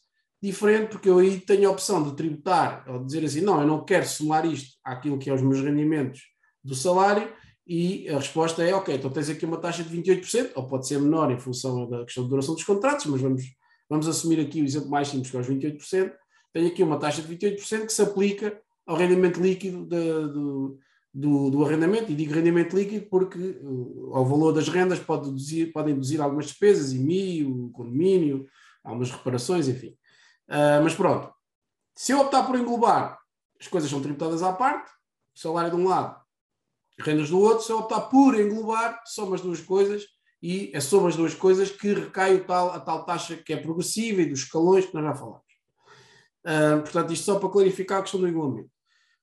diferente, 0.47 0.91
porque 0.91 1.09
eu 1.09 1.19
aí 1.19 1.41
tenho 1.41 1.69
a 1.69 1.73
opção 1.73 2.03
de 2.03 2.15
tributar, 2.17 2.85
ou 2.89 3.05
dizer 3.05 3.25
assim, 3.25 3.41
não, 3.41 3.61
eu 3.61 3.67
não 3.67 3.85
quero 3.85 4.07
somar 4.07 4.47
isto 4.47 4.77
àquilo 4.85 5.19
que 5.19 5.29
é 5.29 5.35
os 5.35 5.43
meus 5.43 5.61
rendimentos 5.61 6.23
do 6.63 6.75
salário, 6.75 7.29
e 7.67 8.09
a 8.09 8.19
resposta 8.19 8.63
é, 8.63 8.73
ok, 8.75 8.95
então 8.95 9.11
tens 9.11 9.29
aqui 9.29 9.45
uma 9.45 9.59
taxa 9.59 9.83
de 9.83 9.97
28%, 9.97 10.53
ou 10.55 10.67
pode 10.67 10.87
ser 10.87 11.01
menor 11.01 11.31
em 11.33 11.39
função 11.39 11.89
da 11.89 12.05
questão 12.05 12.25
de 12.25 12.31
duração 12.31 12.55
dos 12.55 12.63
contratos, 12.63 13.07
mas 13.07 13.21
vamos, 13.21 13.43
vamos 13.89 14.07
assumir 14.07 14.41
aqui 14.41 14.63
o 14.63 14.65
exemplo 14.65 14.89
mais 14.89 15.09
simples, 15.09 15.31
que 15.31 15.37
é 15.37 15.41
os 15.41 15.49
28%, 15.49 16.13
tenho 16.53 16.69
aqui 16.69 16.83
uma 16.83 16.99
taxa 16.99 17.21
de 17.21 17.35
28% 17.35 17.87
que 17.87 17.93
se 17.93 18.03
aplica 18.03 18.59
ao 18.87 18.97
rendimento 18.97 19.41
líquido 19.41 19.85
de, 19.85 19.99
do, 20.33 20.79
do, 21.13 21.51
do, 21.51 21.65
arrendamento, 21.65 22.13
e 22.13 22.15
digo 22.15 22.33
rendimento 22.33 22.77
líquido 22.77 23.07
porque 23.11 23.39
uh, 23.39 24.11
ao 24.15 24.25
valor 24.25 24.53
das 24.53 24.69
rendas 24.69 25.01
pode 25.01 25.25
deduzir, 25.25 25.73
podem 25.73 25.95
deduzir 25.95 26.21
algumas 26.21 26.47
despesas, 26.47 26.93
IMI, 26.93 27.45
o 27.45 27.69
condomínio, 27.71 28.47
algumas 28.85 29.11
reparações, 29.11 29.67
enfim. 29.67 29.97
Uh, 30.49 30.83
mas 30.83 30.95
pronto, 30.95 31.33
se 31.95 32.13
eu 32.13 32.21
optar 32.21 32.45
por 32.45 32.57
englobar, 32.57 33.19
as 33.61 33.67
coisas 33.69 33.91
são 33.91 34.01
tributadas 34.01 34.43
à 34.43 34.53
parte, 34.53 34.91
salário 35.35 35.71
de 35.71 35.77
um 35.77 35.89
lado, 35.89 36.21
rendas 36.99 37.31
do 37.31 37.41
outro, 37.41 37.65
se 37.65 37.73
eu 37.73 37.79
optar 37.79 38.03
por 38.03 38.39
englobar, 38.39 39.03
são 39.05 39.33
as 39.33 39.41
duas 39.41 39.61
coisas, 39.61 40.05
e 40.43 40.71
é 40.75 40.81
sobre 40.81 41.09
as 41.09 41.17
duas 41.17 41.35
coisas 41.35 41.71
que 41.71 41.93
recai 41.93 42.39
tal, 42.45 42.71
a 42.71 42.81
tal 42.81 43.05
taxa 43.05 43.37
que 43.37 43.53
é 43.53 43.57
progressiva 43.57 44.23
e 44.23 44.27
dos 44.27 44.41
escalões 44.41 44.87
que 44.87 44.95
nós 44.95 45.05
já 45.05 45.15
falamos. 45.15 45.43
Uh, 46.45 46.81
portanto, 46.83 47.13
isto 47.13 47.25
só 47.25 47.39
para 47.39 47.49
clarificar 47.49 47.99
a 47.99 48.03
questão 48.03 48.21
do 48.21 48.29
englobamento. 48.29 48.71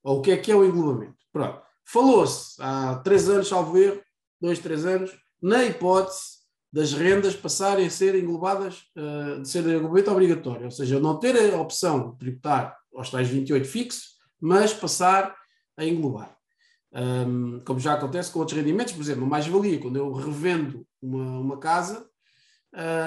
Ou 0.02 0.18
o 0.18 0.22
que 0.22 0.32
é 0.32 0.36
que 0.36 0.52
é 0.52 0.54
o 0.54 0.64
englobamento. 0.64 1.16
Pronto. 1.32 1.62
Falou-se 1.86 2.60
há 2.60 2.96
três 2.96 3.28
anos, 3.28 3.48
salvo 3.48 3.78
erro, 3.78 4.02
dois, 4.40 4.58
três 4.58 4.84
anos, 4.84 5.16
na 5.40 5.64
hipótese 5.64 6.43
das 6.74 6.92
rendas 6.92 7.36
passarem 7.36 7.86
a 7.86 7.90
ser 7.90 8.16
englobadas, 8.16 8.82
uh, 8.96 9.40
de 9.40 9.48
ser 9.48 9.64
englobamento 9.64 10.10
obrigatório, 10.10 10.64
ou 10.64 10.72
seja, 10.72 10.98
não 10.98 11.20
ter 11.20 11.54
a 11.54 11.60
opção 11.60 12.10
de 12.10 12.18
tributar 12.18 12.76
aos 12.92 13.10
tais 13.10 13.28
28 13.28 13.64
fixos, 13.64 14.16
mas 14.40 14.74
passar 14.74 15.36
a 15.76 15.84
englobar. 15.84 16.36
Um, 16.92 17.60
como 17.60 17.78
já 17.78 17.94
acontece 17.94 18.32
com 18.32 18.40
outros 18.40 18.58
rendimentos, 18.58 18.92
por 18.92 19.02
exemplo, 19.02 19.24
mais-valia, 19.24 19.78
quando 19.78 19.98
eu 19.98 20.12
revendo 20.12 20.84
uma, 21.00 21.38
uma 21.38 21.58
casa, 21.58 22.08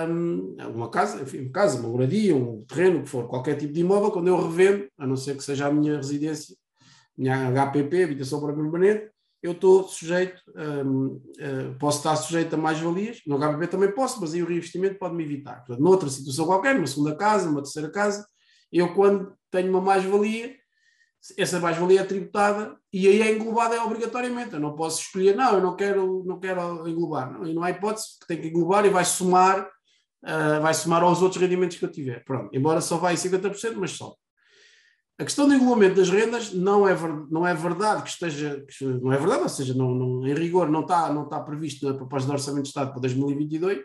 um, 0.09 0.55
uma 0.73 0.89
casa, 0.89 1.21
enfim, 1.21 1.41
uma 1.41 1.51
casa, 1.51 1.77
uma 1.77 1.89
moradia, 1.89 2.33
um 2.37 2.63
terreno, 2.63 3.03
que 3.03 3.09
for, 3.09 3.27
qualquer 3.27 3.57
tipo 3.57 3.73
de 3.73 3.81
imóvel, 3.81 4.11
quando 4.11 4.29
eu 4.29 4.41
revendo, 4.41 4.87
a 4.97 5.05
não 5.05 5.17
ser 5.17 5.35
que 5.35 5.43
seja 5.43 5.67
a 5.67 5.73
minha 5.73 5.97
residência, 5.97 6.55
minha 7.17 7.51
HPP, 7.51 8.03
habitação 8.03 8.39
para 8.39 8.53
permanente, 8.53 9.11
eu 9.41 9.51
estou 9.51 9.87
sujeito, 9.87 10.41
um, 10.55 11.05
uh, 11.05 11.21
eh, 11.39 11.75
posso 11.79 11.99
estar 11.99 12.15
sujeito 12.15 12.55
a 12.55 12.57
mais-valias, 12.57 13.21
no 13.25 13.37
HPP 13.37 13.67
também 13.67 13.91
posso, 13.91 14.19
mas 14.19 14.33
aí 14.33 14.41
o 14.41 14.47
reinvestimento 14.47 14.97
pode 14.97 15.15
me 15.15 15.23
evitar. 15.23 15.57
Portanto, 15.57 15.79
noutra 15.79 16.09
situação 16.09 16.45
qualquer, 16.45 16.73
numa 16.73 16.87
segunda 16.87 17.15
casa, 17.15 17.45
numa 17.45 17.61
terceira 17.61 17.89
casa, 17.91 18.27
eu 18.71 18.93
quando 18.95 19.33
tenho 19.51 19.69
uma 19.69 19.81
mais-valia, 19.81 20.55
essa 21.37 21.59
mais-valia 21.59 22.01
é 22.01 22.03
tributada 22.03 22.77
e 22.91 23.07
aí 23.07 23.21
é 23.21 23.35
englobada 23.35 23.75
é 23.75 23.81
obrigatoriamente. 23.81 24.53
Eu 24.53 24.59
não 24.59 24.75
posso 24.75 25.01
escolher, 25.01 25.35
não, 25.35 25.55
eu 25.55 25.61
não 25.61 25.75
quero, 25.75 26.23
não 26.25 26.39
quero 26.39 26.87
englobar. 26.87 27.31
Não, 27.31 27.45
e 27.45 27.53
não 27.53 27.63
há 27.63 27.69
hipótese 27.69 28.19
que 28.19 28.27
tem 28.27 28.41
que 28.41 28.47
englobar 28.47 28.85
e 28.85 28.89
vai 28.89 29.05
somar, 29.05 29.69
uh, 30.23 30.61
vai 30.61 30.73
somar 30.73 31.03
aos 31.03 31.21
outros 31.21 31.41
rendimentos 31.41 31.77
que 31.77 31.85
eu 31.85 31.91
tiver. 31.91 32.23
Pronto, 32.23 32.49
embora 32.55 32.81
só 32.81 32.97
vai 32.97 33.13
em 33.13 33.17
50%, 33.17 33.75
mas 33.75 33.91
só. 33.91 34.15
A 35.19 35.23
questão 35.23 35.47
do 35.47 35.53
englobamento 35.55 35.95
das 35.95 36.09
rendas 36.09 36.53
não 36.53 36.87
é, 36.87 36.95
não 37.31 37.45
é 37.47 37.53
verdade 37.53 38.03
que 38.03 38.09
esteja, 38.09 38.63
que 38.67 38.85
não 38.85 39.11
é 39.11 39.17
verdade, 39.17 39.41
ou 39.41 39.49
seja, 39.49 39.73
não, 39.73 39.95
não, 39.95 40.27
em 40.27 40.33
rigor 40.33 40.69
não 40.69 40.81
está, 40.81 41.11
não 41.11 41.23
está 41.23 41.39
previsto 41.39 41.87
na 41.87 41.95
proposta 41.95 42.27
de 42.27 42.33
Orçamento 42.33 42.63
de 42.63 42.69
Estado 42.69 42.91
para 42.91 43.01
2022, 43.01 43.79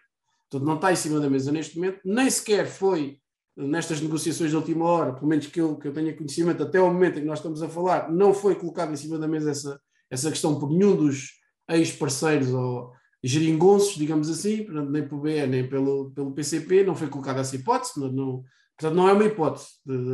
portanto 0.51 0.67
não 0.67 0.75
está 0.75 0.93
em 0.93 0.97
cima 0.97 1.21
da 1.21 1.31
mesa 1.31 1.51
neste 1.51 1.77
momento, 1.77 2.01
nem 2.05 2.29
sequer 2.29 2.67
foi 2.67 3.19
nestas 3.57 4.01
negociações 4.03 4.51
de 4.51 4.57
última 4.57 4.85
hora, 4.85 5.15
pelo 5.15 5.27
menos 5.27 5.47
que 5.47 5.59
eu, 5.59 5.77
que 5.77 5.89
eu 5.89 5.93
tenha 5.95 6.15
conhecimento, 6.15 6.63
até 6.63 6.79
o 6.81 6.93
momento 6.93 7.19
em 7.19 7.23
que 7.23 7.27
nós 7.27 7.39
estamos 7.39 7.63
a 7.63 7.69
falar, 7.69 8.13
não 8.13 8.35
foi 8.35 8.55
colocado 8.55 8.93
em 8.93 8.97
cima 8.97 9.19
da 9.19 9.27
mesa 9.27 9.51
essa, 9.51 9.81
essa 10.11 10.31
questão 10.31 10.59
por 10.59 10.71
nenhum 10.71 10.95
dos 10.95 11.31
ex-parceiros 11.71 12.53
ou 12.53 12.93
geringonços, 13.25 13.95
digamos 13.95 14.29
assim, 14.29 14.67
nem 14.91 15.07
pelo 15.09 15.23
BE 15.23 15.47
nem 15.47 15.67
pelo, 15.67 16.11
pelo 16.11 16.33
PCP, 16.33 16.85
não 16.85 16.95
foi 16.95 17.09
colocada 17.09 17.41
essa 17.41 17.57
hipótese, 17.57 17.99
não, 17.99 18.13
não, 18.13 18.45
portanto 18.77 18.97
não 18.97 19.09
é 19.09 19.13
uma 19.13 19.25
hipótese 19.25 19.69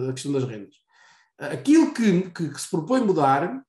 a 0.09 0.13
questão 0.13 0.33
das 0.33 0.45
rendas. 0.45 0.77
Aquilo 1.39 1.93
que, 1.95 2.23
que, 2.31 2.49
que 2.49 2.61
se 2.61 2.69
propõe 2.69 3.01
mudar, 3.01 3.63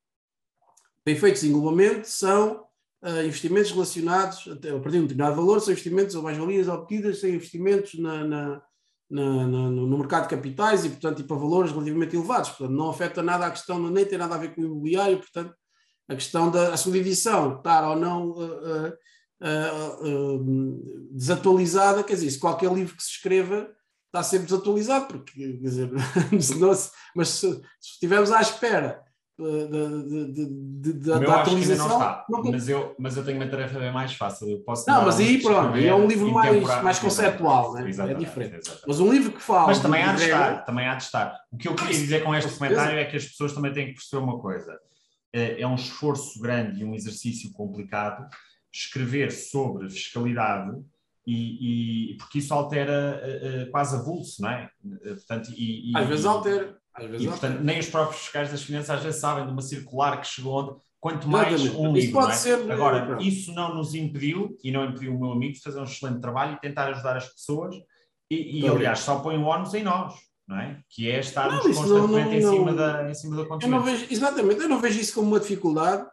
para 1.03 1.13
efeitos 1.13 1.41
de 1.41 1.49
englobamento, 1.49 2.07
são 2.07 2.65
uh, 3.03 3.23
investimentos 3.23 3.71
relacionados, 3.71 4.47
até, 4.47 4.69
a 4.69 4.79
partir 4.79 4.97
de 4.97 4.99
um 4.99 5.01
determinado 5.03 5.35
valor, 5.35 5.61
são 5.61 5.71
investimentos 5.71 6.15
ou 6.15 6.23
mais-valias 6.23 6.67
obtidas, 6.67 7.19
são 7.19 7.29
investimentos 7.29 7.99
na, 7.99 8.23
na 8.23 8.61
na, 9.09 9.47
no 9.47 9.97
mercado 9.97 10.23
de 10.23 10.35
capitais 10.35 10.85
e, 10.85 10.89
portanto, 10.89 11.21
e 11.21 11.23
para 11.23 11.35
valores 11.35 11.71
relativamente 11.71 12.15
elevados. 12.15 12.51
Portanto, 12.51 12.77
não 12.77 12.89
afeta 12.89 13.23
nada 13.23 13.47
a 13.47 13.51
questão, 13.51 13.79
nem 13.89 14.05
tem 14.05 14.19
nada 14.19 14.35
a 14.35 14.37
ver 14.37 14.53
com 14.53 14.61
o 14.61 14.65
imobiliário, 14.65 15.17
portanto, 15.17 15.53
a 16.07 16.15
questão 16.15 16.49
da 16.51 16.77
subdivisão 16.77 17.57
estar 17.57 17.87
ou 17.89 17.95
não 17.95 18.31
uh, 18.31 18.93
uh, 19.41 21.09
desatualizada, 21.11 22.03
quer 22.03 22.13
dizer, 22.13 22.31
se 22.31 22.39
qualquer 22.39 22.71
livro 22.71 22.95
que 22.95 23.03
se 23.03 23.11
escreva 23.11 23.69
está 24.09 24.23
sempre 24.23 24.47
desatualizado, 24.47 25.05
porque, 25.05 25.39
quer 25.39 25.57
dizer, 25.59 25.91
mas 27.15 27.29
se, 27.29 27.53
se 27.53 27.61
estivermos 27.81 28.31
à 28.31 28.41
espera 28.41 29.03
de, 29.39 30.93
da 30.93 31.41
atualização. 31.41 31.87
Não 31.87 31.95
está, 31.95 32.25
não 32.29 32.43
mas, 32.43 32.67
eu, 32.67 32.95
mas 32.99 33.15
eu 33.15 33.23
tenho 33.23 33.37
uma 33.37 33.47
tarefa 33.47 33.79
bem 33.79 33.93
mais 33.93 34.13
fácil. 34.13 34.49
Eu 34.49 34.59
posso 34.59 34.89
não, 34.89 35.05
mas 35.05 35.19
aí 35.19 35.41
pronto, 35.41 35.77
é 35.77 35.95
um 35.95 36.07
livro 36.07 36.31
mais, 36.31 36.83
mais 36.83 36.99
conceptual, 36.99 37.73
né? 37.73 37.81
é 37.81 38.13
diferente. 38.13 38.55
Exatamente. 38.55 38.83
Mas 38.85 38.99
um 38.99 39.11
livro 39.11 39.31
que 39.31 39.41
fala. 39.41 39.67
Mas 39.67 39.79
também 39.79 40.03
há 40.03 40.13
de 40.13 40.23
estar, 40.23 40.65
também 40.65 40.87
há 40.87 40.95
de 40.95 41.03
estar. 41.03 41.39
O 41.51 41.57
que 41.57 41.67
eu 41.67 41.75
queria 41.75 41.93
dizer 41.93 42.23
com 42.23 42.35
este 42.35 42.51
comentário 42.57 42.99
é 42.99 43.05
que 43.05 43.15
as 43.15 43.25
pessoas 43.25 43.53
também 43.53 43.71
têm 43.71 43.87
que 43.87 43.93
perceber 43.93 44.21
uma 44.21 44.39
coisa. 44.39 44.77
É, 45.31 45.61
é 45.61 45.67
um 45.67 45.75
esforço 45.75 46.41
grande 46.41 46.81
e 46.81 46.83
um 46.83 46.93
exercício 46.93 47.51
complicado 47.53 48.27
escrever 48.73 49.31
sobre 49.31 49.89
fiscalidade 49.89 50.71
e, 51.31 52.11
e, 52.11 52.17
porque 52.17 52.39
isso 52.39 52.53
altera 52.53 53.21
uh, 53.23 53.71
quase 53.71 53.95
a 53.95 53.99
vulso, 53.99 54.41
não 54.41 54.49
é? 54.49 54.69
Portanto, 55.03 55.51
e, 55.55 55.91
e 55.91 55.97
Às 55.97 56.07
vezes 56.07 56.25
altera. 56.25 56.77
E, 57.19 57.27
portanto, 57.27 57.61
nem 57.61 57.79
os 57.79 57.87
próprios 57.87 58.21
fiscais 58.21 58.51
das 58.51 58.63
finanças 58.63 58.89
às 58.89 59.03
vezes 59.03 59.21
sabem 59.21 59.45
de 59.45 59.51
uma 59.51 59.61
circular 59.61 60.19
que 60.19 60.27
chegou 60.27 60.59
onde, 60.59 60.81
quanto 60.99 61.29
mais 61.29 61.61
um 61.75 61.93
livro. 61.93 62.13
Pode 62.13 62.33
é? 62.33 62.35
ser, 62.35 62.71
Agora, 62.71 63.17
isso 63.21 63.53
não 63.53 63.75
nos 63.75 63.93
impediu, 63.93 64.57
e 64.63 64.71
não 64.71 64.85
impediu 64.85 65.15
o 65.15 65.19
meu 65.19 65.31
amigo, 65.31 65.53
de 65.53 65.61
fazer 65.61 65.79
um 65.79 65.83
excelente 65.83 66.19
trabalho 66.19 66.55
e 66.55 66.59
tentar 66.59 66.87
ajudar 66.89 67.15
as 67.15 67.27
pessoas, 67.29 67.75
e, 68.29 68.61
e 68.61 68.67
aliás, 68.67 68.99
só 68.99 69.19
põe 69.19 69.37
o 69.37 69.45
ónus 69.45 69.73
em 69.73 69.83
nós. 69.83 70.13
Não 70.47 70.59
é? 70.59 70.79
Que 70.89 71.11
é 71.11 71.19
estarmos 71.19 71.63
não, 71.63 71.73
constantemente 71.73 72.41
não, 72.41 72.51
não, 72.51 72.53
em, 72.53 72.57
cima 72.57 72.73
da, 72.73 73.09
em 73.09 73.13
cima 73.13 73.43
acontecimento. 73.43 73.87
Eu 73.87 73.93
vejo, 73.93 74.07
exatamente, 74.09 74.61
eu 74.61 74.67
não 74.67 74.79
vejo 74.79 74.99
isso 74.99 75.13
como 75.13 75.27
uma 75.27 75.39
dificuldade. 75.39 76.07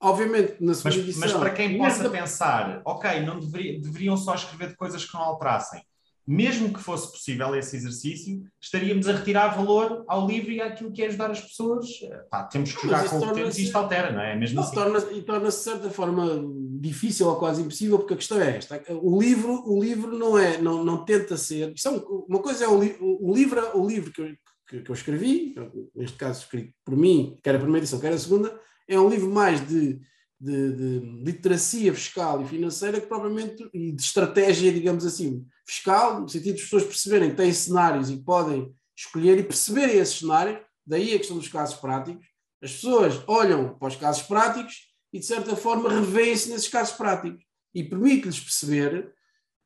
Obviamente, 0.00 0.56
na 0.60 0.74
segunda 0.74 0.96
mas, 0.96 1.04
edição. 1.04 1.20
Mas 1.20 1.32
para 1.32 1.50
quem 1.50 1.76
possa 1.76 2.08
pensar, 2.08 2.80
ok, 2.84 3.20
não 3.20 3.38
deveria, 3.38 3.80
deveriam 3.80 4.16
só 4.16 4.34
escrever 4.34 4.68
de 4.68 4.76
coisas 4.76 5.04
que 5.04 5.12
não 5.12 5.20
alterassem 5.20 5.82
mesmo 6.30 6.72
que 6.72 6.80
fosse 6.80 7.10
possível 7.10 7.56
esse 7.56 7.74
exercício, 7.76 8.44
estaríamos 8.60 9.08
a 9.08 9.12
retirar 9.12 9.48
valor 9.48 10.04
ao 10.06 10.28
livro 10.28 10.52
e 10.52 10.60
àquilo 10.60 10.92
que 10.92 11.02
é 11.02 11.08
ajudar 11.08 11.32
as 11.32 11.40
pessoas. 11.40 11.88
Pá, 12.30 12.44
temos 12.44 12.72
que 12.72 12.82
jogar 12.82 13.08
com 13.08 13.18
o 13.18 13.28
que 13.28 13.34
temos 13.34 13.58
e 13.58 13.64
isto 13.64 13.76
altera, 13.76 14.12
não 14.12 14.20
é? 14.20 14.34
é 14.34 14.36
mesmo 14.36 14.54
não, 14.54 14.62
assim. 14.62 14.74
torna 14.74 14.98
e 15.10 15.22
torna-se 15.22 15.58
de 15.58 15.64
certa 15.64 15.90
forma 15.90 16.40
difícil 16.80 17.26
ou 17.26 17.34
quase 17.34 17.62
impossível, 17.62 17.98
porque 17.98 18.14
a 18.14 18.16
questão 18.16 18.40
é 18.40 18.56
esta: 18.56 18.80
o 18.90 19.20
livro, 19.20 19.68
o 19.68 19.82
livro 19.82 20.16
não 20.16 20.38
é, 20.38 20.58
não, 20.58 20.84
não 20.84 21.04
tenta 21.04 21.36
ser. 21.36 21.74
É 21.84 21.88
uma 22.28 22.38
coisa 22.38 22.64
é 22.64 22.68
o, 22.68 22.78
o 22.78 23.34
livro, 23.34 23.76
o 23.76 23.84
livro 23.84 24.12
que 24.12 24.22
eu, 24.22 24.26
que, 24.68 24.82
que 24.82 24.90
eu 24.90 24.94
escrevi, 24.94 25.56
neste 25.96 26.16
caso 26.16 26.42
escrito 26.42 26.72
por 26.84 26.96
mim, 26.96 27.38
quer 27.42 27.56
a 27.56 27.58
primeira 27.58 27.80
edição, 27.80 27.98
quer 27.98 28.12
a 28.12 28.18
segunda, 28.18 28.56
é 28.94 29.00
um 29.00 29.08
livro 29.08 29.30
mais 29.30 29.66
de 29.66 30.00
de, 30.40 30.72
de, 30.72 30.98
literacia 31.22 31.92
fiscal 31.92 32.40
e 32.40 32.48
financeira 32.48 32.98
que 32.98 33.06
propriamente, 33.06 33.68
e 33.74 33.92
de 33.92 34.02
estratégia, 34.02 34.72
digamos 34.72 35.04
assim, 35.04 35.46
fiscal, 35.66 36.20
no 36.20 36.28
sentido 36.28 36.54
de 36.54 36.62
as 36.62 36.64
pessoas 36.64 36.84
perceberem 36.84 37.30
que 37.30 37.36
têm 37.36 37.52
cenários 37.52 38.08
e 38.08 38.16
podem 38.16 38.74
escolher 38.96 39.38
e 39.38 39.42
perceberem 39.42 39.98
esses 39.98 40.18
cenários, 40.18 40.58
daí 40.86 41.14
a 41.14 41.18
questão 41.18 41.36
dos 41.36 41.48
casos 41.48 41.76
práticos. 41.76 42.26
As 42.62 42.72
pessoas 42.72 43.22
olham 43.26 43.74
para 43.78 43.88
os 43.88 43.96
casos 43.96 44.22
práticos 44.22 44.88
e, 45.12 45.18
de 45.18 45.26
certa 45.26 45.54
forma, 45.54 45.90
revêem-se 45.90 46.48
nesses 46.48 46.68
casos 46.68 46.94
práticos 46.94 47.44
e 47.74 47.84
permite-lhes 47.84 48.40
perceber 48.40 49.12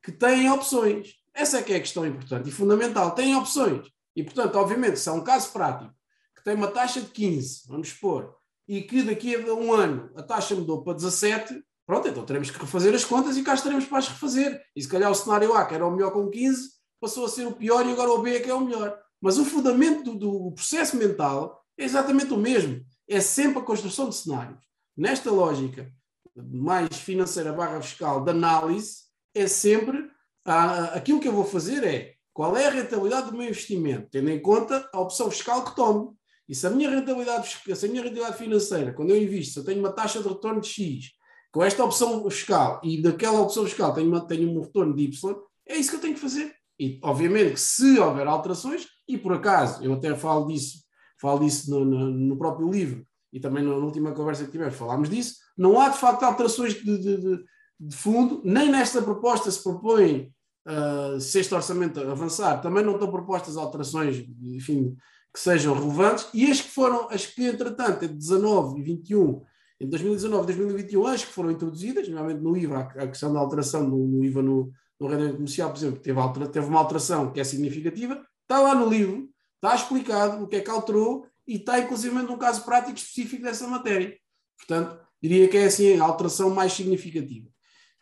que 0.03 0.11
têm 0.11 0.51
opções. 0.51 1.14
Essa 1.33 1.59
é 1.59 1.62
que 1.62 1.72
é 1.72 1.77
a 1.77 1.81
questão 1.81 2.07
importante 2.07 2.49
e 2.49 2.53
fundamental. 2.53 3.12
Têm 3.14 3.37
opções. 3.37 3.87
E, 4.14 4.22
portanto, 4.22 4.57
obviamente, 4.57 4.99
se 4.99 5.09
é 5.09 5.12
um 5.12 5.25
caso 5.25 5.53
prático 5.53 5.93
que 6.37 6.45
tem 6.45 6.55
uma 6.55 6.68
taxa 6.68 7.01
de 7.01 7.09
15, 7.09 7.62
vamos 7.66 7.89
supor, 7.89 8.37
e 8.69 8.83
que 8.83 9.03
daqui 9.03 9.35
a 9.35 9.55
um 9.55 9.73
ano 9.73 10.11
a 10.17 10.23
taxa 10.23 10.55
mudou 10.55 10.83
para 10.83 10.95
17, 10.95 11.62
pronto, 11.87 12.09
então 12.09 12.25
teremos 12.25 12.51
que 12.51 12.59
refazer 12.59 12.95
as 12.95 13.05
contas 13.05 13.37
e 13.37 13.43
cá 13.43 13.55
estaremos 13.55 13.87
para 13.87 13.99
as 13.99 14.09
refazer. 14.09 14.62
E 14.75 14.83
se 14.83 14.89
calhar 14.89 15.11
o 15.11 15.15
cenário 15.15 15.55
A, 15.55 15.65
que 15.67 15.75
era 15.75 15.87
o 15.87 15.91
melhor 15.91 16.12
com 16.12 16.31
15, 16.31 16.71
passou 17.01 17.27
a 17.27 17.29
ser 17.29 17.47
o 17.47 17.53
pior 17.53 17.87
e 17.87 17.93
agora 17.93 18.11
o 18.11 18.23
B 18.23 18.37
é 18.37 18.41
que 18.41 18.51
é 18.51 18.55
o 18.55 18.61
melhor. 18.61 18.99
Mas 19.21 19.39
o 19.39 19.45
fundamento 19.45 20.03
do, 20.03 20.19
do 20.19 20.53
processo 20.53 20.97
mental 20.97 21.62
é 21.79 21.85
exatamente 21.85 22.33
o 22.33 22.39
mesmo. 22.39 22.85
É 23.09 23.21
sempre 23.21 23.59
a 23.59 23.65
construção 23.65 24.09
de 24.09 24.17
cenários. 24.17 24.65
nesta 24.97 25.31
lógica 25.31 25.93
mais 26.37 26.97
financeira 26.99 27.53
barra 27.53 27.81
fiscal 27.81 28.25
de 28.25 28.31
análise, 28.31 29.05
é 29.35 29.47
sempre 29.47 30.11
ah, 30.45 30.87
aquilo 30.95 31.21
que 31.21 31.29
eu 31.29 31.33
vou 31.33 31.45
fazer 31.45 31.85
é 31.85 32.15
qual 32.33 32.57
é 32.57 32.67
a 32.67 32.71
rentabilidade 32.71 33.31
do 33.31 33.37
meu 33.37 33.49
investimento, 33.49 34.09
tendo 34.11 34.29
em 34.31 34.41
conta 34.41 34.89
a 34.93 35.01
opção 35.01 35.31
fiscal 35.31 35.65
que 35.65 35.77
tomo. 35.77 36.17
E 36.49 36.55
se 36.55 36.66
a 36.66 36.70
minha 36.70 36.90
rentabilidade, 36.90 37.49
se 37.49 37.86
a 37.86 37.88
minha 37.88 38.03
rentabilidade 38.03 38.38
financeira, 38.38 38.92
quando 38.92 39.11
eu 39.11 39.22
invisto, 39.22 39.61
eu 39.61 39.64
tenho 39.64 39.80
uma 39.80 39.92
taxa 39.92 40.22
de 40.22 40.28
retorno 40.28 40.61
de 40.61 40.68
X, 40.68 41.12
com 41.51 41.62
esta 41.62 41.84
opção 41.84 42.28
fiscal 42.28 42.80
e 42.82 43.01
daquela 43.01 43.40
opção 43.40 43.64
fiscal 43.64 43.95
tenho, 43.95 44.09
uma, 44.09 44.26
tenho 44.26 44.51
um 44.51 44.61
retorno 44.61 44.95
de 44.95 45.05
Y, 45.05 45.36
é 45.66 45.76
isso 45.76 45.90
que 45.90 45.97
eu 45.97 46.01
tenho 46.01 46.14
que 46.14 46.20
fazer. 46.20 46.53
E, 46.78 46.99
obviamente, 47.03 47.59
se 47.61 47.99
houver 47.99 48.26
alterações, 48.26 48.86
e 49.09 49.16
por 49.16 49.32
acaso, 49.32 49.82
eu 49.84 49.92
até 49.95 50.14
falo 50.14 50.47
disso, 50.47 50.84
falo 51.20 51.40
disso 51.40 51.70
no, 51.70 51.84
no, 51.84 52.11
no 52.11 52.36
próprio 52.36 52.70
livro 52.70 53.07
e 53.32 53.40
também 53.40 53.64
na 53.64 53.74
última 53.74 54.12
conversa 54.12 54.45
que 54.45 54.51
tivemos, 54.51 54.74
falámos 54.74 55.09
disso, 55.09 55.36
não 55.57 55.80
há 55.80 55.88
de 55.88 55.99
facto 55.99 56.22
alterações 56.24 56.74
de, 56.74 56.99
de, 56.99 57.16
de, 57.16 57.45
de 57.80 57.97
fundo, 57.97 58.42
nem 58.45 58.70
nesta 58.70 59.01
proposta 59.03 59.51
se 59.51 59.62
propõe, 59.62 60.32
uh, 60.66 61.20
se 61.20 61.38
este 61.38 61.55
orçamento 61.55 62.01
avançar, 62.01 62.61
também 62.61 62.84
não 62.84 62.95
estão 62.95 63.11
propostas 63.11 63.57
alterações, 63.57 64.24
enfim, 64.42 64.97
que 65.35 65.41
sejam 65.41 65.74
relevantes, 65.74 66.28
e 66.32 66.49
as 66.49 66.61
que 66.61 66.70
foram, 66.70 67.11
as 67.11 67.26
que 67.26 67.45
entretanto, 67.45 68.05
entre 68.05 68.16
19 68.16 68.78
e 68.78 68.82
21, 68.85 69.43
em 69.80 69.89
2019 69.89 70.45
e 70.45 70.47
2021, 70.47 71.07
as 71.09 71.24
que 71.24 71.32
foram 71.32 71.51
introduzidas, 71.51 72.07
normalmente 72.09 72.41
no 72.41 72.57
IVA, 72.57 72.78
a 72.78 73.09
questão 73.09 73.32
da 73.32 73.41
alteração 73.41 73.82
no, 73.82 74.07
no 74.07 74.24
IVA 74.24 74.41
no, 74.41 74.70
no 75.01 75.09
rendimento 75.09 75.35
comercial, 75.35 75.70
por 75.70 75.78
exemplo, 75.78 76.01
teve, 76.01 76.20
altera, 76.20 76.47
teve 76.47 76.66
uma 76.66 76.78
alteração 76.78 77.32
que 77.32 77.41
é 77.41 77.45
significativa, 77.45 78.24
está 78.43 78.61
lá 78.61 78.76
no 78.76 78.89
livro, 78.89 79.28
está 79.57 79.74
explicado 79.74 80.45
o 80.45 80.47
que 80.47 80.57
é 80.57 80.61
que 80.61 80.70
alterou 80.70 81.26
e 81.47 81.57
está 81.57 81.80
inclusive 81.80 82.16
um 82.16 82.39
caso 82.39 82.64
prático 82.64 82.97
específico 82.97 83.43
dessa 83.43 83.66
matéria. 83.66 84.16
Portanto, 84.57 84.99
diria 85.20 85.49
que 85.49 85.57
é 85.57 85.64
assim 85.64 85.99
a 85.99 86.05
alteração 86.05 86.51
mais 86.51 86.72
significativa. 86.72 87.49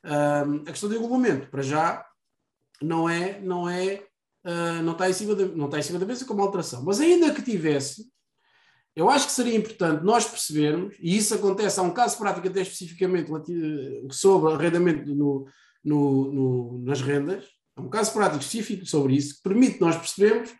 Um, 0.04 0.62
a 0.62 0.64
questão 0.66 0.88
do 0.88 0.96
englobamento, 0.96 1.48
para 1.48 1.62
já, 1.62 2.04
não 2.82 3.08
é, 3.08 3.40
não 3.40 3.68
é, 3.68 4.04
uh, 4.44 4.82
não 4.82 4.92
está 4.92 5.08
em 5.08 5.12
cima 5.12 5.34
da, 5.34 5.46
não 5.46 5.66
está 5.66 5.78
em 5.78 5.82
cima 5.82 5.98
da 5.98 6.06
mesa 6.06 6.24
como 6.24 6.42
alteração. 6.42 6.82
Mas 6.84 7.00
ainda 7.00 7.32
que 7.32 7.42
tivesse, 7.42 8.06
eu 8.94 9.08
acho 9.08 9.26
que 9.26 9.32
seria 9.32 9.56
importante 9.56 10.04
nós 10.04 10.26
percebermos, 10.26 10.94
e 11.00 11.16
isso 11.16 11.34
acontece, 11.34 11.80
há 11.80 11.82
um 11.82 11.94
caso 11.94 12.18
prático 12.18 12.46
até 12.46 12.60
especificamente 12.60 13.30
sobre 14.10 14.52
arrendamento 14.52 15.14
no, 15.14 15.46
no, 15.82 16.32
no, 16.32 16.82
nas 16.84 17.00
rendas, 17.00 17.46
há 17.74 17.80
um 17.80 17.88
caso 17.88 18.12
prático 18.12 18.42
específico 18.42 18.84
sobre 18.86 19.14
isso, 19.14 19.36
que 19.36 19.42
permite 19.42 19.80
nós 19.80 19.96
percebermos 19.96 20.50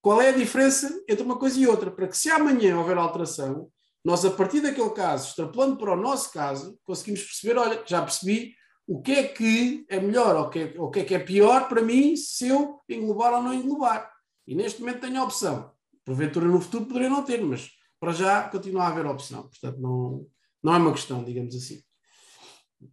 qual 0.00 0.22
é 0.22 0.28
a 0.28 0.36
diferença 0.36 0.88
entre 1.08 1.24
uma 1.24 1.38
coisa 1.38 1.58
e 1.58 1.66
outra, 1.66 1.90
para 1.90 2.08
que 2.08 2.16
se 2.16 2.30
amanhã 2.30 2.78
houver 2.78 2.96
alteração, 2.96 3.68
nós 4.04 4.24
a 4.24 4.30
partir 4.30 4.60
daquele 4.60 4.90
caso, 4.90 5.28
extrapolando 5.28 5.76
para 5.76 5.92
o 5.92 6.00
nosso 6.00 6.32
caso, 6.32 6.78
conseguimos 6.84 7.24
perceber, 7.24 7.58
olha, 7.58 7.82
já 7.84 8.00
percebi 8.00 8.54
o 8.86 9.02
que 9.02 9.12
é 9.12 9.22
que 9.24 9.84
é 9.88 9.98
melhor 9.98 10.36
ou 10.36 10.44
o 10.44 10.50
que 10.50 10.58
é, 10.58 10.74
o 10.78 10.90
que, 10.90 11.00
é 11.00 11.04
que 11.04 11.14
é 11.14 11.18
pior 11.18 11.68
para 11.68 11.82
mim 11.82 12.16
se 12.16 12.48
eu 12.48 12.80
englobar 12.88 13.34
ou 13.34 13.42
não 13.42 13.52
englobar. 13.52 14.12
E 14.46 14.54
neste 14.54 14.80
momento 14.80 15.00
tenho 15.00 15.20
a 15.20 15.24
opção 15.24 15.76
Porventura 16.06 16.46
no 16.46 16.60
futuro 16.60 16.86
poderia 16.86 17.10
não 17.10 17.24
ter, 17.24 17.42
mas 17.42 17.68
para 17.98 18.12
já 18.12 18.48
continua 18.48 18.84
a 18.84 18.88
haver 18.88 19.04
opção. 19.06 19.42
Portanto, 19.42 19.80
não, 19.80 20.24
não 20.62 20.74
é 20.74 20.78
uma 20.78 20.92
questão, 20.92 21.24
digamos 21.24 21.54
assim. 21.56 21.82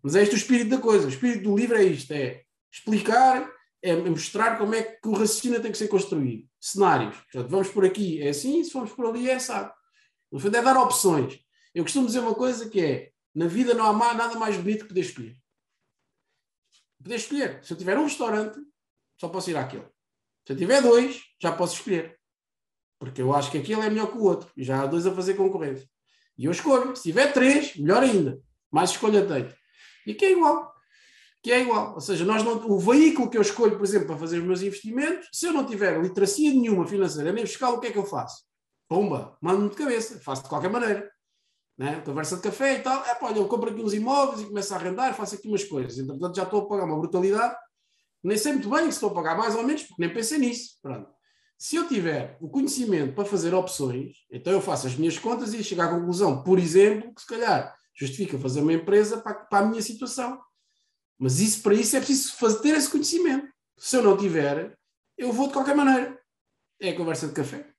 Mas 0.01 0.15
é 0.15 0.23
este 0.23 0.33
o 0.33 0.37
espírito 0.37 0.71
da 0.71 0.79
coisa. 0.79 1.05
O 1.05 1.09
espírito 1.09 1.43
do 1.43 1.55
livro 1.55 1.77
é 1.77 1.83
isto: 1.83 2.11
é 2.11 2.41
explicar, 2.73 3.47
é 3.83 3.95
mostrar 3.95 4.57
como 4.57 4.73
é 4.73 4.81
que 4.81 5.07
o 5.07 5.11
raciocínio 5.11 5.61
tem 5.61 5.71
que 5.71 5.77
ser 5.77 5.89
construído. 5.89 6.49
Cenários. 6.59 7.15
Portanto, 7.31 7.51
vamos 7.51 7.69
por 7.69 7.85
aqui, 7.85 8.19
é 8.19 8.29
assim, 8.29 8.63
se 8.63 8.73
vamos 8.73 8.91
por 8.91 9.05
ali, 9.05 9.29
é 9.29 9.35
assado. 9.35 9.71
No 10.31 10.39
fundo, 10.39 10.57
é 10.57 10.61
dar 10.63 10.77
opções. 10.77 11.39
Eu 11.75 11.83
costumo 11.83 12.07
dizer 12.07 12.19
uma 12.19 12.33
coisa 12.33 12.67
que 12.67 12.81
é: 12.81 13.11
na 13.35 13.45
vida 13.45 13.75
não 13.75 13.85
há 13.85 14.13
nada 14.15 14.39
mais 14.39 14.57
bonito 14.57 14.83
que 14.83 14.87
poder 14.87 15.01
escolher. 15.01 15.35
Poder 17.03 17.15
escolher. 17.15 17.63
Se 17.63 17.73
eu 17.73 17.77
tiver 17.77 17.97
um 17.97 18.05
restaurante, 18.05 18.59
só 19.19 19.27
posso 19.27 19.49
ir 19.51 19.57
àquele. 19.57 19.85
Se 20.47 20.53
eu 20.53 20.57
tiver 20.57 20.81
dois, 20.81 21.21
já 21.41 21.51
posso 21.51 21.75
escolher. 21.75 22.17
Porque 22.97 23.21
eu 23.21 23.33
acho 23.33 23.51
que 23.51 23.57
aquele 23.57 23.81
é 23.81 23.89
melhor 23.89 24.11
que 24.11 24.17
o 24.17 24.23
outro. 24.23 24.49
E 24.55 24.63
já 24.63 24.81
há 24.81 24.85
dois 24.85 25.05
a 25.05 25.13
fazer 25.13 25.33
concorrência. 25.33 25.87
E 26.37 26.45
eu 26.45 26.51
escolho. 26.51 26.95
Se 26.95 27.03
tiver 27.03 27.33
três, 27.33 27.75
melhor 27.75 28.01
ainda. 28.03 28.39
Mais 28.71 28.91
escolha 28.91 29.25
tenho. 29.25 29.53
E 30.07 30.13
que 30.13 30.25
é 30.25 30.31
igual. 30.31 30.73
Que 31.41 31.51
é 31.51 31.61
igual. 31.61 31.93
Ou 31.95 32.01
seja, 32.01 32.23
nós 32.23 32.41
não, 32.43 32.69
o 32.69 32.79
veículo 32.79 33.29
que 33.29 33.37
eu 33.37 33.41
escolho, 33.41 33.77
por 33.77 33.83
exemplo, 33.83 34.07
para 34.07 34.17
fazer 34.17 34.39
os 34.39 34.45
meus 34.45 34.61
investimentos, 34.61 35.27
se 35.33 35.45
eu 35.45 35.51
não 35.51 35.65
tiver 35.65 36.01
literacia 36.01 36.49
nenhuma 36.51 36.87
financeira 36.87 37.33
nem 37.33 37.45
fiscal, 37.45 37.75
o 37.75 37.79
que 37.81 37.87
é 37.87 37.91
que 37.91 37.97
eu 37.97 38.05
faço? 38.05 38.45
Pumba, 38.87 39.37
mando-me 39.41 39.69
de 39.69 39.75
cabeça. 39.75 40.19
Faço 40.21 40.43
de 40.43 40.49
qualquer 40.49 40.69
maneira. 40.69 41.11
Né? 41.77 42.01
Conversa 42.01 42.35
de 42.35 42.41
café 42.41 42.75
e 42.75 42.79
tal. 42.81 43.03
É 43.05 43.15
pá, 43.15 43.27
olha, 43.27 43.37
eu 43.37 43.47
compro 43.47 43.69
aqui 43.69 43.81
uns 43.81 43.93
imóveis 43.93 44.41
e 44.41 44.45
começo 44.45 44.73
a 44.73 44.77
arrendar, 44.77 45.13
faço 45.15 45.35
aqui 45.35 45.47
umas 45.47 45.63
coisas. 45.63 45.97
Entretanto, 45.97 46.35
já 46.35 46.43
estou 46.43 46.61
a 46.61 46.65
pagar 46.67 46.85
uma 46.85 46.97
brutalidade. 46.97 47.55
Nem 48.23 48.37
sei 48.37 48.53
muito 48.53 48.69
bem 48.69 48.83
se 48.83 48.89
estou 48.89 49.09
a 49.09 49.13
pagar 49.13 49.37
mais 49.37 49.55
ou 49.55 49.63
menos, 49.63 49.83
porque 49.83 50.01
nem 50.01 50.13
pensei 50.13 50.37
nisso. 50.37 50.77
Pronto. 50.81 51.09
Se 51.57 51.75
eu 51.75 51.87
tiver 51.87 52.37
o 52.41 52.49
conhecimento 52.49 53.13
para 53.13 53.25
fazer 53.25 53.53
opções, 53.53 54.17
então 54.31 54.51
eu 54.51 54.61
faço 54.61 54.87
as 54.87 54.95
minhas 54.95 55.17
contas 55.17 55.53
e 55.53 55.63
chego 55.63 55.81
à 55.81 55.87
conclusão, 55.87 56.43
por 56.43 56.59
exemplo, 56.59 57.13
que 57.13 57.21
se 57.21 57.27
calhar 57.27 57.73
justifica 57.95 58.37
fazer 58.37 58.61
uma 58.61 58.73
empresa 58.73 59.21
para, 59.21 59.33
para 59.33 59.65
a 59.65 59.69
minha 59.69 59.81
situação. 59.81 60.39
Mas 61.17 61.39
isso, 61.39 61.61
para 61.61 61.73
isso 61.73 61.95
é 61.95 61.99
preciso 61.99 62.33
fazer, 62.35 62.59
ter 62.59 62.75
esse 62.75 62.89
conhecimento. 62.89 63.47
Se 63.77 63.95
eu 63.95 64.03
não 64.03 64.17
tiver, 64.17 64.77
eu 65.17 65.31
vou 65.31 65.47
de 65.47 65.53
qualquer 65.53 65.75
maneira. 65.75 66.19
É 66.81 66.89
a 66.89 66.97
conversa 66.97 67.27
de 67.27 67.33
café. 67.33 67.72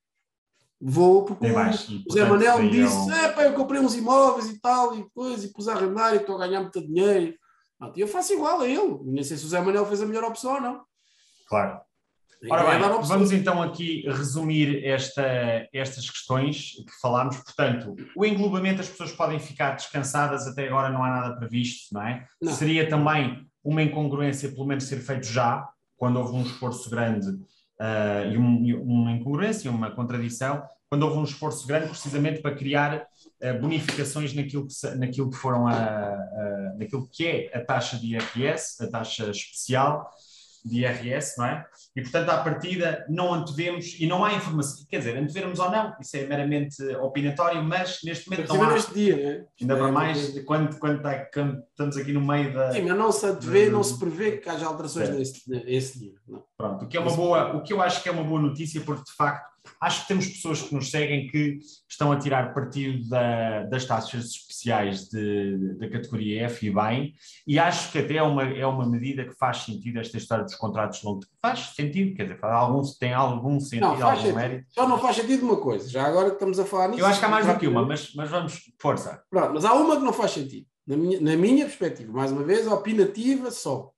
Vou 0.87 1.25
porque 1.25 1.49
mais, 1.49 1.89
o 1.89 2.13
Zé 2.13 2.27
Manel 2.27 2.59
me 2.59 2.71
disse: 2.71 3.11
é, 3.11 3.31
pá, 3.31 3.45
eu 3.45 3.55
comprei 3.55 3.81
uns 3.81 3.97
imóveis 3.97 4.51
e 4.51 4.61
tal, 4.61 4.95
e 4.95 5.09
coisa, 5.15 5.47
e 5.47 5.49
pus 5.51 5.67
a 5.67 5.73
arrendar 5.73 6.13
e 6.13 6.19
estou 6.19 6.37
a 6.37 6.47
ganhar 6.47 6.61
muito 6.61 6.79
dinheiro. 6.87 7.35
E 7.97 8.01
eu 8.01 8.07
faço 8.07 8.35
igual 8.35 8.61
a 8.61 8.69
ele. 8.69 8.99
Nem 9.03 9.25
sei 9.25 9.39
se 9.39 9.47
o 9.47 9.49
Zé 9.49 9.63
Manel 9.63 9.87
fez 9.87 10.03
a 10.03 10.07
melhor 10.07 10.25
opção 10.25 10.57
ou 10.57 10.61
não. 10.61 10.85
Claro. 11.49 11.81
Ora 12.51 12.79
bem, 12.79 13.07
vamos 13.07 13.33
então 13.33 13.63
aqui 13.63 14.05
resumir 14.07 14.85
esta, 14.85 15.67
estas 15.73 16.11
questões 16.11 16.73
que 16.73 17.01
falámos. 17.01 17.39
Portanto, 17.39 17.97
o 18.15 18.27
englobamento 18.27 18.83
as 18.83 18.89
pessoas 18.89 19.13
podem 19.13 19.39
ficar 19.39 19.77
descansadas, 19.77 20.47
até 20.47 20.69
agora 20.69 20.91
não 20.91 21.03
há 21.03 21.09
nada 21.09 21.37
previsto, 21.37 21.95
não 21.95 22.03
é? 22.03 22.27
Não. 22.43 22.53
Seria 22.53 22.87
também 22.91 23.47
uma 23.63 23.83
incongruência, 23.83 24.51
pelo 24.51 24.67
menos, 24.67 24.85
ser 24.85 24.99
feito 24.99 25.27
já, 25.27 25.67
quando 25.97 26.19
houve 26.19 26.35
um 26.35 26.43
esforço 26.43 26.91
grande 26.91 27.39
uh, 27.81 28.33
e 28.33 28.39
um, 28.39 28.83
uma 28.83 29.13
incongruência, 29.13 29.71
uma 29.71 29.91
contradição, 29.91 30.63
quando 30.89 31.03
houve 31.03 31.19
um 31.19 31.25
esforço 31.25 31.67
grande 31.67 31.89
precisamente 31.89 32.41
para 32.41 32.55
criar 32.55 33.07
uh, 33.43 33.61
bonificações 33.61 34.35
naquilo 34.35 34.67
que, 34.67 34.97
naquilo 34.97 35.31
que 35.31 35.37
foram 35.37 35.67
a, 35.67 35.75
a, 35.75 36.75
naquilo 36.79 37.09
que 37.11 37.27
é 37.27 37.51
a 37.57 37.65
taxa 37.65 37.97
de 37.97 38.15
IRS, 38.15 38.83
a 38.85 38.91
taxa 38.91 39.31
especial, 39.31 40.09
de 40.65 40.81
IRS, 40.81 41.37
não 41.37 41.45
é? 41.45 41.67
E, 41.95 42.01
portanto, 42.01 42.31
à 42.31 42.39
partida, 42.39 43.05
não 43.09 43.35
antevemos, 43.35 44.01
e 44.01 44.07
não 44.07 44.25
há 44.25 44.33
informação, 44.33 44.87
quer 44.89 44.99
dizer, 44.99 45.17
antevermos 45.17 45.59
ou 45.59 45.71
não, 45.71 45.95
isso 46.01 46.17
é 46.17 46.27
meramente 46.27 46.83
opinatório, 46.97 47.63
mas 47.63 47.99
neste 48.03 48.31
momento 48.31 48.49
não 48.49 48.63
há. 48.63 48.73
neste 48.73 48.95
dia, 48.95 49.17
né? 49.17 49.45
Ainda 49.61 49.77
para 49.77 49.89
é, 49.89 49.93
mais, 49.93 50.39
quando, 50.45 50.79
quando, 50.79 50.97
está, 50.97 51.27
quando, 51.33 51.63
estamos 51.69 51.97
aqui 51.97 52.13
no 52.13 52.21
meio 52.21 52.53
da... 52.55 52.73
Sim, 52.73 52.83
mas 52.83 52.97
não 52.97 53.13
se 53.13 53.27
antevê, 53.27 53.69
não 53.69 53.83
se 53.83 53.99
prevê 53.99 54.39
que 54.39 54.49
haja 54.49 54.67
alterações 54.67 55.11
nesse, 55.11 55.49
nesse 55.49 55.99
dia. 55.99 56.15
Não. 56.27 56.43
Pronto, 56.57 56.85
o 56.85 56.89
que, 56.89 56.97
é 56.97 57.01
uma 57.01 57.15
boa, 57.15 57.57
o 57.57 57.63
que 57.63 57.73
eu 57.73 57.83
acho 57.83 58.03
que 58.03 58.09
é 58.09 58.13
uma 58.13 58.25
boa 58.25 58.41
notícia, 58.41 58.81
porque, 58.81 59.05
de 59.05 59.15
facto, 59.17 59.54
Acho 59.81 60.03
que 60.03 60.09
temos 60.09 60.29
pessoas 60.29 60.63
que 60.63 60.75
nos 60.75 60.91
seguem 60.91 61.27
que 61.29 61.59
estão 61.89 62.13
a 62.13 62.19
tirar 62.19 62.55
partido 62.55 63.09
da, 63.09 63.65
das 63.65 63.85
taxas 63.85 64.27
especiais 64.27 65.09
da 65.79 65.89
categoria 65.91 66.45
F 66.47 66.67
e 66.67 66.71
bem, 66.71 67.15
e 67.47 67.59
acho 67.59 67.93
que 67.93 67.99
até 67.99 68.17
é 68.17 68.23
uma, 68.23 68.45
é 68.45 68.67
uma 68.67 68.89
medida 68.89 69.25
que 69.25 69.35
faz 69.35 69.59
sentido 69.59 69.99
esta 69.99 70.17
história 70.17 70.45
dos 70.45 70.55
contratos 70.55 71.03
longos. 71.03 71.27
Faz 71.41 71.75
sentido, 71.75 72.15
quer 72.15 72.25
dizer, 72.25 72.39
faz 72.39 72.55
algum, 72.55 72.83
tem 72.99 73.13
algum 73.13 73.61
sentido, 73.61 73.81
não, 73.81 74.03
algum 74.03 74.17
sentido. 74.17 74.37
mérito. 74.37 74.67
Só 74.71 74.89
não 74.89 74.99
faz 74.99 75.17
sentido 75.17 75.45
uma 75.45 75.57
coisa, 75.57 75.89
já 75.89 76.05
agora 76.05 76.29
que 76.29 76.37
estamos 76.37 76.59
a 76.59 76.65
falar 76.65 76.89
nisso. 76.89 77.01
Eu 77.01 77.07
acho 77.07 77.19
que 77.19 77.25
há 77.27 77.29
mais 77.29 77.47
do 77.47 77.59
que 77.59 77.67
uma, 77.67 77.85
mas, 77.85 78.15
mas 78.15 78.31
vamos, 78.31 78.73
força. 78.79 79.23
Pronto, 79.31 79.55
mas 79.55 79.65
há 79.65 79.75
uma 79.75 79.97
que 79.97 80.05
não 80.05 80.13
faz 80.13 80.31
sentido, 80.31 80.67
na 80.87 80.97
minha, 80.97 81.21
na 81.21 81.37
minha 81.37 81.65
perspectiva, 81.67 82.13
mais 82.13 82.33
uma 82.33 82.43
vez, 82.43 82.67
opinativa 82.67 83.51
só. 83.51 83.91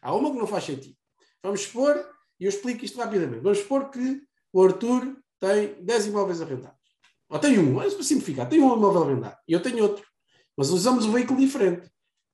Há 0.00 0.14
uma 0.14 0.30
que 0.30 0.38
não 0.38 0.46
faz 0.46 0.64
sentido. 0.64 0.96
Vamos 1.42 1.62
supor, 1.62 1.96
e 2.40 2.44
eu 2.44 2.48
explico 2.48 2.84
isto 2.84 2.98
rapidamente, 2.98 3.42
vamos 3.42 3.58
supor 3.58 3.90
que 3.90 4.25
o 4.52 4.62
Arthur 4.62 5.16
tem 5.38 5.74
10 5.82 6.06
imóveis 6.06 6.40
arrendados. 6.40 6.76
Ou 7.28 7.38
tem 7.38 7.58
um, 7.58 7.80
é 7.82 7.90
para 7.90 8.02
simplificar, 8.02 8.48
tem 8.48 8.60
um 8.60 8.76
imóvel 8.76 9.02
arrendado 9.02 9.36
e 9.48 9.52
eu 9.52 9.60
tenho 9.60 9.82
outro. 9.82 10.04
Mas 10.56 10.70
usamos 10.70 11.04
um 11.04 11.12
veículo 11.12 11.38
diferente. 11.38 11.90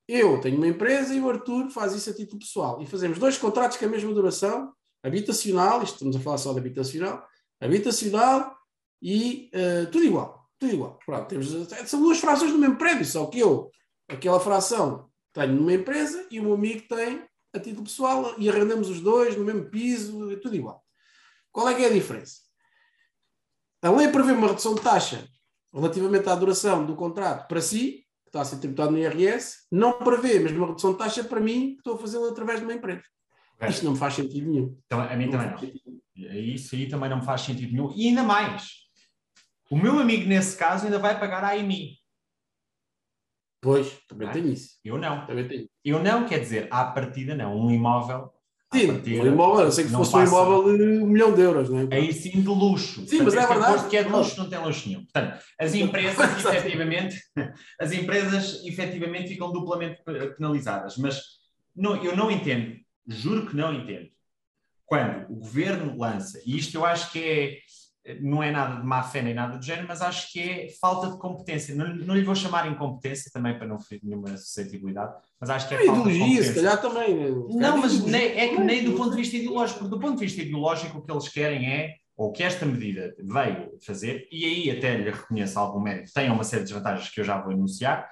Eu 0.06 0.40
tenho 0.40 0.56
uma 0.56 0.66
empresa 0.66 1.14
e 1.14 1.20
o 1.20 1.28
Arthur 1.28 1.70
faz 1.70 1.94
isso 1.94 2.10
a 2.10 2.14
título 2.14 2.40
pessoal. 2.40 2.80
E 2.82 2.86
fazemos 2.86 3.18
dois 3.18 3.38
contratos 3.38 3.76
com 3.76 3.86
a 3.86 3.88
mesma 3.88 4.12
duração, 4.12 4.72
habitacional, 5.02 5.82
isto 5.82 5.94
estamos 5.94 6.16
a 6.16 6.20
falar 6.20 6.38
só 6.38 6.52
de 6.52 6.58
habitacional, 6.58 7.26
habitacional 7.60 8.54
e 9.00 9.50
uh, 9.54 9.90
tudo 9.90 10.04
igual. 10.04 10.48
Tudo 10.58 10.74
igual. 10.74 10.98
Pronto, 11.04 11.26
temos, 11.26 11.48
são 11.86 12.00
duas 12.00 12.18
frações 12.18 12.52
do 12.52 12.58
mesmo 12.58 12.76
prédio, 12.76 13.04
só 13.04 13.26
que 13.26 13.40
eu, 13.40 13.70
aquela 14.08 14.38
fração, 14.38 15.10
tenho 15.32 15.54
numa 15.54 15.72
empresa 15.72 16.26
e 16.30 16.38
o 16.38 16.44
meu 16.44 16.54
amigo 16.54 16.86
tem 16.88 17.24
a 17.54 17.58
título 17.58 17.84
pessoal 17.84 18.34
e 18.38 18.48
arrendamos 18.48 18.88
os 18.88 19.00
dois 19.00 19.36
no 19.36 19.44
mesmo 19.44 19.64
piso, 19.70 20.36
tudo 20.40 20.54
igual. 20.54 20.81
Qual 21.52 21.68
é 21.68 21.74
que 21.74 21.84
é 21.84 21.86
a 21.86 21.92
diferença? 21.92 22.40
A 23.82 23.90
lei 23.90 24.08
prevê 24.08 24.32
uma 24.32 24.48
redução 24.48 24.74
de 24.74 24.80
taxa 24.80 25.28
relativamente 25.72 26.28
à 26.28 26.34
duração 26.34 26.84
do 26.84 26.94
contrato 26.94 27.48
para 27.48 27.60
si, 27.60 28.06
está 28.26 28.40
a 28.40 28.44
ser 28.44 28.58
tributado 28.58 28.92
no 28.92 28.98
IRS, 28.98 29.66
não 29.70 29.98
prevê 29.98 30.38
a 30.38 30.40
mesma 30.40 30.66
redução 30.66 30.92
de 30.92 30.98
taxa 30.98 31.24
para 31.24 31.40
mim 31.40 31.72
que 31.72 31.78
estou 31.78 31.94
a 31.94 31.98
fazê-lo 31.98 32.28
através 32.28 32.60
de 32.60 32.64
uma 32.64 32.74
empresa. 32.74 33.02
Ok. 33.56 33.68
Isto 33.68 33.84
não 33.84 33.92
me 33.92 33.98
faz 33.98 34.14
sentido 34.14 34.50
nenhum. 34.50 34.78
Então, 34.86 35.00
a 35.00 35.16
mim 35.16 35.30
também 35.30 35.50
não. 35.50 35.58
sentido 35.58 35.80
nenhum. 36.16 36.54
Isso 36.54 36.74
aí 36.74 36.88
também 36.88 37.10
não 37.10 37.18
me 37.18 37.24
faz 37.24 37.40
sentido 37.42 37.72
nenhum. 37.72 37.92
E 37.94 38.08
ainda 38.08 38.22
mais, 38.22 38.82
o 39.70 39.76
meu 39.76 39.98
amigo 39.98 40.28
nesse 40.28 40.56
caso 40.56 40.84
ainda 40.84 40.98
vai 40.98 41.18
pagar 41.18 41.44
a 41.44 41.52
AMI. 41.52 41.98
Pois, 43.60 43.98
também 44.08 44.30
tenho 44.30 44.48
isso. 44.48 44.78
Eu 44.84 44.98
não. 44.98 45.24
Também 45.24 45.46
tenho. 45.46 45.68
Eu 45.84 46.02
não, 46.02 46.26
quer 46.26 46.40
dizer, 46.40 46.66
à 46.70 46.84
partida 46.84 47.34
não. 47.34 47.56
Um 47.56 47.70
imóvel, 47.70 48.32
Sim, 48.72 49.20
um 49.20 49.26
imóvel, 49.26 49.64
eu 49.66 49.72
sei 49.72 49.84
que 49.84 49.90
não 49.90 49.98
fosse 50.00 50.10
um 50.16 50.20
passa- 50.20 50.32
imóvel 50.34 50.76
de 50.78 50.82
um 51.02 51.06
milhão 51.06 51.34
de 51.34 51.40
euros, 51.42 51.68
não 51.68 51.80
é? 51.80 51.88
Aí 51.94 52.12
sim 52.12 52.30
de 52.40 52.48
luxo. 52.48 53.06
Sim, 53.06 53.22
mas 53.22 53.34
é 53.34 53.46
verdade. 53.46 53.88
que 53.88 53.96
é 53.96 54.02
de 54.02 54.08
luxo 54.10 54.38
não 54.38 54.48
tem 54.48 54.58
luxo 54.58 54.88
nenhum. 54.88 55.02
Portanto, 55.04 55.42
as 55.60 55.74
empresas 55.74 56.16
efetivamente, 56.46 57.16
as 57.80 57.92
empresas 57.92 58.64
efetivamente 58.64 59.28
ficam 59.28 59.52
duplamente 59.52 60.02
pe- 60.04 60.28
penalizadas. 60.36 60.96
Mas 60.96 61.20
não, 61.76 62.02
eu 62.02 62.16
não 62.16 62.30
entendo, 62.30 62.76
juro 63.06 63.46
que 63.46 63.56
não 63.56 63.72
entendo, 63.74 64.08
quando 64.86 65.30
o 65.30 65.36
governo 65.36 65.96
lança, 65.98 66.40
e 66.44 66.56
isto 66.56 66.74
eu 66.76 66.84
acho 66.84 67.10
que 67.12 67.18
é, 67.18 67.56
não 68.20 68.42
é 68.42 68.50
nada 68.50 68.80
de 68.80 68.86
má 68.86 69.02
fé 69.02 69.22
nem 69.22 69.32
nada 69.34 69.56
do 69.56 69.64
género, 69.64 69.86
mas 69.88 70.02
acho 70.02 70.32
que 70.32 70.40
é 70.40 70.68
falta 70.80 71.10
de 71.10 71.18
competência. 71.18 71.74
Não, 71.74 71.94
não 71.94 72.14
lhe 72.16 72.24
vou 72.24 72.34
chamar 72.34 72.66
incompetência 72.70 73.30
também 73.32 73.56
para 73.56 73.66
não 73.66 73.78
ferir 73.78 74.02
nenhuma 74.04 74.36
suscetibilidade, 74.36 75.14
mas 75.40 75.50
acho 75.50 75.68
que 75.68 75.74
é 75.74 75.82
É 75.82 75.86
falta 75.86 76.02
de 76.02 76.10
ideologia, 76.16 76.42
se 76.42 76.48
competência. 76.54 76.62
calhar 76.62 76.80
também. 76.82 77.14
né? 77.16 77.26
Se 77.26 77.32
calhar 77.58 77.70
Não, 77.72 77.78
mas 77.78 78.04
nem- 78.04 78.22
é 78.38 78.48
que 78.48 78.56
também. 78.56 78.66
nem 78.82 78.84
do 78.84 78.96
ponto 78.96 79.10
de 79.10 79.16
vista 79.16 79.36
ideológico, 79.36 79.78
porque 79.80 79.94
do 79.94 80.00
ponto 80.00 80.14
de 80.18 80.24
vista 80.26 80.42
ideológico 80.42 80.98
o 80.98 81.02
que 81.02 81.12
eles 81.12 81.28
querem 81.28 81.70
é, 81.72 81.94
ou 82.16 82.32
que 82.32 82.42
esta 82.42 82.66
medida 82.66 83.14
veio 83.20 83.70
fazer, 83.86 84.28
e 84.30 84.44
aí 84.44 84.70
até 84.70 84.96
lhe 84.96 85.10
reconheço 85.10 85.58
algum 85.58 85.80
mérito, 85.80 86.12
tem 86.12 86.30
uma 86.30 86.44
série 86.44 86.62
de 86.64 86.68
desvantagens 86.70 87.08
que 87.08 87.20
eu 87.20 87.24
já 87.24 87.40
vou 87.40 87.52
enunciar, 87.52 88.08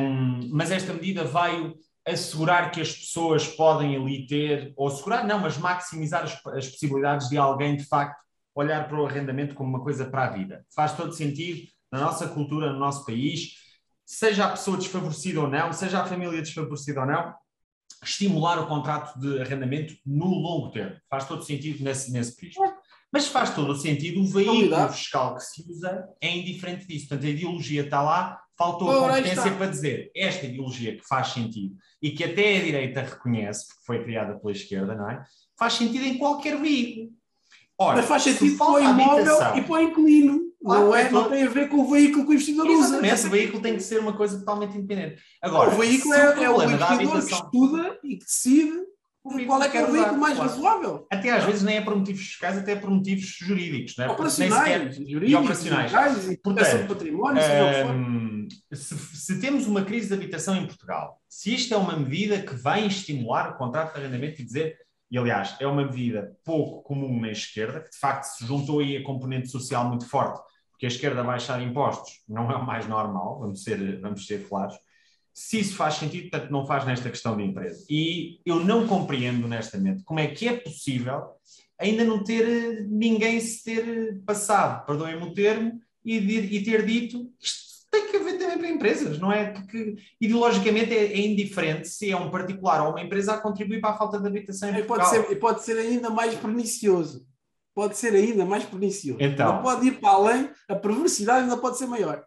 hum, 0.00 0.48
mas 0.52 0.70
esta 0.70 0.92
medida 0.92 1.24
veio 1.24 1.74
assegurar 2.06 2.70
que 2.70 2.80
as 2.80 2.92
pessoas 2.92 3.46
podem 3.48 3.96
ali 3.96 4.26
ter, 4.26 4.72
ou 4.76 4.88
assegurar 4.88 5.26
não, 5.26 5.38
mas 5.38 5.56
maximizar 5.56 6.22
as, 6.24 6.32
as 6.54 6.68
possibilidades 6.68 7.28
de 7.28 7.38
alguém 7.38 7.76
de 7.76 7.84
facto 7.84 8.22
olhar 8.54 8.86
para 8.88 9.00
o 9.00 9.06
arrendamento 9.06 9.54
como 9.54 9.70
uma 9.70 9.82
coisa 9.82 10.04
para 10.04 10.24
a 10.24 10.30
vida. 10.30 10.64
Faz 10.74 10.96
todo 10.96 11.12
sentido 11.12 11.68
na 11.90 12.00
nossa 12.00 12.28
cultura, 12.28 12.72
no 12.72 12.78
nosso 12.78 13.04
país, 13.04 13.54
seja 14.04 14.46
a 14.46 14.50
pessoa 14.50 14.76
desfavorecida 14.76 15.40
ou 15.40 15.48
não, 15.48 15.72
seja 15.72 16.02
a 16.02 16.06
família 16.06 16.40
desfavorecida 16.40 17.00
ou 17.00 17.06
não, 17.06 17.34
estimular 18.02 18.58
o 18.58 18.66
contrato 18.66 19.18
de 19.18 19.40
arrendamento 19.40 19.94
no 20.04 20.26
longo 20.26 20.70
termo. 20.70 20.96
Faz 21.08 21.26
todo 21.26 21.44
sentido 21.44 21.82
nesse, 21.82 22.12
nesse 22.12 22.36
prisma. 22.36 22.76
Mas 23.12 23.28
faz 23.28 23.54
todo 23.54 23.70
o 23.70 23.76
sentido 23.76 24.20
o 24.20 24.26
veículo 24.26 24.88
fiscal 24.88 25.36
que 25.36 25.42
se 25.44 25.64
usa 25.70 26.04
é 26.20 26.36
indiferente 26.36 26.84
disso. 26.86 27.08
Portanto, 27.08 27.28
a 27.28 27.30
ideologia 27.30 27.82
está 27.82 28.02
lá, 28.02 28.40
faltou 28.58 28.90
a 28.90 29.08
competência 29.08 29.52
para 29.52 29.66
dizer 29.66 30.10
esta 30.16 30.46
ideologia 30.46 30.96
que 30.96 31.06
faz 31.06 31.28
sentido 31.28 31.76
e 32.02 32.10
que 32.10 32.24
até 32.24 32.56
a 32.56 32.62
direita 32.64 33.02
reconhece, 33.02 33.68
porque 33.68 33.84
foi 33.86 34.02
criada 34.02 34.36
pela 34.38 34.52
esquerda, 34.52 34.96
não 34.96 35.08
é? 35.08 35.22
Faz 35.56 35.74
sentido 35.74 36.04
em 36.04 36.18
qualquer 36.18 36.60
veículo. 36.60 37.12
Ora, 37.78 37.96
Mas 37.96 38.06
faz 38.06 38.22
se 38.22 38.32
sentido 38.32 38.56
para 38.56 38.70
o 38.72 38.78
imóvel 38.78 39.16
habitação- 39.34 39.58
e 39.58 39.62
para 39.62 39.72
o 39.74 39.80
inquilino. 39.80 40.40
Claro, 40.64 40.84
não, 40.84 40.94
é, 40.96 41.02
é 41.02 41.10
não 41.10 41.28
tem 41.28 41.42
a 41.42 41.48
ver 41.50 41.68
com 41.68 41.78
o 41.78 41.90
veículo 41.90 42.24
que 42.24 42.30
o 42.30 42.32
investidor 42.34 42.66
usa. 42.68 42.98
O 42.98 43.30
veículo 43.30 43.62
tem 43.62 43.74
que 43.76 43.82
ser 43.82 43.98
uma 44.00 44.12
coisa 44.14 44.38
totalmente 44.38 44.78
independente. 44.78 45.20
Agora, 45.42 45.70
o 45.74 45.78
veículo 45.78 46.14
é, 46.14 46.44
é 46.44 46.50
o 46.50 46.56
da 46.56 46.64
investidor 46.64 47.26
que 47.26 47.34
estuda 47.34 47.98
e 48.02 48.16
que 48.16 48.24
decide 48.24 48.72
qual 49.46 49.62
é 49.62 49.68
que 49.68 49.76
é 49.76 49.84
o 49.84 49.90
veículo 49.92 50.18
mais 50.18 50.36
claro. 50.36 50.50
razoável. 50.50 51.06
Até 51.10 51.30
às 51.32 51.44
vezes 51.44 51.62
nem 51.62 51.76
é 51.76 51.80
por 51.82 51.94
motivos 51.94 52.22
fiscais, 52.22 52.56
até 52.56 52.72
é 52.72 52.76
por 52.76 52.90
motivos 52.90 53.24
jurídicos, 53.40 53.98
é? 53.98 54.02
Nem 54.06 54.14
Operacionais, 54.14 54.94
sequer- 54.94 55.10
jurídicos, 55.10 55.44
operacionais. 55.44 55.92
legais, 55.92 56.30
e 56.30 56.36
proteção 56.38 56.82
de 56.82 56.88
património. 56.88 57.42
Hum, 57.90 58.48
se, 58.72 58.96
se 58.96 59.40
temos 59.40 59.66
uma 59.66 59.82
crise 59.82 60.08
de 60.08 60.14
habitação 60.14 60.56
em 60.56 60.66
Portugal, 60.66 61.20
se 61.28 61.54
isto 61.54 61.74
é 61.74 61.76
uma 61.76 61.96
medida 61.96 62.38
que 62.40 62.54
vai 62.54 62.86
estimular 62.86 63.50
o 63.50 63.56
contrato 63.58 63.92
de 63.94 64.00
arrendamento 64.00 64.40
e 64.40 64.44
dizer, 64.44 64.76
e 65.14 65.18
aliás, 65.18 65.54
é 65.60 65.66
uma 65.68 65.86
medida 65.86 66.36
pouco 66.44 66.82
comum 66.82 67.20
na 67.20 67.30
esquerda, 67.30 67.78
que 67.78 67.90
de 67.90 67.98
facto 67.98 68.24
se 68.24 68.44
juntou 68.44 68.80
aí 68.80 68.96
a 68.96 69.04
componente 69.04 69.48
social 69.48 69.88
muito 69.88 70.08
forte, 70.08 70.42
porque 70.72 70.86
a 70.86 70.88
esquerda 70.88 71.22
baixar 71.22 71.62
impostos 71.62 72.24
não 72.28 72.50
é 72.50 72.56
o 72.56 72.66
mais 72.66 72.88
normal, 72.88 73.38
vamos 73.38 73.62
ser, 73.62 74.00
vamos 74.00 74.26
ser 74.26 74.48
claros. 74.48 74.74
Se 75.32 75.60
isso 75.60 75.76
faz 75.76 75.94
sentido, 75.94 76.30
portanto, 76.30 76.50
não 76.50 76.66
faz 76.66 76.84
nesta 76.84 77.08
questão 77.10 77.36
de 77.36 77.44
empresa. 77.44 77.86
E 77.88 78.40
eu 78.44 78.58
não 78.58 78.88
compreendo, 78.88 79.44
honestamente, 79.44 80.02
como 80.02 80.18
é 80.18 80.26
que 80.26 80.48
é 80.48 80.56
possível 80.56 81.28
ainda 81.78 82.02
não 82.02 82.24
ter 82.24 82.48
eh, 82.48 82.82
ninguém 82.82 83.38
se 83.38 83.62
ter 83.62 83.86
eh, 83.86 84.18
passado, 84.26 84.84
perdoem-me 84.84 85.22
o 85.22 85.32
termo, 85.32 85.80
e, 86.04 86.16
e 86.16 86.64
ter 86.64 86.84
dito 86.84 87.32
isto 87.40 87.73
tem 87.94 88.10
que 88.10 88.16
haver 88.16 88.38
também 88.38 88.58
para 88.58 88.68
empresas, 88.68 89.18
não 89.18 89.30
é? 89.30 89.52
Porque 89.52 89.96
ideologicamente 90.20 90.92
é, 90.92 91.04
é 91.12 91.20
indiferente 91.20 91.88
se 91.88 92.10
é 92.10 92.16
um 92.16 92.30
particular 92.30 92.82
ou 92.82 92.90
uma 92.90 93.00
empresa 93.02 93.34
a 93.34 93.38
contribuir 93.38 93.80
para 93.80 93.90
a 93.90 93.96
falta 93.96 94.18
de 94.18 94.26
habitação 94.26 94.68
em 94.70 94.78
E 94.78 94.82
pode, 94.82 95.08
ser, 95.08 95.30
e 95.30 95.36
pode 95.36 95.62
ser 95.62 95.78
ainda 95.78 96.10
mais 96.10 96.34
pernicioso. 96.34 97.26
Pode 97.74 97.96
ser 97.96 98.14
ainda 98.14 98.44
mais 98.44 98.64
pernicioso. 98.64 99.18
Então. 99.20 99.50
Ainda 99.50 99.62
pode 99.62 99.86
ir 99.86 100.00
para 100.00 100.10
além, 100.10 100.50
a 100.68 100.74
perversidade 100.74 101.42
ainda 101.42 101.56
pode 101.56 101.78
ser 101.78 101.86
maior. 101.86 102.24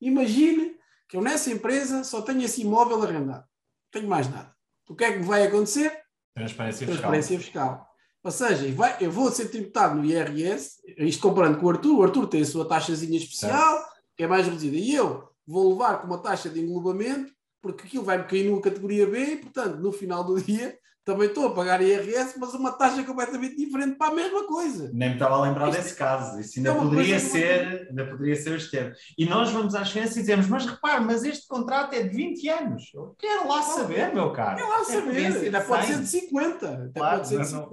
Imagine 0.00 0.76
que 1.08 1.16
eu 1.16 1.20
nessa 1.22 1.50
empresa 1.50 2.04
só 2.04 2.22
tenho 2.22 2.42
esse 2.42 2.62
imóvel 2.62 3.02
arrendado. 3.02 3.42
Não 3.42 3.90
tenho 4.00 4.08
mais 4.08 4.28
nada. 4.30 4.52
O 4.88 4.94
que 4.94 5.04
é 5.04 5.12
que 5.12 5.18
vai 5.24 5.46
acontecer? 5.46 5.92
Transparência 6.34 6.86
fiscal. 6.86 6.96
Transparência 6.96 7.38
fiscal. 7.38 7.88
Ou 8.24 8.30
seja, 8.30 8.72
vai- 8.74 8.96
eu 9.00 9.10
vou 9.10 9.30
ser 9.32 9.46
tributado 9.48 9.96
no 9.96 10.04
IRS, 10.04 10.76
isto 10.98 11.20
comparando 11.22 11.58
com 11.58 11.66
o 11.66 11.70
Arthur, 11.70 11.98
o 11.98 12.02
Arthur 12.02 12.26
tem 12.28 12.42
a 12.42 12.44
sua 12.46 12.66
taxazinha 12.68 13.16
especial, 13.18 13.78
que 13.78 13.91
é 14.18 14.26
mais 14.26 14.46
reduzida, 14.46 14.76
e 14.76 14.94
eu 14.94 15.28
vou 15.46 15.70
levar 15.72 16.00
com 16.00 16.06
uma 16.06 16.18
taxa 16.18 16.48
de 16.48 16.60
englobamento, 16.60 17.32
porque 17.60 17.86
aquilo 17.86 18.04
vai-me 18.04 18.24
cair 18.24 18.48
numa 18.48 18.60
categoria 18.60 19.06
B, 19.06 19.18
e 19.24 19.36
portanto, 19.36 19.76
no 19.78 19.92
final 19.92 20.22
do 20.24 20.40
dia, 20.40 20.76
também 21.04 21.26
estou 21.26 21.48
a 21.48 21.52
pagar 21.54 21.82
IRS, 21.82 22.38
mas 22.38 22.54
uma 22.54 22.70
taxa 22.72 23.02
completamente 23.02 23.56
diferente 23.56 23.96
para 23.96 24.12
a 24.12 24.14
mesma 24.14 24.46
coisa. 24.46 24.88
Nem 24.94 25.08
me 25.08 25.14
estava 25.16 25.34
a 25.34 25.42
lembrar 25.42 25.68
Isto 25.70 25.82
desse 25.82 25.96
caso. 25.96 26.38
Isso 26.40 26.54
é 26.54 26.58
ainda 26.58 26.72
uma 26.74 26.88
poderia 26.88 27.18
ser, 27.18 27.88
ainda 27.90 28.06
poderia 28.06 28.36
ser 28.36 28.50
o 28.52 28.56
externo. 28.56 28.94
E 29.18 29.26
nós 29.26 29.50
vamos 29.50 29.74
às 29.74 29.90
finanças 29.90 30.16
e 30.16 30.20
dizemos, 30.20 30.46
mas 30.46 30.64
repare, 30.64 31.04
mas 31.04 31.24
este 31.24 31.48
contrato 31.48 31.92
é 31.94 32.04
de 32.04 32.08
20 32.16 32.48
anos. 32.48 32.84
Eu 32.94 33.16
quero 33.18 33.48
lá 33.48 33.62
saber, 33.62 34.14
meu 34.14 34.32
caro. 34.32 34.60
É 34.60 34.62
lá 34.64 34.84
saber, 34.84 35.26
ainda 35.26 35.60
de 35.60 35.66
pode 35.66 35.86
100. 35.86 35.94
ser 35.96 36.00
de 36.02 36.06
50. 36.06 36.68
Até 36.68 37.00
Claro, 37.00 37.16
pode 37.16 37.28
ser 37.28 37.34
de 37.34 37.38
mas 37.40 37.52
não- 37.52 37.70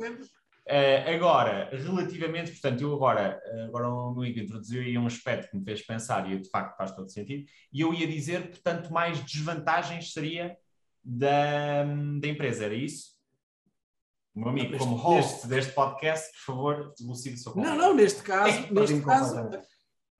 50. 0.69 0.73
Eh, 0.73 1.15
agora, 1.15 1.69
relativamente, 1.71 2.51
portanto, 2.51 2.81
eu 2.81 2.93
agora, 2.93 3.41
eh, 3.43 3.63
agora 3.65 3.89
o 3.89 4.13
meu 4.13 4.25
introduziu 4.25 4.81
aí 4.81 4.97
um 4.97 5.07
aspecto 5.07 5.49
que 5.49 5.57
me 5.57 5.63
fez 5.65 5.81
pensar 5.85 6.31
e 6.31 6.39
de 6.39 6.49
facto 6.49 6.77
faz 6.77 6.91
todo 6.95 7.09
sentido, 7.11 7.45
e 7.73 7.81
eu 7.81 7.93
ia 7.93 8.07
dizer, 8.07 8.49
portanto, 8.49 8.91
mais 8.93 9.19
desvantagens 9.23 10.13
seria 10.13 10.55
da, 11.03 11.83
da 12.19 12.27
empresa, 12.27 12.65
era 12.65 12.75
isso? 12.75 13.17
O 14.35 14.41
meu 14.41 14.49
amigo, 14.49 14.77
como 14.77 14.95
host 14.95 15.47
deste 15.47 15.73
podcast, 15.73 16.31
por 16.31 16.45
favor, 16.45 16.93
elucide 16.99 17.35
o 17.35 17.37
seu 17.39 17.55
Não, 17.55 17.75
não, 17.75 17.93
neste 17.95 18.21
caso, 18.21 18.57
É, 18.57 18.71
neste 18.71 19.01
caso. 19.01 19.49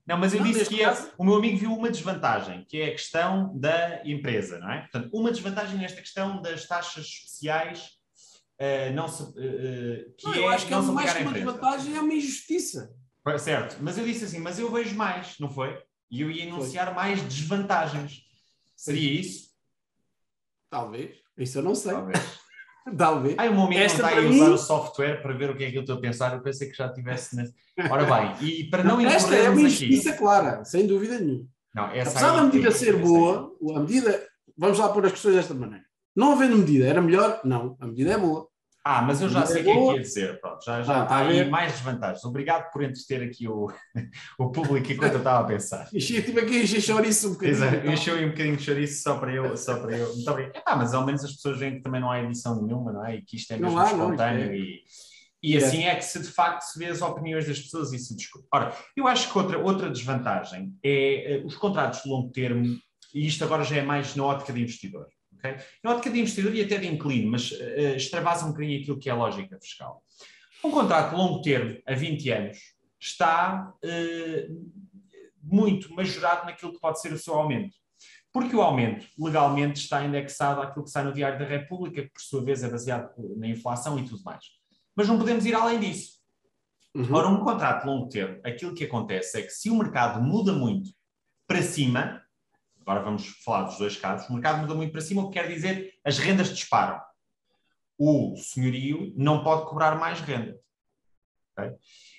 Não, 0.05 0.17
mas 0.17 0.33
eu 0.33 0.39
Não, 0.43 0.47
disse 0.51 0.65
que 0.67 0.81
é- 0.81 0.85
caso- 0.85 1.11
o 1.19 1.23
meu 1.23 1.35
amigo 1.35 1.57
viu 1.57 1.71
uma 1.71 1.91
desvantagem, 1.91 2.65
que 2.67 2.81
é 2.81 2.87
a 2.87 2.91
questão 2.91 3.55
da 3.57 4.01
empresa, 4.03 4.57
não 4.57 4.71
é? 4.71 4.81
Portanto, 4.81 5.09
uma 5.13 5.31
desvantagem 5.31 5.77
nesta 5.77 6.01
questão 6.01 6.41
das 6.41 6.65
taxas 6.67 7.05
especiais 7.05 7.98
eh, 8.59 8.91
não 8.91 9.07
se, 9.07 9.23
eh, 9.37 10.11
que 10.17 10.25
não, 10.25 10.33
é 10.33 10.39
eu 10.39 10.49
acho 10.49 10.67
que 10.67 10.73
é 10.73 10.77
mais 10.77 11.13
que 11.13 11.23
uma 11.23 11.33
desvantagem, 11.33 11.95
é 11.95 12.01
uma 12.01 12.13
injustiça. 12.13 12.93
Certo, 13.37 13.77
mas 13.81 13.97
eu 13.97 14.05
disse 14.05 14.25
assim, 14.25 14.39
mas 14.39 14.57
eu 14.59 14.71
vejo 14.71 14.95
mais, 14.95 15.35
não 15.39 15.49
foi? 15.49 15.77
E 16.09 16.21
eu 16.21 16.31
ia 16.31 16.45
enunciar 16.45 16.93
mais 16.95 17.21
desvantagens. 17.21 18.23
Seria 18.75 19.19
isso? 19.19 19.49
Talvez. 20.69 21.17
Isso 21.37 21.59
eu 21.59 21.63
não 21.63 21.75
sei. 21.75 21.91
Talvez. 21.91 22.19
Talvez. 22.97 23.35
Ai, 23.37 23.49
o 23.49 23.53
meu 23.53 23.63
amigo 23.65 23.81
Esta 23.81 24.01
não 24.01 24.09
está 24.09 24.19
a 24.19 24.25
usar 24.25 24.45
mim- 24.47 24.53
o 24.53 24.57
software 24.57 25.21
para 25.21 25.33
ver 25.33 25.49
o 25.51 25.55
que 25.55 25.63
é 25.63 25.71
que 25.71 25.77
eu 25.77 25.81
estou 25.81 25.97
a 25.97 26.01
pensar. 26.01 26.33
Eu 26.33 26.41
pensei 26.41 26.69
que 26.69 26.75
já 26.75 26.91
tivesse. 26.91 27.35
Nesse... 27.35 27.53
Ora 27.89 28.03
bem, 28.05 28.47
e 28.49 28.63
para 28.69 28.83
não 28.83 28.99
Esta 28.99 29.35
é 29.35 29.49
uma 29.49 29.59
incorrermos 29.59 29.75
aqui. 29.75 29.85
injustiça 29.85 30.17
clara, 30.17 30.65
sem 30.65 30.87
dúvida 30.87 31.19
nenhuma. 31.19 31.45
Não, 31.75 31.91
essa 31.91 32.11
Apesar 32.11 32.35
da 32.35 32.43
medida 32.43 32.71
ser 32.71 32.95
boa, 32.97 33.55
a 33.75 33.79
medida. 33.79 34.27
Vamos 34.57 34.79
lá 34.79 34.89
pôr 34.89 35.05
as 35.05 35.11
questões 35.11 35.35
desta 35.35 35.53
maneira. 35.53 35.85
Não 36.15 36.33
havendo 36.33 36.57
medida, 36.57 36.85
era 36.87 37.01
melhor? 37.01 37.39
Não, 37.43 37.77
a 37.79 37.85
medida 37.87 38.13
é 38.13 38.17
boa. 38.17 38.48
Ah, 38.91 39.01
mas 39.03 39.21
eu 39.21 39.29
já 39.29 39.45
sei 39.45 39.61
o 39.61 39.63
que 39.65 39.69
é 39.69 39.73
que 39.73 39.91
ia 39.93 40.01
dizer. 40.01 40.41
Pronto, 40.41 40.65
já, 40.65 40.81
já 40.81 41.03
Ah, 41.03 41.05
tá 41.05 41.15
há 41.17 41.19
a 41.19 41.27
aí 41.27 41.47
mais 41.47 41.73
desvantagens. 41.73 42.25
Obrigado 42.25 42.71
por 42.71 42.81
entreter 42.83 43.21
aqui 43.21 43.47
o, 43.47 43.71
o 44.39 44.51
público 44.51 44.91
enquanto 44.91 45.13
eu 45.13 45.17
estava 45.19 45.45
a 45.45 45.47
pensar. 45.47 45.87
Estive 45.93 46.39
aqui 46.39 46.63
encher 46.63 46.81
chouriço 46.81 47.27
um 47.27 47.31
bocadinho. 47.33 47.55
Exato, 47.55 47.75
então. 47.75 47.93
encheu 47.93 48.15
um 48.15 48.29
bocadinho 48.29 48.57
de 48.57 48.63
chouriço 48.63 49.03
só 49.03 49.17
para 49.19 49.31
eu. 49.31 49.55
Só 49.55 49.79
para 49.79 49.95
eu. 49.95 50.13
Muito 50.15 50.31
obrigado. 50.31 50.55
Epá, 50.55 50.75
mas 50.75 50.93
ao 50.93 51.05
menos 51.05 51.23
as 51.23 51.33
pessoas 51.33 51.59
veem 51.59 51.75
que 51.75 51.81
também 51.81 52.01
não 52.01 52.09
há 52.09 52.19
edição 52.21 52.59
nenhuma, 52.61 52.91
não 52.91 53.05
é? 53.05 53.17
E 53.17 53.21
que 53.21 53.35
isto 53.35 53.51
é 53.53 53.57
Não 53.57 53.69
mesmo 53.69 53.79
há, 53.79 53.83
não, 53.83 53.89
espontâneo 53.91 54.53
isto 54.53 54.53
é- 54.53 54.57
e. 54.57 54.83
E 55.41 55.55
assim 55.55 55.85
é 55.85 55.95
que 55.95 56.03
se 56.03 56.19
de 56.19 56.27
facto 56.27 56.63
se 56.63 56.77
vê 56.77 56.87
as 56.87 57.01
opiniões 57.01 57.47
das 57.47 57.59
pessoas 57.59 57.93
e 57.93 57.99
se 57.99 58.13
discute. 58.13 58.45
Ora, 58.53 58.73
eu 58.97 59.07
acho 59.07 59.31
que 59.31 59.37
outra, 59.37 59.57
outra 59.57 59.89
desvantagem 59.89 60.73
é 60.83 61.35
eh, 61.35 61.41
os 61.45 61.55
contratos 61.55 62.01
de 62.03 62.09
longo 62.09 62.29
termo, 62.31 62.75
e 63.13 63.25
isto 63.25 63.43
agora 63.45 63.63
já 63.63 63.77
é 63.77 63.81
mais 63.81 64.15
na 64.15 64.25
ótica 64.25 64.51
de 64.51 64.61
investidor. 64.61 65.07
Ok? 65.39 65.57
Na 65.83 65.91
ótica 65.91 66.11
de 66.11 66.19
investidor 66.19 66.53
e 66.53 66.61
até 66.61 66.77
de 66.77 66.87
inclino, 66.87 67.31
mas 67.31 67.51
eh, 67.53 67.95
extravasa 67.95 68.45
um 68.45 68.49
bocadinho 68.49 68.81
aquilo 68.81 68.99
que 68.99 69.09
é 69.09 69.11
a 69.11 69.15
lógica 69.15 69.57
fiscal. 69.59 70.03
Um 70.63 70.69
contrato 70.69 71.11
de 71.11 71.15
longo 71.15 71.41
termo, 71.41 71.81
a 71.87 71.95
20 71.95 72.29
anos, 72.31 72.57
está 72.99 73.73
eh, 73.81 74.49
muito 75.41 75.93
majorado 75.93 76.45
naquilo 76.45 76.73
que 76.73 76.79
pode 76.79 77.01
ser 77.01 77.13
o 77.13 77.17
seu 77.17 77.33
aumento. 77.33 77.75
Porque 78.31 78.55
o 78.55 78.61
aumento 78.61 79.07
legalmente 79.17 79.79
está 79.79 80.03
indexado 80.05 80.61
àquilo 80.61 80.85
que 80.85 80.91
sai 80.91 81.03
no 81.03 81.13
Diário 81.13 81.39
da 81.39 81.45
República, 81.45 82.03
que 82.03 82.09
por 82.09 82.21
sua 82.21 82.43
vez 82.43 82.61
é 82.63 82.69
baseado 82.69 83.09
na 83.37 83.47
inflação 83.47 83.97
e 83.97 84.05
tudo 84.05 84.21
mais. 84.23 84.43
Mas 84.95 85.07
não 85.07 85.17
podemos 85.17 85.45
ir 85.45 85.55
além 85.55 85.79
disso. 85.79 86.19
Uhum. 86.93 87.13
Ora, 87.13 87.27
um 87.27 87.43
contrato 87.43 87.81
de 87.81 87.87
longo 87.87 88.09
termo, 88.09 88.39
aquilo 88.43 88.75
que 88.75 88.83
acontece 88.83 89.39
é 89.39 89.41
que 89.41 89.49
se 89.49 89.69
o 89.69 89.75
mercado 89.75 90.21
muda 90.21 90.53
muito 90.53 90.91
para 91.47 91.61
cima, 91.61 92.21
agora 92.89 93.05
vamos 93.05 93.27
falar 93.45 93.63
dos 93.63 93.77
dois 93.77 93.95
casos, 93.95 94.27
o 94.27 94.33
mercado 94.33 94.61
muda 94.61 94.73
muito 94.73 94.91
para 94.91 95.01
cima, 95.01 95.21
o 95.21 95.29
que 95.29 95.39
quer 95.39 95.47
dizer 95.47 95.93
as 96.03 96.17
rendas 96.17 96.49
disparam. 96.49 96.99
O 97.97 98.35
senhorio 98.35 99.13
não 99.15 99.43
pode 99.43 99.69
cobrar 99.69 99.95
mais 99.99 100.19
renda. 100.21 100.57
Okay? 101.51 101.75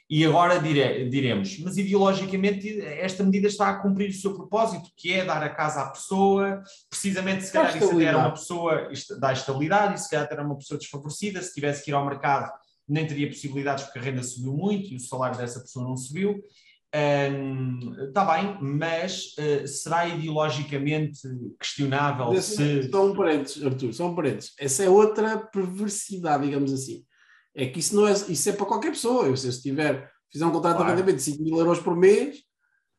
E 0.09 0.25
agora 0.25 0.61
dire, 0.61 1.09
diremos, 1.09 1.59
mas 1.59 1.77
ideologicamente 1.77 2.81
esta 2.81 3.25
medida 3.25 3.49
está 3.49 3.69
a 3.69 3.81
cumprir 3.81 4.11
o 4.11 4.13
seu 4.13 4.35
propósito, 4.35 4.91
que 4.97 5.13
é 5.13 5.25
dar 5.25 5.43
a 5.43 5.49
casa 5.49 5.83
à 5.83 5.91
pessoa, 5.91 6.63
precisamente 6.89 7.45
se 7.45 7.53
calhar 7.53 7.77
isso 7.77 8.01
era 8.01 8.19
uma 8.19 8.33
pessoa, 8.33 8.91
dá 9.19 9.33
estabilidade, 9.33 9.95
e 9.95 9.99
se 9.99 10.11
calhar 10.11 10.29
era 10.31 10.43
uma 10.43 10.57
pessoa 10.57 10.79
desfavorecida, 10.79 11.43
se 11.43 11.55
tivesse 11.55 11.85
que 11.85 11.91
ir 11.91 11.95
ao 11.95 12.05
mercado 12.05 12.51
nem 12.91 13.07
teria 13.07 13.29
possibilidades 13.29 13.85
porque 13.85 14.01
a 14.01 14.03
renda 14.03 14.23
subiu 14.23 14.53
muito 14.53 14.93
e 14.93 14.97
o 14.97 15.01
salário 15.01 15.39
dessa 15.39 15.61
pessoa 15.61 15.87
não 15.87 15.97
subiu. 15.97 16.43
Está 16.93 18.25
bem, 18.25 18.59
mas 18.61 19.35
uh, 19.39 19.67
será 19.67 20.09
ideologicamente 20.09 21.21
questionável 21.59 22.33
Esse, 22.33 22.57
se. 22.57 22.91
Só 22.91 23.07
um 23.07 23.15
parênteses, 23.15 23.65
Arthur, 23.65 23.93
só 23.93 24.09
um 24.09 24.15
parênteses. 24.15 24.53
Essa 24.59 24.85
é 24.85 24.89
outra 24.89 25.39
perversidade, 25.39 26.45
digamos 26.45 26.73
assim. 26.73 27.05
É 27.55 27.67
que 27.67 27.79
isso 27.79 27.95
não 27.95 28.09
é, 28.09 28.13
isso 28.13 28.49
é 28.49 28.53
para 28.53 28.67
qualquer 28.67 28.91
pessoa. 28.91 29.27
Eu, 29.27 29.37
se 29.37 29.47
eu 29.47 29.63
tiver, 29.63 30.11
fizer 30.33 30.45
um 30.45 30.51
contrato 30.51 30.77
claro. 30.77 30.87
de 30.87 30.93
arrendamento 30.93 31.19
de 31.19 31.31
5 31.31 31.43
mil 31.45 31.59
euros 31.59 31.79
por 31.79 31.97
mês, 31.97 32.39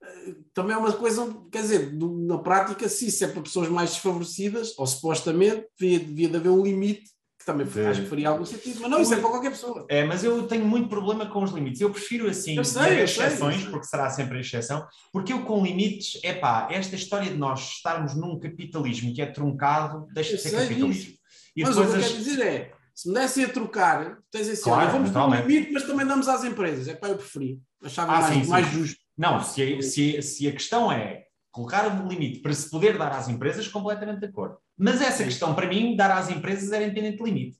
eh, 0.02 0.36
também 0.54 0.76
é 0.76 0.78
uma 0.78 0.94
coisa, 0.94 1.26
quer 1.52 1.62
dizer, 1.62 1.94
na 1.94 2.38
prática, 2.38 2.88
se 2.88 3.08
isso 3.08 3.24
é 3.26 3.28
para 3.28 3.42
pessoas 3.42 3.68
mais 3.68 3.92
desfavorecidas, 3.92 4.74
ou 4.78 4.88
supostamente, 4.88 5.68
devia, 5.78 6.00
devia 6.00 6.30
de 6.30 6.38
haver 6.38 6.50
um 6.50 6.64
limite 6.64 7.10
que 7.42 7.46
também 7.46 7.66
de... 7.66 7.86
acho 7.86 8.02
que 8.02 8.08
faria 8.08 8.30
algum 8.30 8.46
sentido, 8.46 8.80
mas 8.82 8.92
não, 8.92 9.02
isso 9.02 9.14
é 9.14 9.18
para 9.18 9.30
qualquer 9.30 9.50
pessoa. 9.50 9.86
É, 9.89 10.06
mas 10.06 10.24
eu 10.24 10.48
tenho 10.48 10.66
muito 10.66 10.88
problema 10.88 11.26
com 11.26 11.44
os 11.44 11.52
limites. 11.52 11.82
Eu 11.82 11.89
prefiro 11.89 12.30
assim, 12.30 12.56
eu 12.56 12.64
sei, 12.64 13.02
exceções, 13.02 13.56
sei, 13.56 13.64
sei. 13.64 13.70
porque 13.70 13.86
será 13.86 14.10
sempre 14.10 14.38
a 14.38 14.42
exceção, 14.42 14.88
porque 15.12 15.34
eu 15.34 15.44
com 15.44 15.64
limites, 15.64 16.20
é 16.24 16.34
pá, 16.34 16.68
esta 16.72 16.96
história 16.96 17.30
de 17.30 17.38
nós 17.38 17.60
estarmos 17.76 18.16
num 18.16 18.39
capitalismo 18.39 19.14
que 19.14 19.22
é 19.22 19.26
truncado, 19.26 20.08
deixa 20.14 20.36
de 20.36 20.42
ser 20.42 20.52
capitalismo. 20.52 21.14
Mas 21.58 21.78
o 21.78 21.82
que 21.82 21.88
eu 21.88 22.00
quero 22.00 22.14
dizer 22.14 22.42
é, 22.46 22.72
se 22.96 23.08
me 23.08 23.16
dessem 23.16 23.46
a 23.46 23.50
trocar, 23.50 24.18
tens 24.30 24.48
assim, 24.48 24.64
claro, 24.64 24.82
olha, 24.82 24.92
vamos 24.92 25.16
um 25.16 25.48
limite, 25.48 25.72
mas 25.72 25.84
também 25.84 26.06
damos 26.06 26.28
às 26.28 26.44
empresas. 26.44 26.88
É 26.88 26.96
pá, 26.96 27.10
eu 27.10 27.18
preferi. 27.18 27.60
Achava 27.84 28.14
ah, 28.14 28.22
mais, 28.22 28.34
sim, 28.34 28.50
mais 28.50 28.68
justo. 28.72 29.02
Não, 29.18 29.44
se 29.44 29.62
a, 29.62 29.82
se, 29.82 30.22
se 30.22 30.48
a 30.48 30.52
questão 30.52 30.92
é 30.92 31.26
colocar 31.52 31.88
um 31.88 32.08
limite 32.08 32.39
para 32.39 32.54
se 32.54 32.70
poder 32.70 32.98
dar 32.98 33.12
às 33.12 33.28
empresas, 33.28 33.68
completamente 33.68 34.20
de 34.20 34.28
acordo. 34.28 34.58
Mas 34.82 34.99
essa 34.99 35.23
questão, 35.23 35.53
para 35.53 35.67
mim, 35.67 35.95
dar 35.95 36.09
às 36.09 36.29
empresas 36.29 36.71
era 36.71 36.84
independente 36.84 37.17
de 37.17 37.23
limite. 37.23 37.57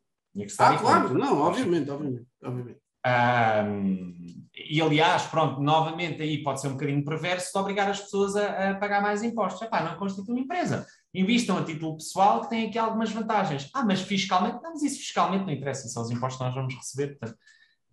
Ah, 0.58 0.76
claro, 0.76 1.14
não, 1.14 1.40
obviamente, 1.40 1.88
obviamente. 1.92 2.26
obviamente. 2.44 2.80
Um, 3.06 4.14
e 4.56 4.82
aliás, 4.82 5.24
pronto, 5.24 5.62
novamente 5.62 6.22
aí 6.22 6.42
pode 6.42 6.62
ser 6.62 6.70
um 6.70 6.74
bocadinho 6.74 7.06
perverso 7.06 7.52
de 7.54 7.60
obrigar 7.60 7.90
as 7.90 8.00
pessoas 8.00 8.36
a, 8.36 8.72
a 8.72 8.76
pagar 8.76 9.04
mais 9.04 9.22
impostos. 9.22 9.62
Epá, 9.62 9.84
não 9.84 9.98
constitui 9.98 10.34
uma 10.34 10.42
empresa. 10.42 10.88
Invistam 11.14 11.60
a 11.60 11.64
título 11.64 11.98
pessoal 11.98 12.42
que 12.42 12.50
tem 12.50 12.68
aqui 12.68 12.80
algumas 12.80 13.12
vantagens. 13.12 13.70
Ah, 13.72 13.86
mas 13.86 14.02
fiscalmente, 14.02 14.62
não, 14.64 14.72
mas 14.72 14.82
isso 14.82 14.98
fiscalmente 14.98 15.46
não 15.46 15.54
interessa, 15.54 15.88
são 15.90 16.02
os 16.02 16.10
impostos 16.10 16.40
que 16.40 16.44
nós 16.44 16.56
vamos 16.56 16.74
receber, 16.74 17.20
portanto, 17.20 17.38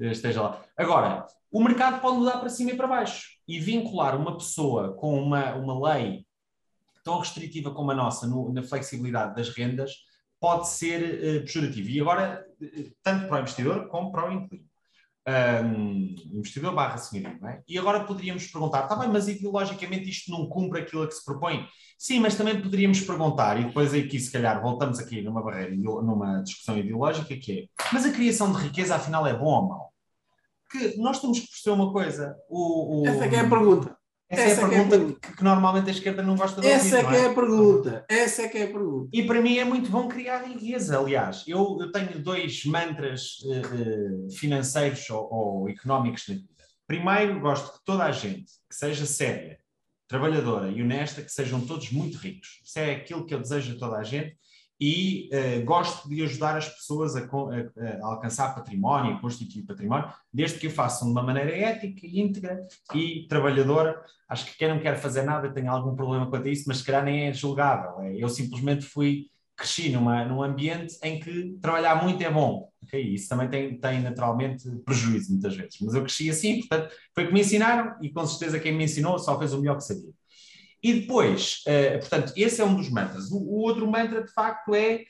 esteja 0.00 0.40
lá. 0.40 0.62
Agora, 0.74 1.26
o 1.50 1.62
mercado 1.62 2.00
pode 2.00 2.16
mudar 2.16 2.38
para 2.38 2.48
cima 2.48 2.70
e 2.70 2.76
para 2.76 2.86
baixo 2.86 3.28
e 3.46 3.60
vincular 3.60 4.16
uma 4.16 4.38
pessoa 4.38 4.94
com 4.94 5.20
uma, 5.22 5.54
uma 5.54 5.92
lei 5.92 6.26
tão 7.08 7.18
restritiva 7.18 7.70
como 7.70 7.90
a 7.90 7.94
nossa 7.94 8.26
no, 8.26 8.52
na 8.52 8.62
flexibilidade 8.62 9.34
das 9.34 9.48
rendas 9.48 9.92
pode 10.38 10.68
ser 10.68 11.00
uh, 11.02 11.40
pejorativo. 11.40 11.88
E 11.88 12.00
agora, 12.02 12.46
uh, 12.60 12.92
tanto 13.02 13.26
para 13.26 13.38
o 13.38 13.40
investidor 13.40 13.88
como 13.88 14.12
para 14.12 14.28
o 14.28 14.32
inquilino. 14.32 14.68
Um, 15.28 16.14
investidor 16.32 16.74
barra 16.74 16.96
senhorio, 16.96 17.46
é? 17.46 17.62
E 17.68 17.78
agora 17.78 18.04
poderíamos 18.04 18.46
perguntar, 18.46 18.84
está 18.84 18.96
bem, 18.96 19.10
mas 19.10 19.28
ideologicamente 19.28 20.08
isto 20.08 20.30
não 20.30 20.48
cumpre 20.48 20.80
aquilo 20.80 21.02
a 21.02 21.06
que 21.06 21.12
se 21.12 21.22
propõe? 21.22 21.66
Sim, 21.98 22.20
mas 22.20 22.34
também 22.34 22.62
poderíamos 22.62 23.02
perguntar, 23.02 23.60
e 23.60 23.66
depois 23.66 23.92
aqui 23.92 24.18
se 24.18 24.32
calhar 24.32 24.62
voltamos 24.62 24.98
aqui 24.98 25.20
numa 25.20 25.42
barreira, 25.42 25.76
numa 25.76 26.42
discussão 26.42 26.78
ideológica, 26.78 27.36
que 27.36 27.52
é, 27.52 27.64
mas 27.92 28.06
a 28.06 28.12
criação 28.12 28.50
de 28.52 28.62
riqueza 28.62 28.94
afinal 28.94 29.26
é 29.26 29.34
bom 29.36 29.44
ou 29.44 29.68
mau? 29.68 29.92
Que 30.70 30.96
nós 30.96 31.20
temos 31.20 31.40
que 31.40 31.50
perceber 31.50 31.76
uma 31.76 31.92
coisa. 31.92 32.34
O, 32.48 33.02
o, 33.02 33.06
Essa 33.06 33.26
é 33.26 33.40
a 33.40 33.48
pergunta. 33.50 33.97
Essa, 34.30 34.42
Essa 34.42 34.60
é 34.60 34.64
a 34.64 34.68
pergunta, 34.68 34.76
é 34.76 34.80
a 34.80 34.98
pergunta. 34.98 35.20
Que, 35.20 35.36
que, 35.36 35.44
normalmente 35.44 35.88
a 35.88 35.92
esquerda 35.92 36.22
não 36.22 36.36
gosta 36.36 36.60
de 36.60 36.66
ouvir. 36.66 36.78
Essa 36.78 36.98
é 36.98 37.04
que 37.04 37.16
é? 37.16 37.18
é? 37.18 37.26
a 37.26 37.34
pergunta. 37.34 38.04
Essa 38.08 38.42
é 38.42 38.48
que 38.48 38.58
é 38.58 38.64
a 38.64 38.66
pergunta. 38.66 39.08
E 39.12 39.22
para 39.22 39.40
mim 39.40 39.56
é 39.56 39.64
muito 39.64 39.90
bom 39.90 40.06
criar 40.06 40.44
riqueza. 40.44 40.98
Aliás, 40.98 41.44
eu, 41.46 41.78
eu 41.80 41.90
tenho 41.90 42.22
dois 42.22 42.64
mantras 42.66 43.38
uh, 43.40 44.30
financeiros 44.30 45.08
ou, 45.08 45.28
ou 45.32 45.68
económicos 45.70 46.28
na 46.28 46.34
vida. 46.34 46.48
Primeiro, 46.86 47.40
gosto 47.40 47.78
que 47.78 47.84
toda 47.84 48.04
a 48.04 48.12
gente 48.12 48.52
que 48.68 48.74
seja 48.74 49.06
séria, 49.06 49.58
trabalhadora 50.06 50.68
e 50.70 50.82
honesta, 50.82 51.22
que 51.22 51.32
sejam 51.32 51.60
todos 51.62 51.90
muito 51.90 52.18
ricos. 52.18 52.60
Isso 52.64 52.78
é 52.78 52.92
aquilo 52.92 53.24
que 53.24 53.34
eu 53.34 53.40
desejo 53.40 53.76
a 53.76 53.78
toda 53.78 53.96
a 53.96 54.02
gente 54.02 54.36
e 54.80 55.28
uh, 55.32 55.64
gosto 55.64 56.08
de 56.08 56.22
ajudar 56.22 56.56
as 56.56 56.68
pessoas 56.68 57.16
a, 57.16 57.20
a, 57.20 57.24
a, 57.24 58.06
alcançar 58.06 58.54
património, 58.54 59.16
a 59.16 59.20
constituir 59.20 59.62
património, 59.64 60.08
desde 60.32 60.58
que 60.58 60.68
o 60.68 60.70
façam 60.70 61.08
de 61.08 61.12
uma 61.12 61.22
maneira 61.22 61.50
ética, 61.50 62.06
íntegra 62.06 62.64
e 62.94 63.26
trabalhadora. 63.28 64.00
Acho 64.28 64.46
que 64.46 64.56
quem 64.56 64.68
não 64.68 64.78
quer 64.78 64.96
fazer 64.96 65.22
nada 65.22 65.52
tem 65.52 65.66
algum 65.66 65.96
problema 65.96 66.28
quanto 66.28 66.46
a 66.46 66.50
isso, 66.50 66.64
mas 66.68 66.78
se 66.78 66.84
calhar 66.84 67.04
nem 67.04 67.26
é 67.26 67.32
julgável. 67.32 68.00
É, 68.02 68.16
eu 68.22 68.28
simplesmente 68.28 68.84
fui, 68.84 69.26
cresci 69.56 69.90
numa, 69.90 70.24
num 70.24 70.42
ambiente 70.42 70.96
em 71.02 71.18
que 71.18 71.58
trabalhar 71.60 72.00
muito 72.02 72.22
é 72.22 72.30
bom. 72.30 72.68
Okay? 72.84 73.02
Isso 73.02 73.28
também 73.28 73.48
tem, 73.48 73.80
tem 73.80 74.00
naturalmente 74.00 74.70
prejuízo 74.84 75.32
muitas 75.32 75.56
vezes, 75.56 75.78
mas 75.80 75.94
eu 75.94 76.02
cresci 76.02 76.30
assim, 76.30 76.60
portanto, 76.60 76.94
foi 77.12 77.24
o 77.24 77.26
que 77.26 77.34
me 77.34 77.40
ensinaram 77.40 77.96
e 78.00 78.10
com 78.10 78.24
certeza 78.24 78.60
quem 78.60 78.72
me 78.72 78.84
ensinou 78.84 79.18
só 79.18 79.36
fez 79.38 79.52
o 79.52 79.58
melhor 79.58 79.76
que 79.76 79.84
sabia. 79.84 80.12
E 80.82 81.00
depois, 81.00 81.64
uh, 81.66 81.98
portanto, 81.98 82.32
esse 82.36 82.60
é 82.60 82.64
um 82.64 82.76
dos 82.76 82.88
mantras. 82.88 83.30
O, 83.30 83.38
o 83.38 83.60
outro 83.62 83.86
mantra, 83.90 84.22
de 84.22 84.32
facto, 84.32 84.74
é 84.74 85.04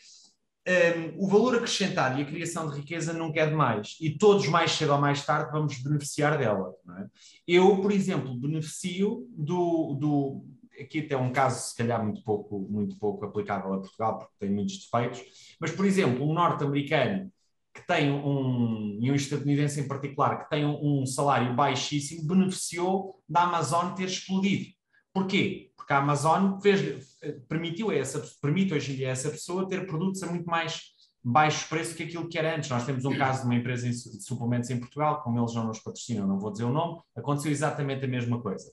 um, 0.67 0.71
ehm, 0.71 1.15
o 1.17 1.27
valor 1.27 1.57
acrescentado 1.57 2.19
e 2.19 2.23
a 2.23 2.27
criação 2.27 2.71
de 2.71 2.77
riqueza 2.77 3.13
nunca 3.13 3.41
é 3.41 3.47
demais. 3.47 3.97
E 4.01 4.17
todos, 4.17 4.47
mais 4.49 4.73
cedo 4.73 4.93
ou 4.93 4.99
mais 4.99 5.25
tarde, 5.25 5.53
vamos 5.53 5.83
beneficiar 5.83 6.39
dela. 6.39 6.73
É? 6.99 7.07
Eu, 7.47 7.81
por 7.81 7.93
exemplo, 7.93 8.39
beneficio 8.39 9.27
do, 9.31 9.95
do. 9.95 10.45
Aqui 10.81 11.01
até 11.01 11.17
um 11.17 11.33
caso, 11.33 11.71
se 11.71 11.77
calhar, 11.77 12.03
muito 12.03 12.23
pouco, 12.23 12.61
muito 12.71 12.97
pouco 12.99 13.25
aplicável 13.25 13.75
a 13.75 13.81
Portugal, 13.81 14.19
porque 14.19 14.35
tem 14.39 14.51
muitos 14.51 14.79
defeitos. 14.79 15.23
Mas, 15.61 15.73
por 15.73 15.85
exemplo, 15.85 16.25
um 16.25 16.33
norte-americano 16.33 17.33
que 17.75 17.87
tem 17.87 18.11
um, 18.11 18.99
e 19.01 19.11
um 19.11 19.15
estadunidense 19.15 19.81
em 19.81 19.89
particular, 19.89 20.45
que 20.45 20.51
tem 20.51 20.65
um, 20.65 21.03
um 21.03 21.07
salário 21.07 21.55
baixíssimo, 21.55 22.27
beneficiou 22.27 23.23
da 23.29 23.43
Amazon 23.43 23.95
ter 23.95 24.07
explodido. 24.07 24.78
Porquê? 25.19 25.73
Porque 25.77 25.93
a 25.93 25.99
Amazon 25.99 26.61
fez, 26.61 27.19
permitiu 27.49 27.91
a 27.91 27.95
essa, 27.97 28.23
permite 28.41 28.73
hoje 28.73 28.93
em 28.93 28.97
dia 28.97 29.09
a 29.09 29.11
essa 29.11 29.31
pessoa 29.31 29.69
ter 29.69 29.85
produtos 29.85 30.23
a 30.23 30.27
muito 30.27 30.47
mais 30.47 30.81
baixo 31.25 31.69
preço 31.69 31.97
que 31.97 32.05
aquilo 32.05 32.29
que 32.29 32.39
era 32.39 32.55
antes. 32.55 32.71
Nós 32.71 32.87
temos 32.87 33.05
um 33.05 33.17
caso 33.17 33.41
de 33.41 33.47
uma 33.47 33.57
empresa 33.57 33.89
de 33.89 34.23
suplementos 34.23 34.71
em 34.71 34.79
Portugal, 34.79 35.21
como 35.23 35.41
eles 35.41 35.53
não 35.55 35.67
nos 35.67 35.81
patrocinam, 35.81 36.27
não 36.27 36.39
vou 36.39 36.53
dizer 36.53 36.65
o 36.65 36.73
nome, 36.73 37.01
aconteceu 37.17 37.51
exatamente 37.51 38.05
a 38.05 38.09
mesma 38.09 38.41
coisa. 38.41 38.71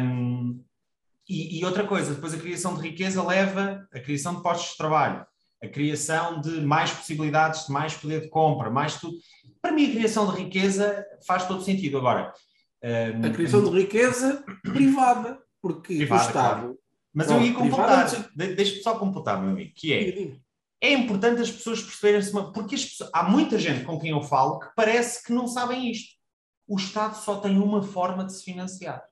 Um, 0.00 0.62
e, 1.28 1.58
e, 1.58 1.64
outra 1.64 1.84
coisa, 1.84 2.14
depois 2.14 2.32
a 2.32 2.38
criação 2.38 2.76
de 2.76 2.82
riqueza 2.82 3.20
leva 3.20 3.84
a 3.92 3.98
criação 3.98 4.36
de 4.36 4.42
postos 4.44 4.70
de 4.70 4.76
trabalho, 4.76 5.26
a 5.60 5.66
criação 5.66 6.40
de 6.40 6.60
mais 6.60 6.92
possibilidades, 6.92 7.66
de 7.66 7.72
mais 7.72 7.94
poder 7.94 8.20
de 8.20 8.28
compra, 8.28 8.70
mais 8.70 9.00
tudo. 9.00 9.16
Para 9.60 9.72
mim, 9.72 9.90
a 9.90 9.90
criação 9.90 10.32
de 10.32 10.40
riqueza 10.40 11.04
faz 11.26 11.48
todo 11.48 11.64
sentido. 11.64 11.98
Agora, 11.98 12.32
um, 12.84 13.26
a 13.26 13.30
criação 13.30 13.64
de 13.64 13.70
riqueza 13.80 14.44
privada 14.62 15.44
porque 15.66 15.96
privada, 15.96 16.22
o 16.22 16.26
Estado. 16.26 16.60
Claro. 16.60 16.78
Mas 17.12 17.30
eu 17.30 17.40
ia 17.40 17.54
completar, 17.54 18.30
deixa-me 18.34 18.82
só 18.82 18.98
completar, 18.98 19.40
meu 19.40 19.50
amigo, 19.50 19.72
que 19.74 19.92
é. 19.92 20.36
É 20.78 20.92
importante 20.92 21.40
as 21.40 21.50
pessoas 21.50 21.82
perceberem-se, 21.82 22.30
porque 22.30 22.76
pessoas, 22.76 23.10
há 23.12 23.22
muita 23.22 23.58
gente 23.58 23.84
com 23.84 23.98
quem 23.98 24.10
eu 24.10 24.22
falo 24.22 24.58
que 24.58 24.68
parece 24.76 25.24
que 25.24 25.32
não 25.32 25.48
sabem 25.48 25.90
isto. 25.90 26.14
O 26.68 26.76
Estado 26.76 27.16
só 27.16 27.40
tem 27.40 27.58
uma 27.58 27.82
forma 27.82 28.24
de 28.24 28.34
se 28.34 28.44
financiar. 28.44 29.02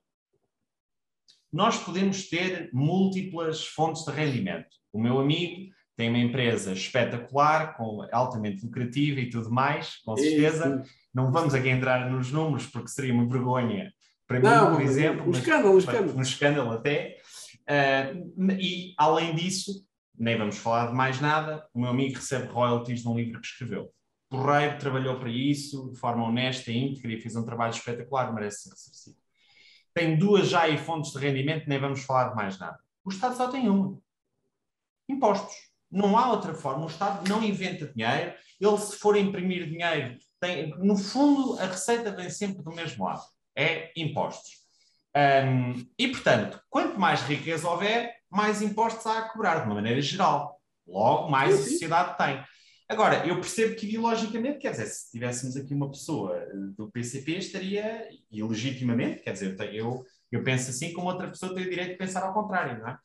Nós 1.51 1.77
podemos 1.77 2.29
ter 2.29 2.69
múltiplas 2.71 3.65
fontes 3.65 4.03
de 4.03 4.11
rendimento. 4.11 4.67
O 4.93 5.01
meu 5.01 5.19
amigo 5.19 5.73
tem 5.95 6.09
uma 6.09 6.19
empresa 6.19 6.73
espetacular, 6.73 7.75
com, 7.75 8.05
altamente 8.11 8.63
lucrativa 8.63 9.19
e 9.19 9.29
tudo 9.29 9.49
mais, 9.49 9.95
com 10.03 10.15
certeza. 10.15 10.83
Não 11.13 11.31
vamos 11.31 11.55
aqui 11.55 11.69
entrar 11.69 12.11
nos 12.11 12.31
números, 12.31 12.67
porque 12.67 12.89
seria 12.89 13.13
uma 13.13 13.27
vergonha 13.27 13.91
para 14.27 14.39
não, 14.39 14.71
mim, 14.71 14.75
por 14.77 14.83
exemplo. 14.83 15.27
Um 15.27 15.31
escândalo, 15.31 15.75
um 15.75 15.77
escândalo. 15.77 16.17
Um 16.17 16.21
escândalo 16.21 16.71
até. 16.71 17.17
Uh, 17.67 18.51
e, 18.59 18.93
além 18.97 19.35
disso, 19.35 19.85
nem 20.17 20.37
vamos 20.37 20.57
falar 20.57 20.87
de 20.87 20.93
mais 20.93 21.19
nada, 21.19 21.67
o 21.73 21.79
meu 21.79 21.89
amigo 21.89 22.15
recebe 22.15 22.47
royalties 22.47 23.03
num 23.03 23.15
livro 23.15 23.39
que 23.39 23.47
escreveu. 23.47 23.91
Porreiro 24.29 24.77
trabalhou 24.77 25.19
para 25.19 25.29
isso, 25.29 25.91
de 25.91 25.99
forma 25.99 26.27
honesta 26.27 26.71
e 26.71 26.77
íntegra, 26.77 27.13
e 27.13 27.21
fez 27.21 27.35
um 27.35 27.45
trabalho 27.45 27.73
espetacular, 27.73 28.33
merece 28.33 28.63
ser 28.63 28.69
ressarcido. 28.71 29.17
Tem 29.93 30.17
duas 30.17 30.49
já 30.49 30.63
aí 30.63 30.77
fontes 30.77 31.11
de 31.11 31.19
rendimento, 31.19 31.67
nem 31.67 31.79
vamos 31.79 32.03
falar 32.03 32.29
de 32.29 32.35
mais 32.35 32.59
nada. 32.59 32.77
O 33.03 33.09
Estado 33.09 33.37
só 33.37 33.47
tem 33.49 33.69
uma: 33.69 33.97
impostos. 35.07 35.55
Não 35.89 36.17
há 36.17 36.31
outra 36.31 36.53
forma. 36.53 36.83
O 36.83 36.89
Estado 36.89 37.29
não 37.29 37.43
inventa 37.43 37.87
dinheiro. 37.87 38.33
Ele, 38.59 38.77
se 38.77 38.97
for 38.97 39.15
imprimir 39.15 39.69
dinheiro, 39.69 40.17
tem, 40.39 40.69
no 40.79 40.97
fundo, 40.97 41.57
a 41.59 41.67
receita 41.67 42.11
vem 42.11 42.29
sempre 42.29 42.63
do 42.63 42.71
mesmo 42.71 43.05
lado: 43.05 43.23
é 43.55 43.91
impostos. 43.95 44.65
Um, 45.15 45.87
e, 45.97 46.09
portanto, 46.09 46.59
quanto 46.69 46.99
mais 46.99 47.21
riqueza 47.21 47.69
houver, 47.69 48.13
mais 48.29 48.61
impostos 48.61 49.05
há 49.05 49.19
a 49.19 49.29
cobrar, 49.29 49.59
de 49.59 49.65
uma 49.65 49.75
maneira 49.75 50.01
geral. 50.01 50.59
Logo, 50.85 51.29
mais 51.29 51.55
a 51.55 51.63
sociedade 51.63 52.17
tem. 52.17 52.43
Agora, 52.87 53.25
eu 53.25 53.35
percebo 53.35 53.75
que 53.75 53.87
ideologicamente, 53.87 54.59
quer 54.59 54.71
dizer, 54.71 54.85
se 54.85 55.09
tivéssemos 55.09 55.57
aqui 55.57 55.73
uma 55.73 55.89
pessoa 55.89 56.35
eh, 56.37 56.49
do 56.77 56.91
PCP, 56.91 57.37
estaria, 57.37 58.07
e 58.29 58.43
legitimamente, 58.43 59.23
quer 59.23 59.31
dizer, 59.31 59.57
eu, 59.73 60.05
eu 60.31 60.43
penso 60.43 60.69
assim 60.69 60.93
como 60.93 61.07
outra 61.07 61.27
pessoa 61.27 61.55
tem 61.55 61.65
o 61.65 61.69
direito 61.69 61.91
de 61.91 61.97
pensar 61.97 62.21
ao 62.21 62.33
contrário, 62.33 62.79
não 62.79 62.89
é? 62.89 62.97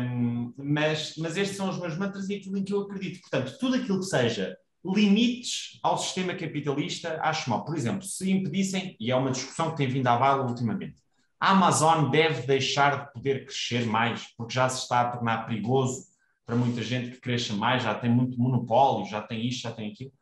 Um, 0.00 0.52
mas, 0.56 1.14
mas 1.18 1.36
estes 1.36 1.56
são 1.56 1.68
os 1.68 1.78
meus 1.78 1.96
mantras 1.96 2.28
e 2.28 2.34
aquilo 2.34 2.58
em 2.58 2.64
que 2.64 2.72
eu 2.72 2.80
acredito. 2.80 3.20
Portanto, 3.20 3.56
tudo 3.60 3.76
aquilo 3.76 4.00
que 4.00 4.06
seja 4.06 4.56
limites 4.84 5.78
ao 5.82 5.98
sistema 5.98 6.34
capitalista, 6.34 7.20
acho 7.22 7.50
mal. 7.50 7.64
Por 7.64 7.76
exemplo, 7.76 8.02
se 8.02 8.30
impedissem, 8.30 8.96
e 8.98 9.10
é 9.10 9.16
uma 9.16 9.30
discussão 9.30 9.70
que 9.70 9.76
tem 9.76 9.88
vindo 9.88 10.06
à 10.06 10.16
baila 10.16 10.46
ultimamente, 10.46 11.00
a 11.38 11.50
Amazon 11.50 12.10
deve 12.10 12.46
deixar 12.46 13.06
de 13.06 13.12
poder 13.12 13.46
crescer 13.46 13.86
mais, 13.86 14.26
porque 14.36 14.54
já 14.54 14.68
se 14.68 14.82
está 14.82 15.00
a 15.02 15.10
tornar 15.10 15.46
perigoso 15.46 16.04
para 16.44 16.54
muita 16.56 16.82
gente 16.82 17.12
que 17.12 17.20
cresça 17.20 17.54
mais, 17.54 17.82
já 17.82 17.94
tem 17.94 18.10
muito 18.10 18.38
monopólio, 18.38 19.08
já 19.08 19.22
tem 19.22 19.46
isto, 19.46 19.62
já 19.62 19.72
tem 19.72 19.90
aquilo. 19.90 20.12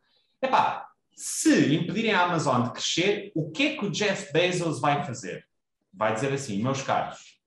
Epá, 0.41 0.87
se 1.15 1.75
impedirem 1.75 2.13
a 2.13 2.23
Amazon 2.23 2.63
de 2.63 2.71
crescer, 2.71 3.33
o 3.35 3.51
que 3.51 3.67
é 3.67 3.77
que 3.77 3.85
o 3.85 3.91
Jeff 3.91 4.33
Bezos 4.33 4.81
vai 4.81 5.05
fazer? 5.05 5.45
Vai 5.93 6.15
dizer 6.15 6.33
assim, 6.33 6.63
meus 6.63 6.83
caros, 6.83 7.41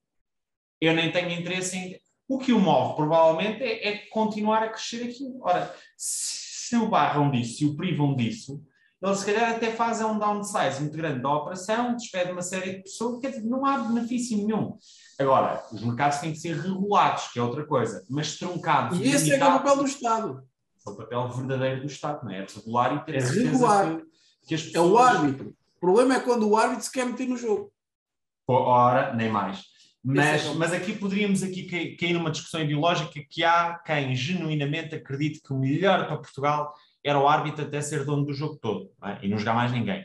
eu 0.80 0.92
nem 0.94 1.10
tenho 1.10 1.30
interesse 1.30 1.76
em... 1.76 2.02
O 2.28 2.38
que 2.38 2.52
o 2.52 2.60
move, 2.60 2.96
provavelmente, 2.96 3.62
é, 3.62 3.88
é 3.88 3.98
continuar 4.06 4.62
a 4.62 4.68
crescer 4.68 5.04
aquilo. 5.04 5.40
Ora, 5.42 5.74
se 5.96 6.41
o 6.76 6.88
barram 6.88 7.30
disso, 7.30 7.58
se 7.58 7.64
o 7.64 7.76
privam 7.76 8.14
disso, 8.14 8.62
eles 9.02 9.18
se 9.18 9.26
calhar 9.26 9.50
até 9.50 9.72
fazem 9.72 10.06
um 10.06 10.18
downsize 10.18 10.80
muito 10.80 10.96
grande 10.96 11.20
da 11.20 11.34
operação, 11.34 11.96
despedem 11.96 12.32
uma 12.32 12.42
série 12.42 12.76
de 12.76 12.82
pessoas, 12.84 13.20
quer 13.20 13.30
dizer, 13.30 13.44
não 13.44 13.66
há 13.66 13.78
benefício 13.78 14.36
nenhum. 14.36 14.76
Agora, 15.18 15.64
os 15.72 15.82
mercados 15.82 16.18
têm 16.18 16.32
que 16.32 16.38
ser 16.38 16.56
regulados, 16.56 17.28
que 17.32 17.38
é 17.38 17.42
outra 17.42 17.66
coisa, 17.66 18.04
mas 18.08 18.36
truncados. 18.36 19.00
E 19.00 19.04
esse 19.04 19.32
é, 19.32 19.38
é 19.38 19.44
o 19.44 19.52
papel 19.52 19.76
do 19.78 19.86
Estado. 19.86 20.42
É 20.86 20.90
o 20.90 20.96
papel 20.96 21.28
verdadeiro 21.30 21.80
do 21.80 21.86
Estado, 21.86 22.24
não 22.24 22.30
é? 22.30 22.38
É 22.38 22.46
regular 22.46 22.94
e 22.94 23.04
ter 23.04 23.16
é 23.16 23.20
regular. 23.20 23.96
Que, 24.46 24.56
que 24.56 24.62
pessoas... 24.64 24.74
É 24.74 24.80
o 24.80 24.98
árbitro. 24.98 25.48
O 25.76 25.80
problema 25.80 26.14
é 26.14 26.20
quando 26.20 26.48
o 26.48 26.56
árbitro 26.56 26.84
se 26.84 26.92
quer 26.92 27.04
meter 27.04 27.28
no 27.28 27.36
jogo. 27.36 27.72
Ora, 28.46 29.12
nem 29.14 29.30
mais. 29.30 29.71
Mas, 30.04 30.44
é 30.44 30.54
mas 30.54 30.72
aqui 30.72 30.92
poderíamos 30.94 31.42
aqui 31.42 31.96
cair 31.96 32.12
numa 32.12 32.30
discussão 32.30 32.60
ideológica 32.60 33.20
que 33.28 33.44
há 33.44 33.78
quem 33.86 34.14
genuinamente 34.16 34.94
acredite 34.94 35.40
que 35.40 35.52
o 35.52 35.58
melhor 35.58 36.06
para 36.06 36.16
Portugal 36.16 36.74
era 37.04 37.18
o 37.18 37.28
árbitro 37.28 37.64
até 37.64 37.80
ser 37.80 38.04
dono 38.04 38.24
do 38.24 38.32
jogo 38.32 38.56
todo 38.56 38.90
é? 39.04 39.18
e 39.22 39.28
não 39.28 39.38
jogar 39.38 39.54
mais 39.54 39.70
ninguém. 39.70 40.04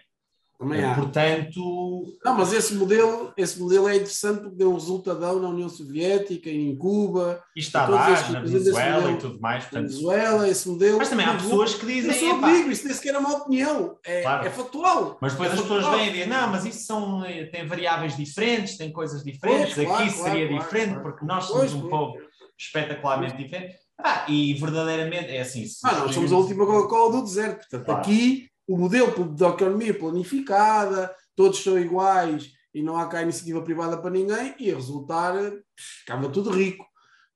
Também 0.57 0.83
há. 0.83 0.95
Portanto. 0.95 2.17
Não, 2.25 2.35
mas 2.35 2.51
esse 2.51 2.73
modelo, 2.73 3.31
esse 3.37 3.59
modelo 3.59 3.87
é 3.87 3.95
interessante 3.95 4.41
porque 4.41 4.55
deu 4.55 4.71
um 4.71 4.73
resultadão 4.73 5.39
na 5.39 5.49
União 5.49 5.69
Soviética, 5.69 6.49
em 6.49 6.75
Cuba. 6.75 7.43
E 7.55 7.59
está 7.59 7.85
dar, 7.85 8.31
na 8.31 8.39
Venezuela 8.39 9.11
e 9.11 9.17
tudo 9.17 9.39
mais. 9.39 9.65
Portanto... 9.65 9.87
Venezuela, 9.87 10.49
esse 10.49 10.67
modelo. 10.67 10.97
Mas 10.97 11.09
também 11.09 11.25
há 11.27 11.35
pessoas 11.35 11.75
que 11.75 11.85
dizem. 11.85 12.11
Eu 12.11 12.39
só 12.39 12.47
digo, 12.47 12.71
isso 12.71 12.85
nem 12.85 12.95
sequer 12.95 13.13
é 13.13 13.17
uma 13.19 13.37
opinião, 13.37 13.97
é, 14.03 14.21
claro. 14.23 14.47
é 14.47 14.49
factual. 14.49 15.17
Mas 15.21 15.33
depois 15.33 15.51
é 15.51 15.53
as 15.53 15.61
pessoas 15.61 15.87
vêm 15.87 16.07
e 16.07 16.11
dizem, 16.11 16.27
não, 16.27 16.47
mas 16.47 16.65
isso 16.65 16.85
são, 16.85 17.23
eh, 17.23 17.45
tem 17.45 17.67
variáveis 17.67 18.17
diferentes, 18.17 18.77
tem 18.77 18.91
coisas 18.91 19.23
diferentes, 19.23 19.75
pois, 19.75 19.87
aqui 19.87 19.87
claro, 19.87 20.09
seria 20.11 20.47
claro, 20.47 20.63
diferente, 20.63 20.99
porque 21.01 21.25
nós 21.25 21.45
somos 21.45 21.71
pois, 21.71 21.73
um 21.73 21.87
povo 21.87 22.17
espetacularmente 22.57 23.37
diferente. 23.37 23.75
Ah, 23.99 24.25
e 24.27 24.53
verdadeiramente 24.55 25.29
é 25.29 25.41
assim. 25.41 25.65
Ah, 25.83 25.99
nós 25.99 26.13
somos 26.13 26.31
a 26.31 26.37
última 26.37 26.65
Coca-Cola 26.65 27.11
do 27.13 27.23
deserto, 27.23 27.67
portanto, 27.69 27.89
aqui 27.91 28.47
o 28.67 28.77
modelo 28.77 29.29
da 29.29 29.49
economia 29.49 29.97
planificada, 29.97 31.15
todos 31.35 31.63
são 31.63 31.79
iguais 31.79 32.51
e 32.73 32.83
não 32.83 32.97
há 32.97 33.07
cá 33.07 33.23
iniciativa 33.23 33.61
privada 33.61 33.97
para 33.97 34.11
ninguém, 34.11 34.53
ia 34.59 34.75
resultar, 34.75 35.33
ficava 35.75 36.29
tudo 36.29 36.51
rico. 36.51 36.85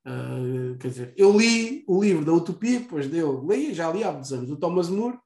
Uh, 0.06 0.78
quer 0.78 0.88
dizer, 0.90 1.14
eu 1.16 1.38
li 1.38 1.84
o 1.88 2.04
livro 2.04 2.26
da 2.26 2.34
Utopia, 2.34 2.80
depois 2.80 3.08
deu, 3.08 3.48
li, 3.48 3.74
já 3.74 3.92
li 3.92 4.04
há 4.04 4.12
muitos 4.12 4.34
anos, 4.34 4.48
do 4.48 4.58
Thomas 4.58 4.90
More, 4.90 5.18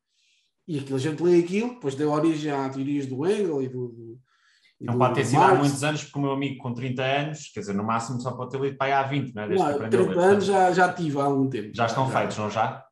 e 0.68 0.80
aquilo, 0.80 0.98
a 0.98 1.00
gente 1.00 1.24
lê 1.24 1.40
aquilo, 1.40 1.76
depois 1.76 1.96
deu 1.96 2.12
origem 2.12 2.52
a 2.52 2.70
teorias 2.70 3.06
do 3.06 3.26
Engel 3.26 3.62
e 3.62 3.70
do. 3.70 3.88
do 3.90 4.20
e 4.80 4.86
não 4.86 4.98
pode 4.98 5.16
ter 5.16 5.26
sido 5.26 5.42
há 5.42 5.56
muitos 5.56 5.84
anos, 5.84 6.04
porque 6.04 6.20
o 6.20 6.22
meu 6.22 6.32
amigo 6.32 6.62
com 6.62 6.74
30 6.74 7.02
anos, 7.02 7.52
quer 7.54 7.62
dizer, 7.62 7.74
no 7.74 7.84
máximo 7.84 8.20
só 8.20 8.32
pode 8.32 8.52
ter 8.52 8.60
lido 8.60 8.78
para 8.78 8.88
aí 8.88 8.92
há 8.92 9.04
20, 9.04 9.34
não 9.34 9.44
é? 9.44 9.48
Desde 9.48 9.66
não, 9.66 9.90
30 9.90 10.20
anos 10.20 10.46
já, 10.46 10.72
já 10.74 10.94
tive 10.94 11.20
há 11.20 11.24
algum 11.24 11.50
tempo. 11.50 11.72
Já 11.74 11.86
estão 11.86 12.10
já, 12.10 12.20
feitos, 12.20 12.38
não 12.38 12.50
já? 12.50 12.86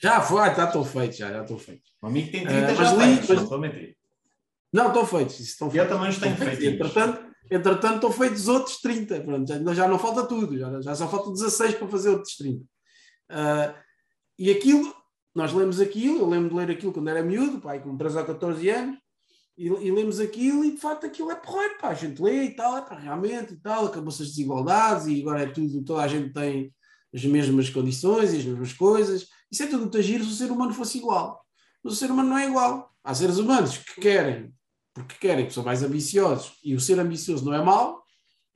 Já 0.00 0.20
foi, 0.20 0.54
já 0.54 0.64
estão 0.64 0.84
feitos, 0.84 1.16
já, 1.16 1.42
estão 1.42 1.58
feitos. 1.58 1.90
O 2.02 2.06
amigo 2.06 2.30
tem 2.30 2.46
30 2.46 2.72
uh, 2.72 2.76
já 2.76 2.92
li, 2.92 3.04
feitos, 3.04 3.28
mas... 3.28 3.36
não 3.36 3.42
estou 3.44 3.56
a 3.56 3.60
mentir. 3.60 3.96
Não, 4.72 4.88
estão 4.88 5.06
feitos. 5.06 5.40
Estão 5.40 5.70
feitos. 5.70 5.90
Eu 5.90 5.96
também 5.96 6.10
os 6.10 6.18
tenho 6.18 6.36
feitos. 6.36 6.64
Entretanto, 6.64 7.34
entretanto, 7.50 7.94
estão 7.94 8.12
feitos 8.12 8.48
outros 8.48 8.80
30. 8.80 9.20
Pronto, 9.20 9.48
já, 9.48 9.74
já 9.74 9.88
não 9.88 9.98
falta 9.98 10.26
tudo, 10.26 10.58
já, 10.58 10.80
já 10.80 10.94
só 10.94 11.08
falta 11.08 11.30
16 11.30 11.76
para 11.76 11.88
fazer 11.88 12.10
outros 12.10 12.36
30. 12.36 12.60
Uh, 12.60 12.66
ah, 13.30 13.74
e 14.38 14.50
aquilo, 14.50 14.92
nós 15.34 15.52
lemos 15.52 15.80
aquilo, 15.80 16.18
eu 16.18 16.28
lembro 16.28 16.50
de 16.50 16.54
ler 16.56 16.70
aquilo 16.70 16.92
quando 16.92 17.08
era 17.08 17.22
miúdo, 17.22 17.60
pai, 17.60 17.80
com 17.80 17.96
13 17.96 18.18
ou 18.18 18.24
14 18.24 18.68
anos, 18.70 18.98
e, 19.56 19.68
e, 19.68 19.90
lemos 19.92 20.18
aquilo 20.18 20.64
e 20.64 20.72
de 20.72 20.80
facto 20.80 21.06
aquilo 21.06 21.30
é 21.30 21.36
porreiro, 21.36 21.78
pá, 21.78 21.90
a 21.90 21.94
gente 21.94 22.20
lê 22.20 22.44
e 22.44 22.56
tal, 22.56 22.76
é, 22.76 22.82
pá, 22.82 22.98
realmente 22.98 23.54
e 23.54 23.56
tal, 23.56 23.86
acabou-se 23.86 24.22
as 24.22 24.30
desigualdades 24.30 25.06
e 25.06 25.20
agora 25.20 25.42
é 25.42 25.46
tudo, 25.46 25.84
toda 25.84 26.02
a 26.02 26.08
gente 26.08 26.32
tem 26.32 26.74
as 27.14 27.24
mesmas 27.24 27.70
condições 27.70 28.32
e 28.32 28.38
as 28.38 28.44
mesmas 28.44 28.72
coisas. 28.72 29.28
Isso 29.50 29.62
é 29.62 29.66
tudo 29.66 29.82
muito 29.82 30.02
giro 30.02 30.24
se 30.24 30.30
o 30.30 30.34
ser 30.34 30.50
humano 30.50 30.74
fosse 30.74 30.98
igual. 30.98 31.44
Mas 31.82 31.92
o 31.92 31.96
ser 31.96 32.10
humano 32.10 32.30
não 32.30 32.38
é 32.38 32.46
igual. 32.46 32.90
Há 33.04 33.14
seres 33.14 33.38
humanos 33.38 33.78
que 33.78 34.00
querem, 34.00 34.52
porque 34.92 35.14
querem, 35.20 35.46
que 35.46 35.52
são 35.52 35.62
mais 35.62 35.82
ambiciosos, 35.82 36.54
e 36.64 36.74
o 36.74 36.80
ser 36.80 36.98
ambicioso 36.98 37.44
não 37.44 37.54
é 37.54 37.62
mau, 37.62 38.02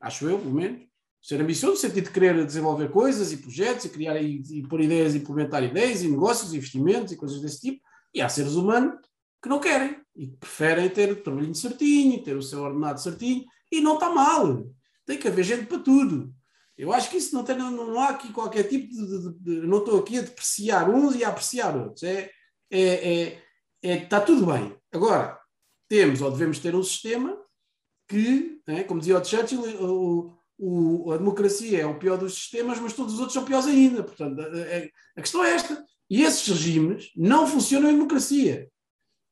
acho 0.01 0.29
eu, 0.29 0.39
pelo 0.39 0.55
menos. 0.55 0.89
Ser 1.23 1.41
ambicioso 1.41 1.75
no 1.75 1.81
sentido 1.81 2.05
de 2.05 2.11
querer 2.11 2.47
desenvolver 2.47 2.91
coisas 2.91 3.33
e 3.33 3.37
projetos 3.37 3.85
e 3.85 3.91
criar 3.91 4.21
e, 4.21 4.43
e 4.51 4.63
pôr 4.67 4.81
ideias, 4.81 5.15
implementar 5.15 5.63
ideias 5.63 6.03
e 6.03 6.09
negócios, 6.09 6.55
investimentos 6.55 7.13
e 7.13 7.17
coisas 7.17 7.41
desse 7.41 7.61
tipo. 7.61 7.83
E 8.15 8.23
há 8.23 8.29
seres 8.29 8.55
humanos 8.55 8.95
que 9.43 9.49
não 9.49 9.61
querem 9.61 10.01
e 10.17 10.27
que 10.29 10.37
preferem 10.37 10.89
ter 10.89 11.13
o 11.13 11.23
trabalhinho 11.23 11.55
certinho, 11.55 12.23
ter 12.23 12.37
o 12.37 12.43
seu 12.43 12.63
ordenado 12.63 13.01
certinho, 13.01 13.45
e 13.71 13.81
não 13.81 13.95
está 13.95 14.11
mal. 14.11 14.67
Tem 15.05 15.19
que 15.19 15.29
haver 15.29 15.45
gente 15.45 15.67
para 15.67 15.79
tudo. 15.79 16.35
Eu 16.79 16.93
acho 16.93 17.11
que 17.11 17.17
isso 17.17 17.35
não, 17.35 17.43
tem, 17.43 17.57
não, 17.57 17.73
não 17.73 18.01
há 18.01 18.11
aqui 18.11 18.33
qualquer 18.33 18.63
tipo 18.69 18.87
de, 18.87 19.05
de, 19.05 19.33
de, 19.41 19.67
Não 19.67 19.79
estou 19.79 19.99
aqui 19.99 20.17
a 20.17 20.23
depreciar 20.23 20.89
uns 20.89 21.17
e 21.17 21.25
a 21.25 21.29
apreciar 21.29 21.77
outros. 21.77 22.05
É, 22.05 22.31
é, 22.71 22.81
é, 22.81 23.43
é, 23.83 23.97
está 24.05 24.21
tudo 24.21 24.47
bem. 24.47 24.77
Agora, 24.93 25.37
temos 25.89 26.23
ou 26.23 26.31
devemos 26.31 26.61
ter 26.61 26.77
um 26.77 26.83
sistema 26.83 27.37
que, 28.09 28.61
né, 28.67 28.85
como 28.85 29.01
dizia 29.01 29.19
o 29.19 29.25
Churchill, 29.25 29.61
o, 29.61 30.39
o, 30.57 31.13
a 31.13 31.17
democracia 31.17 31.81
é 31.81 31.87
o 31.87 31.99
pior 31.99 32.17
dos 32.17 32.35
sistemas, 32.35 32.79
mas 32.79 32.93
todos 32.93 33.15
os 33.15 33.19
outros 33.19 33.35
são 33.35 33.45
piores 33.45 33.67
ainda. 33.67 34.05
Portanto, 34.05 34.41
a, 34.41 35.19
a 35.19 35.21
questão 35.21 35.45
é 35.45 35.55
esta. 35.55 35.85
E 36.09 36.23
esses 36.23 36.47
regimes 36.47 37.11
não 37.17 37.45
funcionam 37.45 37.91
em 37.91 37.95
democracia. 37.95 38.69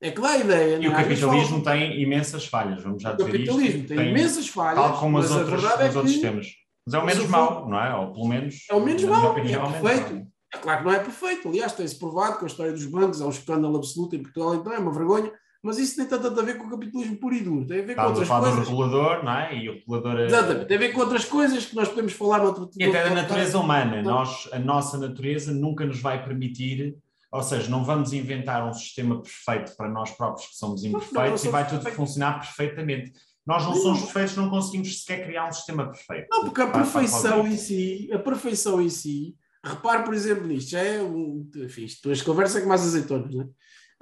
É 0.01 0.11
que 0.11 0.21
dá 0.21 0.31
a 0.31 0.39
ideia. 0.39 0.79
E 0.79 0.89
o 0.89 0.93
capitalismo 0.93 1.63
tem 1.63 2.03
imensas 2.03 2.45
falhas, 2.45 2.83
vamos 2.83 3.01
já 3.01 3.13
dizer 3.13 3.23
O 3.23 3.33
capitalismo 3.33 3.79
isto. 3.79 3.89
tem, 3.89 3.97
tem 3.97 4.11
imensas 4.11 4.49
falhas. 4.49 4.85
Tal 4.85 4.99
como 4.99 5.19
as 5.19 5.31
outras, 5.31 5.63
os 5.63 5.71
é 5.71 5.85
outros 5.85 6.11
sistemas 6.11 6.66
mas 6.87 6.95
é 6.95 6.99
o 6.99 7.05
menos 7.05 7.29
mau, 7.29 7.69
não 7.69 7.81
é? 7.81 7.95
Ou 7.95 8.13
pelo 8.13 8.29
menos. 8.29 8.65
É 8.71 8.75
o 8.75 8.81
menos 8.81 9.03
mau. 9.05 9.33
Opinião, 9.33 9.65
é 9.65 9.81
perfeito. 9.81 10.27
É 10.55 10.59
claro 10.59 10.79
que 10.79 10.85
não 10.85 10.93
é 10.93 10.99
perfeito. 11.01 11.49
Aliás, 11.49 11.73
tem-se 11.73 11.99
provado 11.99 12.39
com 12.39 12.45
a 12.45 12.49
história 12.49 12.73
dos 12.73 12.87
bancos, 12.87 13.21
é 13.21 13.25
um 13.25 13.31
escândalo 13.31 13.77
absoluto 13.77 14.15
em 14.15 14.23
Portugal, 14.23 14.55
então 14.55 14.73
é 14.73 14.79
uma 14.79 14.93
vergonha. 14.93 15.33
Mas 15.63 15.79
isso 15.79 15.97
tem 15.97 16.07
tanto 16.07 16.39
a 16.39 16.45
ver 16.45 16.59
com 16.59 16.67
o 16.69 16.71
capitalismo 16.71 17.17
puro 17.17 17.35
e 17.35 17.41
duro. 17.41 17.67
Tem 17.67 17.81
a 17.81 17.83
ver 17.83 17.91
Estamos 17.91 18.13
com 18.13 18.21
outras 18.21 18.31
a 18.31 18.35
falar 18.35 18.49
coisas. 18.51 18.69
do 18.69 18.71
regulador, 18.71 19.25
não 19.25 19.33
é? 19.33 19.57
E 19.57 19.69
o 19.69 19.73
regulador. 19.73 20.21
É- 20.21 20.27
Exatamente. 20.27 20.67
Tem 20.67 20.77
a 20.77 20.81
ver 20.81 20.93
com 20.93 21.01
outras 21.01 21.25
coisas 21.25 21.67
que 21.67 21.75
nós 21.75 21.89
podemos 21.89 22.13
falar 22.13 22.39
noutro 22.39 22.71
E 22.79 22.85
até 22.85 23.03
da 23.03 23.11
natureza 23.11 23.59
humana. 23.59 24.01
Nós, 24.01 24.49
a 24.53 24.59
nossa 24.61 24.97
natureza 24.97 25.53
nunca 25.53 25.85
nos 25.85 26.01
vai 26.01 26.25
permitir 26.25 26.97
ou 27.37 27.43
seja, 27.43 27.69
não 27.69 27.85
vamos 27.85 28.13
inventar 28.13 28.67
um 28.67 28.73
sistema 28.73 29.21
perfeito 29.21 29.77
para 29.77 29.91
nós 29.91 30.11
próprios 30.11 30.49
que 30.49 30.57
somos 30.57 30.85
imperfeitos 30.85 31.45
não, 31.45 31.51
não 31.51 31.51
e 31.51 31.53
vai 31.53 31.65
tudo 31.65 31.83
perfeito. 31.83 31.97
funcionar 31.97 32.39
perfeitamente. 32.39 33.13
Nós 33.47 33.65
não 33.65 33.75
somos 33.77 34.03
perfeitos, 34.03 34.37
não 34.37 34.51
conseguimos 34.51 35.03
sequer 35.03 35.25
criar 35.25 35.49
um 35.49 35.53
sistema 35.53 35.89
perfeito. 35.89 36.27
Não, 36.31 36.45
porque 36.45 36.61
a 36.61 36.71
perfeição 36.71 37.47
em 37.47 37.57
si, 37.57 38.11
a 38.13 38.19
perfeição 38.19 38.83
em 38.83 38.91
si, 38.91 39.37
repare, 39.65 40.03
por 40.03 40.15
exemplo, 40.15 40.47
nisto, 40.47 40.71
já 40.71 40.81
é 40.81 41.01
um. 41.01 41.49
Enfim, 41.55 41.85
isto, 41.85 42.11
as 42.11 42.23
conversas 42.23 42.57
é 42.57 42.61
com 42.63 42.69
mais 42.69 42.83
azeitonas, 42.83 43.33
né? 43.33 43.45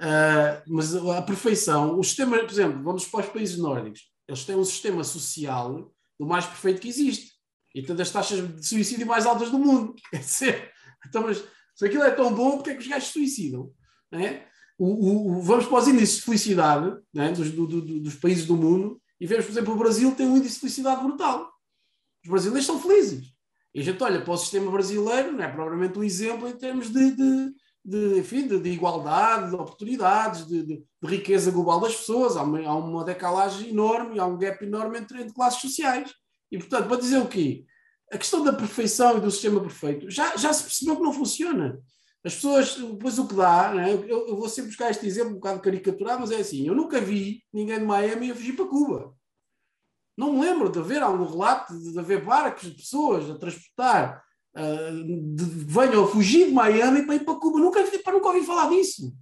Uh, 0.01 0.63
mas 0.67 0.95
a 0.95 1.21
perfeição, 1.21 1.97
o 1.97 2.03
sistema, 2.03 2.37
por 2.39 2.51
exemplo, 2.51 2.83
vamos 2.83 3.05
para 3.05 3.21
os 3.21 3.31
países 3.31 3.57
nórdicos, 3.57 4.11
eles 4.27 4.43
têm 4.43 4.55
um 4.55 4.65
sistema 4.65 5.03
social 5.03 5.93
do 6.19 6.25
mais 6.25 6.45
perfeito 6.45 6.81
que 6.81 6.89
existe 6.89 7.35
e 7.73 7.83
tem 7.83 7.95
das 7.95 8.09
taxas 8.09 8.55
de 8.55 8.65
suicídio 8.65 9.05
mais 9.05 9.25
altas 9.25 9.51
do 9.51 9.59
mundo. 9.59 9.95
Quer 10.09 10.19
dizer, 10.19 10.71
então, 11.05 11.21
mas 11.21 11.43
se 11.75 11.85
aquilo 11.85 12.03
é 12.03 12.11
tão 12.11 12.33
bom, 12.33 12.53
porque 12.53 12.71
é 12.71 12.73
que 12.73 12.81
os 12.81 12.87
gajos 12.87 13.09
se 13.09 13.13
suicidam? 13.13 13.71
É? 14.11 14.43
O, 14.77 15.37
o, 15.37 15.41
vamos 15.41 15.65
para 15.65 15.77
os 15.77 15.87
índices 15.87 16.17
de 16.17 16.21
felicidade 16.23 16.97
né, 17.13 17.31
dos, 17.31 17.51
do, 17.51 17.67
do, 17.67 17.81
dos 17.81 18.15
países 18.15 18.45
do 18.45 18.55
mundo 18.55 19.01
e 19.19 19.25
vemos, 19.25 19.45
por 19.45 19.51
exemplo, 19.51 19.73
o 19.73 19.77
Brasil 19.77 20.13
tem 20.15 20.27
um 20.27 20.37
índice 20.37 20.55
de 20.55 20.59
felicidade 20.61 21.03
brutal. 21.03 21.51
Os 22.23 22.29
brasileiros 22.29 22.65
são 22.65 22.79
felizes. 22.79 23.33
E 23.73 23.81
a 23.81 23.83
gente 23.83 24.01
olha 24.03 24.21
para 24.21 24.33
o 24.33 24.37
sistema 24.37 24.71
brasileiro, 24.71 25.33
não 25.33 25.43
é 25.43 25.47
propriamente 25.47 25.99
um 25.99 26.03
exemplo 26.03 26.47
em 26.47 26.53
termos 26.53 26.89
de, 26.89 27.11
de, 27.11 27.53
de, 27.83 28.19
enfim, 28.19 28.47
de, 28.47 28.59
de 28.59 28.69
igualdade, 28.69 29.49
de 29.49 29.55
oportunidades, 29.55 30.47
de, 30.47 30.63
de, 30.63 30.77
de 30.77 31.09
riqueza 31.09 31.51
global 31.51 31.79
das 31.79 31.95
pessoas. 31.95 32.37
Há 32.37 32.43
uma, 32.43 32.59
há 32.65 32.75
uma 32.75 33.03
decalagem 33.03 33.69
enorme, 33.69 34.19
há 34.19 34.25
um 34.25 34.37
gap 34.37 34.63
enorme 34.63 34.99
entre, 34.99 35.21
entre 35.21 35.33
classes 35.33 35.61
sociais. 35.61 36.13
E, 36.51 36.57
portanto, 36.57 36.87
para 36.87 36.97
dizer 36.97 37.19
o 37.19 37.27
quê? 37.27 37.65
A 38.11 38.17
questão 38.17 38.43
da 38.43 38.53
perfeição 38.53 39.17
e 39.17 39.21
do 39.21 39.31
sistema 39.31 39.59
perfeito 39.59 40.09
já, 40.09 40.37
já 40.37 40.53
se 40.53 40.63
percebeu 40.63 40.95
que 40.95 41.03
não 41.03 41.13
funciona. 41.13 41.79
As 42.25 42.33
pessoas, 42.33 42.75
depois 42.75 43.19
o 43.19 43.27
que 43.27 43.35
dá, 43.35 43.71
né? 43.71 43.93
eu, 43.93 44.27
eu, 44.27 44.35
vou 44.35 44.49
sempre 44.49 44.71
buscar 44.71 44.89
este 44.89 45.05
exemplo 45.05 45.33
um 45.33 45.35
bocado 45.35 45.59
caricaturado, 45.59 46.21
mas 46.21 46.31
é 46.31 46.37
assim: 46.37 46.67
eu 46.67 46.73
nunca 46.73 46.99
vi 46.99 47.43
ninguém 47.53 47.77
de 47.77 47.85
Miami 47.85 48.31
a 48.31 48.35
fugir 48.35 48.55
para 48.55 48.65
Cuba. 48.65 49.13
Não 50.17 50.33
me 50.33 50.41
lembro 50.41 50.71
de 50.71 50.79
haver 50.79 51.03
algum 51.03 51.23
relato 51.23 51.77
de, 51.77 51.91
de 51.91 51.99
haver 51.99 52.25
barcos 52.25 52.63
de 52.63 52.77
pessoas 52.77 53.29
a 53.29 53.37
transportar, 53.37 54.23
uh, 54.57 55.35
de, 55.35 55.45
venham 55.45 56.03
a 56.03 56.07
fugir 56.07 56.47
de 56.47 56.51
Miami 56.51 57.05
para 57.05 57.13
ir 57.13 57.23
para 57.23 57.35
Cuba. 57.35 57.59
Nunca, 57.59 57.83
nunca 57.83 58.27
ouvi 58.29 58.43
falar 58.43 58.69
disso. 58.71 59.13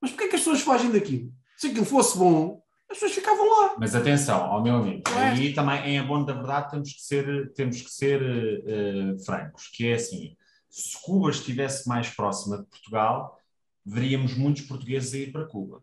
Mas 0.00 0.10
porquê 0.10 0.24
é 0.24 0.28
que 0.28 0.34
as 0.34 0.40
pessoas 0.40 0.60
fogem 0.60 0.90
daquilo? 0.90 1.30
Se 1.56 1.68
aquilo 1.68 1.86
fosse 1.86 2.18
bom, 2.18 2.60
as 2.90 2.96
pessoas 2.96 3.12
ficavam 3.12 3.48
lá. 3.48 3.76
Mas 3.78 3.94
atenção, 3.94 4.42
ao 4.42 4.60
meu 4.60 4.74
amigo, 4.74 5.02
é. 5.10 5.28
aí 5.28 5.54
também, 5.54 5.84
em 5.84 5.98
abono 6.00 6.26
da 6.26 6.32
verdade, 6.32 6.72
temos 6.72 6.92
que 6.92 7.00
ser, 7.00 7.52
temos 7.52 7.80
que 7.80 7.90
ser 7.92 8.20
uh, 8.20 9.24
francos, 9.24 9.68
que 9.68 9.86
é 9.86 9.94
assim, 9.94 10.36
se 10.70 11.00
Cuba 11.02 11.30
estivesse 11.30 11.88
mais 11.88 12.08
próxima 12.10 12.58
de 12.58 12.64
Portugal, 12.64 13.38
veríamos 13.84 14.34
muitos 14.34 14.62
portugueses 14.62 15.12
a 15.14 15.18
ir 15.18 15.32
para 15.32 15.46
Cuba. 15.46 15.82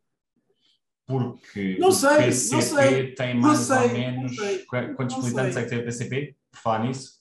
Porque 1.06 1.78
não 1.80 1.92
sei, 1.92 2.10
o 2.10 2.18
PCP 2.18 2.56
não 2.56 2.62
sei, 2.62 3.16
tem 3.16 3.36
mais 3.36 3.60
sei, 3.60 3.78
ou 3.78 3.90
menos. 3.90 4.36
Quantos 4.68 5.16
não 5.16 5.24
militantes 5.24 5.54
sei. 5.54 5.62
é 5.62 5.66
que 5.66 5.70
tem 5.70 5.80
o 5.80 5.86
PCP? 5.86 6.36
Por 6.52 6.60
falar 6.60 6.84
nisso? 6.86 7.18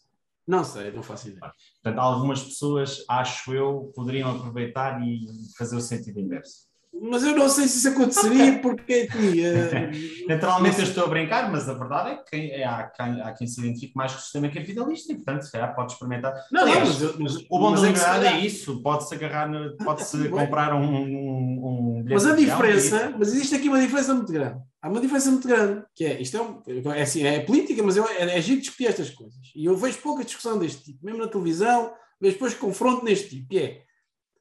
Não 0.46 0.64
sei, 0.64 0.92
não 0.92 1.02
faço 1.02 1.28
ideia. 1.28 1.52
Portanto, 1.82 1.98
algumas 2.00 2.42
pessoas, 2.42 3.04
acho 3.08 3.52
eu, 3.52 3.92
poderiam 3.94 4.36
aproveitar 4.36 5.00
e 5.04 5.26
fazer 5.56 5.76
o 5.76 5.80
sentido 5.80 6.20
inverso. 6.20 6.66
Mas 7.02 7.22
eu 7.24 7.36
não 7.36 7.48
sei 7.48 7.68
se 7.68 7.78
isso 7.78 7.88
aconteceria, 7.88 8.58
porque 8.60 9.08
assim, 9.10 9.40
uh, 9.40 10.26
Naturalmente 10.28 10.78
eu 10.78 10.84
estou 10.84 11.04
a 11.04 11.08
brincar, 11.08 11.50
mas 11.50 11.68
a 11.68 11.74
verdade 11.74 12.10
é 12.10 12.16
que 12.16 12.50
é, 12.52 12.64
há, 12.64 12.84
quem, 12.84 13.20
há 13.20 13.32
quem 13.32 13.46
se 13.46 13.60
identifique 13.60 13.96
mais 13.96 14.12
com 14.12 14.18
o 14.18 14.22
sistema 14.22 14.48
capitalista 14.48 15.12
e, 15.12 15.16
portanto, 15.16 15.42
se 15.42 15.52
calhar 15.52 15.74
pode 15.74 15.92
experimentar. 15.92 16.34
Não, 16.50 16.66
não, 16.66 16.80
mas, 16.80 17.18
mas, 17.18 17.36
O 17.50 17.58
bom 17.58 17.70
mas 17.70 17.82
da 17.82 17.86
é 17.86 17.90
liberdade 17.90 18.26
é 18.26 18.40
isso, 18.40 18.82
pode-se 18.82 19.14
agarrar, 19.14 19.50
pode-se 19.84 20.28
comprar 20.30 20.74
um, 20.74 20.84
um, 20.84 21.98
um 21.98 22.02
bilhete 22.02 22.14
Mas 22.14 22.26
a 22.26 22.34
diferença, 22.34 23.14
mas 23.18 23.28
existe 23.28 23.54
aqui 23.54 23.68
uma 23.68 23.80
diferença 23.80 24.14
muito 24.14 24.32
grande. 24.32 24.60
Há 24.80 24.88
uma 24.88 25.00
diferença 25.00 25.30
muito 25.30 25.48
grande, 25.48 25.82
que 25.94 26.04
é, 26.04 26.20
isto 26.20 26.36
é, 26.36 26.42
um- 26.42 26.92
é, 26.92 27.02
assim, 27.02 27.24
é 27.24 27.40
política, 27.40 27.82
mas 27.82 27.96
eu, 27.96 28.06
é, 28.08 28.38
é 28.38 28.40
giro 28.40 28.60
discutir 28.60 28.86
estas 28.86 29.10
coisas. 29.10 29.36
E 29.54 29.64
eu 29.64 29.76
vejo 29.76 29.98
pouca 29.98 30.24
discussão 30.24 30.58
deste 30.58 30.84
tipo, 30.84 31.04
mesmo 31.04 31.20
na 31.20 31.28
televisão, 31.28 31.92
vejo 32.20 32.34
depois 32.34 32.54
confronto 32.54 33.04
neste 33.04 33.30
tipo, 33.30 33.48
que 33.48 33.58
é, 33.58 33.82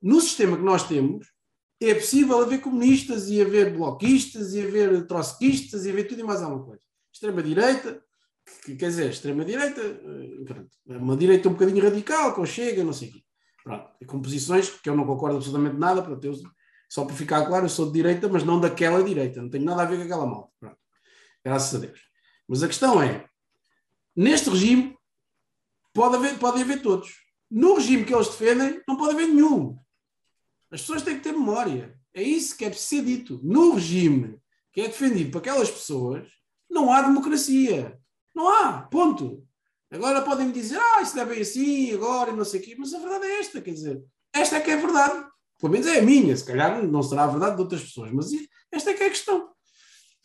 no 0.01 0.22
sistema 0.22 0.56
que 0.56 0.64
nós 0.64 0.84
temos, 0.84 1.35
é 1.82 1.93
possível 1.93 2.41
haver 2.41 2.61
comunistas 2.61 3.30
e 3.30 3.41
haver 3.41 3.73
bloquistas 3.73 4.53
e 4.53 4.61
haver 4.61 5.05
trotskistas 5.07 5.86
e 5.86 5.89
haver 5.89 6.07
tudo 6.07 6.21
e 6.21 6.23
mais 6.23 6.41
alguma 6.41 6.63
coisa. 6.63 6.82
Extrema-direita, 7.11 8.03
que, 8.63 8.76
quer 8.76 8.89
dizer, 8.89 9.09
extrema-direita, 9.09 9.82
eh, 9.82 10.65
é 10.89 10.97
uma 10.97 11.17
direita 11.17 11.49
um 11.49 11.53
bocadinho 11.53 11.84
radical, 11.84 12.34
com 12.34 12.45
chega, 12.45 12.84
não 12.84 12.93
sei 12.93 13.09
o 13.09 13.13
quê. 13.13 13.21
Pronto, 13.63 13.89
com 14.05 14.21
posições 14.21 14.69
que 14.69 14.89
eu 14.89 14.95
não 14.95 15.05
concordo 15.05 15.38
absolutamente 15.38 15.78
nada, 15.78 16.01
pronto, 16.01 16.23
eu, 16.23 16.34
só 16.88 17.03
para 17.03 17.15
ficar 17.15 17.45
claro, 17.45 17.65
eu 17.65 17.69
sou 17.69 17.88
de 17.88 17.93
direita, 17.93 18.30
mas 18.30 18.43
não 18.43 18.59
daquela 18.59 19.03
direita, 19.03 19.41
não 19.41 19.49
tenho 19.49 19.65
nada 19.65 19.82
a 19.82 19.86
ver 19.86 19.97
com 19.97 20.03
aquela 20.03 20.26
malta. 20.26 20.51
Pronto. 20.59 20.78
Graças 21.43 21.76
a 21.76 21.80
Deus. 21.80 21.99
Mas 22.47 22.61
a 22.61 22.67
questão 22.67 23.01
é, 23.01 23.28
neste 24.15 24.49
regime, 24.49 24.95
pode 25.93 26.15
haver, 26.15 26.38
pode 26.38 26.61
haver 26.61 26.82
todos. 26.82 27.09
No 27.49 27.76
regime 27.76 28.05
que 28.05 28.13
eles 28.13 28.28
defendem, 28.28 28.82
não 28.88 28.97
pode 28.97 29.13
haver 29.13 29.28
nenhum. 29.28 29.78
As 30.76 30.82
pessoas 30.82 31.03
têm 31.03 31.15
que 31.15 31.23
ter 31.23 31.32
memória. 31.32 31.97
É 32.13 32.21
isso 32.21 32.57
que 32.57 32.65
é 32.65 32.69
preciso 32.69 33.01
ser 33.01 33.05
dito. 33.05 33.39
No 33.41 33.76
regime 33.76 34.38
que 34.73 34.82
é 34.82 34.88
defendido 34.88 35.32
por 35.32 35.38
aquelas 35.38 35.71
pessoas, 35.71 36.28
não 36.69 36.91
há 36.91 37.01
democracia. 37.01 37.97
Não 38.36 38.49
há. 38.49 38.82
Ponto. 38.82 39.47
Agora 39.89 40.21
podem 40.21 40.47
me 40.47 40.51
dizer, 40.51 40.78
ah, 40.78 41.01
isso 41.01 41.15
não 41.15 41.23
é 41.23 41.28
bem 41.28 41.41
assim, 41.41 41.93
agora 41.93 42.32
e 42.32 42.36
não 42.36 42.43
sei 42.43 42.59
o 42.59 42.63
quê. 42.63 42.76
Mas 42.78 42.93
a 42.93 42.99
verdade 42.99 43.26
é 43.26 43.39
esta, 43.39 43.61
quer 43.61 43.71
dizer, 43.71 44.03
esta 44.34 44.57
é 44.57 44.59
que 44.59 44.69
é 44.69 44.73
a 44.73 44.82
verdade. 44.82 45.26
Pelo 45.57 45.71
menos 45.71 45.88
é 45.88 45.99
a 45.99 46.01
minha, 46.01 46.36
se 46.36 46.43
calhar 46.43 46.86
não 46.86 47.01
será 47.01 47.23
a 47.23 47.28
verdade 47.28 47.55
de 47.55 47.61
outras 47.61 47.82
pessoas, 47.82 48.11
mas 48.11 48.32
esta 48.69 48.91
é 48.91 48.93
que 48.95 49.03
é 49.03 49.07
a 49.07 49.11
questão. 49.11 49.49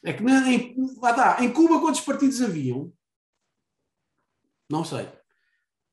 É 0.04 0.12
que 0.12 0.24
em, 0.24 0.74
lá 1.00 1.10
está, 1.10 1.44
em 1.44 1.52
Cuba 1.52 1.78
quantos 1.80 2.00
partidos 2.00 2.42
haviam? 2.42 2.92
Não 4.68 4.84
sei. 4.84 5.08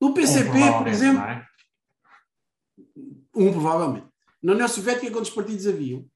No 0.02 0.08
Um, 0.08 0.14
PCP, 0.14 0.46
por 0.46 0.52
provavelmente, 0.52 0.90
exemplo, 0.90 1.22
é? 1.22 1.48
um 3.36 3.52
provavelmente. 3.52 4.17
Na 4.48 4.54
União 4.54 4.68
Soviética 4.70 5.12
quantos 5.12 5.30
partidos 5.30 5.68
haviam? 5.68 6.10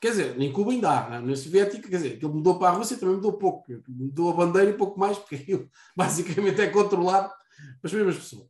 Quer 0.00 0.10
dizer, 0.10 0.40
em 0.40 0.52
Cuba 0.52 0.70
ainda 0.70 0.90
há. 0.92 1.10
Na 1.10 1.18
União 1.18 1.34
Soviética, 1.34 1.88
quer 1.88 1.96
dizer, 1.96 2.14
aquilo 2.14 2.32
mudou 2.32 2.56
para 2.56 2.68
a 2.68 2.78
Rússia 2.78 2.96
também 2.96 3.16
mudou 3.16 3.32
pouco. 3.32 3.64
Mudou 3.88 4.30
a 4.30 4.32
bandeira 4.32 4.70
e 4.70 4.74
pouco 4.74 4.96
mais, 4.96 5.18
porque 5.18 5.34
aquilo 5.34 5.68
basicamente 5.96 6.60
é 6.60 6.68
controlado 6.68 7.34
pelas 7.82 7.92
mesmas 7.92 8.14
pessoas. 8.14 8.48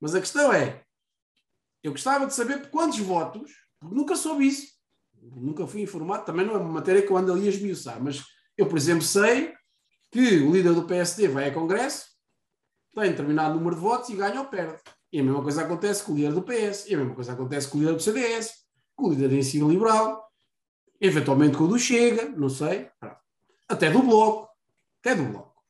Mas 0.00 0.14
a 0.14 0.20
questão 0.20 0.52
é, 0.52 0.84
eu 1.82 1.90
gostava 1.90 2.28
de 2.28 2.32
saber 2.32 2.60
por 2.60 2.70
quantos 2.70 3.00
votos, 3.00 3.50
porque 3.80 3.92
nunca 3.92 4.14
soube 4.14 4.46
isso. 4.46 4.68
Nunca 5.20 5.66
fui 5.66 5.82
informado, 5.82 6.24
também 6.24 6.46
não 6.46 6.54
é 6.54 6.58
uma 6.58 6.74
matéria 6.74 7.02
que 7.02 7.10
eu 7.10 7.16
ando 7.16 7.32
ali 7.32 7.46
a 7.46 7.50
esmiuçar, 7.50 8.00
mas 8.00 8.24
eu, 8.56 8.68
por 8.68 8.78
exemplo, 8.78 9.02
sei 9.02 9.52
que 10.12 10.38
o 10.38 10.52
líder 10.52 10.74
do 10.74 10.86
PSD 10.86 11.26
vai 11.26 11.48
a 11.48 11.52
Congresso, 11.52 12.06
tem 12.94 13.10
determinado 13.10 13.56
número 13.56 13.74
de 13.74 13.82
votos 13.82 14.10
e 14.10 14.14
ganha 14.14 14.40
ou 14.40 14.46
perde. 14.46 14.80
E 15.12 15.18
a 15.18 15.22
mesma 15.24 15.42
coisa 15.42 15.62
acontece 15.62 16.04
com 16.04 16.12
o 16.12 16.16
líder 16.16 16.32
do 16.32 16.42
PS, 16.42 16.86
e 16.88 16.94
a 16.94 16.98
mesma 16.98 17.14
coisa 17.14 17.32
acontece 17.32 17.68
com 17.68 17.78
o 17.78 17.80
líder 17.80 17.94
do 17.94 18.02
CDS, 18.02 18.52
com 18.94 19.06
o 19.06 19.10
líder 19.10 19.28
da 19.28 19.34
Ensino 19.34 19.68
Liberal, 19.68 20.30
eventualmente 21.00 21.56
com 21.56 21.64
o 21.64 21.68
do 21.68 21.78
Chega, 21.78 22.28
não 22.28 22.48
sei, 22.48 22.88
até 23.68 23.90
do 23.90 24.02
Bloco, 24.02 24.48
até 25.00 25.14
do 25.14 25.24
Bloco. 25.24 25.62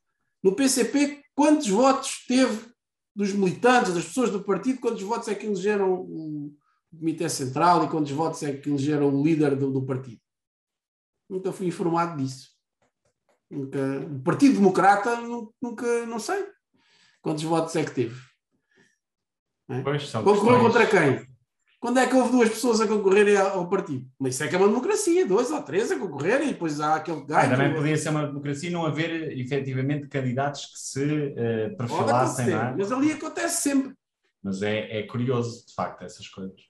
No 0.43 0.55
PCP, 0.55 1.24
quantos 1.34 1.68
votos 1.68 2.24
teve 2.26 2.70
dos 3.14 3.32
militantes, 3.32 3.95
das 3.95 4.05
pessoas 4.05 4.30
do 4.30 4.43
partido, 4.43 4.80
quantos 4.80 5.03
votos 5.03 5.28
é 5.28 5.34
que 5.34 5.47
elegeram 5.47 5.93
o 5.93 6.55
Comitê 6.91 7.28
Central 7.28 7.84
e 7.84 7.88
quantos 7.88 8.12
votos 8.12 8.43
é 8.43 8.53
que 8.53 8.68
elegeram 8.68 9.09
o 9.09 9.22
líder 9.22 9.57
do, 9.57 9.70
do 9.70 9.84
partido? 9.84 10.20
Nunca 11.28 11.53
fui 11.53 11.66
informado 11.66 12.22
disso. 12.22 12.51
Nunca, 13.51 13.78
o 14.01 14.20
Partido 14.20 14.55
Democrata, 14.55 15.16
nunca, 15.61 16.07
não 16.07 16.18
sei 16.18 16.47
quantos 17.20 17.43
votos 17.43 17.74
é 17.76 17.84
que 17.84 17.91
teve. 17.91 18.30
Pois, 19.85 20.09
são 20.09 20.25
Concorreu 20.25 20.61
contra 20.61 20.87
quem? 20.87 21.29
Quando 21.81 21.99
é 21.99 22.07
que 22.07 22.14
houve 22.14 22.33
duas 22.33 22.51
pessoas 22.51 22.81
a 22.83 22.87
concorrerem 22.87 23.37
ao 23.39 23.66
partido? 23.66 24.07
Mas 24.18 24.35
isso 24.35 24.45
é 24.45 24.49
que 24.49 24.55
é 24.55 24.59
uma 24.59 24.68
democracia, 24.68 25.25
dois 25.27 25.51
ou 25.51 25.62
três 25.62 25.91
a 25.91 25.99
concorrerem 25.99 26.49
e 26.49 26.53
depois 26.53 26.79
há 26.79 26.97
aquele 26.97 27.25
que 27.25 27.33
Ah, 27.33 27.49
também 27.49 27.73
podia 27.75 27.97
ser 27.97 28.11
uma 28.11 28.27
democracia 28.27 28.68
e 28.68 28.73
não 28.73 28.85
haver 28.85 29.39
efetivamente 29.39 30.07
candidatos 30.07 30.66
que 30.66 30.79
se 30.79 31.35
eh, 31.37 31.68
Pode 31.71 31.77
perfilassem, 31.77 32.47
não 32.49 32.61
é? 32.61 32.75
mas 32.77 32.93
ali 32.93 33.12
acontece 33.12 33.62
sempre. 33.62 33.95
Mas 34.43 34.61
é, 34.62 34.99
é 34.99 35.03
curioso, 35.05 35.66
de 35.66 35.75
facto, 35.75 36.03
essas 36.03 36.29
coisas. 36.29 36.61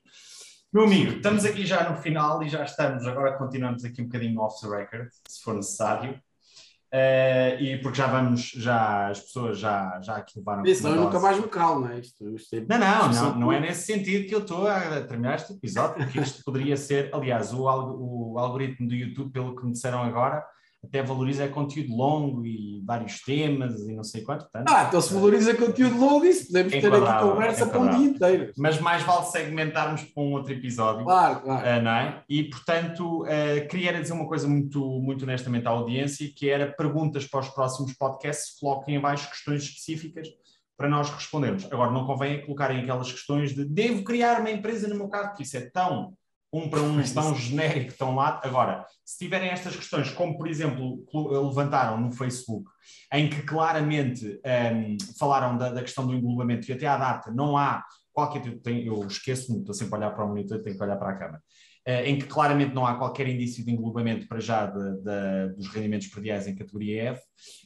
Meu 0.72 0.84
amigo, 0.84 1.16
estamos 1.16 1.44
aqui 1.44 1.66
já 1.66 1.90
no 1.90 1.96
final 1.96 2.40
e 2.44 2.48
já 2.48 2.62
estamos, 2.62 3.04
agora 3.04 3.36
continuamos 3.36 3.84
aqui 3.84 4.02
um 4.02 4.04
bocadinho 4.06 4.40
off 4.40 4.60
the 4.60 4.68
record, 4.68 5.08
se 5.28 5.42
for 5.42 5.54
necessário. 5.54 6.20
Eh, 6.92 7.56
e 7.60 7.78
porque 7.78 7.98
já 7.98 8.08
vamos, 8.08 8.50
já 8.56 9.08
as 9.08 9.20
pessoas 9.20 9.58
já, 9.58 10.00
já 10.02 10.16
aqui 10.16 10.38
levaram. 10.38 10.64
Isso, 10.64 10.86
eu 10.88 10.96
nunca 10.96 11.20
mais 11.20 11.38
me 11.38 11.46
calo, 11.46 11.80
não 11.82 11.88
é? 11.88 12.00
Isto, 12.00 12.28
isto 12.34 12.56
é- 12.56 12.60
Não, 12.68 12.78
não, 12.78 13.12
não, 13.12 13.38
não 13.38 13.52
é 13.52 13.60
nesse 13.60 13.86
sentido 13.86 14.26
que 14.28 14.34
eu 14.34 14.40
estou 14.40 14.66
a 14.66 15.00
terminar 15.02 15.36
este 15.36 15.52
episódio, 15.52 15.96
porque 16.04 16.18
isto 16.20 16.42
poderia 16.44 16.76
ser, 16.76 17.08
aliás, 17.14 17.52
o, 17.54 17.62
o 17.62 18.38
algoritmo 18.38 18.88
do 18.88 18.94
YouTube, 18.94 19.30
pelo 19.30 19.54
que 19.54 19.64
me 19.64 19.72
disseram 19.72 20.02
agora, 20.02 20.44
até 20.82 21.02
valoriza 21.02 21.46
conteúdo 21.48 21.94
longo 21.94 22.44
e 22.44 22.82
vários 22.84 23.20
temas 23.20 23.80
e 23.80 23.94
não 23.94 24.02
sei 24.02 24.22
quanto, 24.22 24.42
portanto, 24.42 24.68
Ah, 24.68 24.86
então 24.88 25.00
se 25.00 25.12
valoriza 25.12 25.54
conteúdo 25.54 25.98
longo, 25.98 26.24
isso 26.24 26.46
podemos 26.46 26.72
ter 26.72 26.92
aqui 26.92 27.20
conversa 27.20 27.66
para 27.66 27.80
um 27.80 27.90
dia 27.90 28.06
inteiro. 28.06 28.52
mas 28.56 28.80
mais 28.80 29.02
vale 29.02 29.26
segmentarmos 29.26 30.02
para 30.02 30.22
um 30.22 30.32
outro 30.32 30.52
episódio. 30.52 31.04
Claro, 31.04 31.40
claro. 31.40 31.80
Uh, 31.80 31.82
não 31.82 31.90
é? 31.90 32.22
E, 32.28 32.44
portanto, 32.44 33.22
uh, 33.22 33.68
queria 33.68 34.00
dizer 34.00 34.14
uma 34.14 34.26
coisa 34.26 34.48
muito, 34.48 34.80
muito 35.00 35.24
honestamente 35.24 35.66
à 35.66 35.70
audiência, 35.70 36.30
que 36.34 36.48
era 36.48 36.66
perguntas 36.66 37.26
para 37.26 37.40
os 37.40 37.48
próximos 37.48 37.92
podcasts, 37.92 38.58
coloquem 38.58 38.96
em 38.96 39.00
baixo 39.00 39.28
questões 39.28 39.62
específicas 39.62 40.28
para 40.80 40.88
nós 40.88 41.10
respondermos. 41.10 41.66
Agora, 41.70 41.90
não 41.90 42.06
convém 42.06 42.36
é 42.36 42.38
colocarem 42.38 42.80
aquelas 42.80 43.12
questões 43.12 43.54
de 43.54 43.66
devo 43.66 44.02
criar 44.02 44.40
uma 44.40 44.50
empresa 44.50 44.88
no 44.88 44.94
meu 44.94 45.08
caso, 45.08 45.28
porque 45.28 45.42
isso 45.42 45.58
é 45.58 45.60
tão 45.60 46.14
um 46.52 46.68
para 46.68 46.82
um, 46.82 47.00
tão 47.14 47.34
genérico, 47.34 47.96
tão 47.96 48.14
lá. 48.14 48.40
Agora, 48.42 48.84
se 49.04 49.18
tiverem 49.18 49.50
estas 49.50 49.76
questões, 49.76 50.10
como 50.10 50.36
por 50.36 50.48
exemplo 50.48 51.04
levantaram 51.14 52.00
no 52.00 52.10
Facebook, 52.12 52.68
em 53.12 53.30
que 53.30 53.42
claramente 53.42 54.40
um, 54.74 54.96
falaram 55.18 55.56
da, 55.56 55.70
da 55.70 55.82
questão 55.82 56.06
do 56.06 56.14
englobamento 56.14 56.68
e 56.68 56.72
até 56.74 56.86
à 56.86 56.96
data 56.96 57.30
não 57.30 57.56
há 57.56 57.84
qualquer 58.12 58.42
tipo, 58.42 58.58
tem- 58.58 58.84
eu 58.84 59.06
esqueço-me, 59.06 59.60
estou 59.60 59.74
sempre 59.74 59.94
a 59.94 59.98
olhar 59.98 60.10
para 60.10 60.24
o 60.24 60.28
monitor, 60.28 60.60
tenho 60.60 60.76
que 60.76 60.82
olhar 60.82 60.96
para 60.96 61.10
a 61.10 61.16
câmara. 61.16 61.42
uh, 61.86 62.04
em 62.04 62.18
que 62.18 62.26
claramente 62.26 62.74
não 62.74 62.86
há 62.86 62.96
qualquer 62.96 63.28
indício 63.28 63.64
de 63.64 63.70
englobamento 63.70 64.26
para 64.28 64.40
já 64.40 64.66
de, 64.66 64.96
de, 65.02 65.54
dos 65.56 65.68
rendimentos 65.68 66.08
prediais 66.08 66.46
em 66.46 66.54
categoria 66.54 67.10
F, 67.12 67.22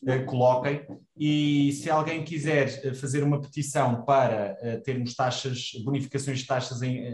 uh, 0.09 0.25
coloquem. 0.27 0.87
E 1.17 1.73
se 1.73 1.91
alguém 1.91 2.25
quiser 2.25 2.95
fazer 2.95 3.23
uma 3.23 3.41
petição 3.41 4.05
para 4.05 4.57
termos 4.83 5.15
taxas, 5.15 5.71
bonificações 5.85 6.41
de 6.41 6.47
taxas 6.47 6.83
em, 6.83 7.05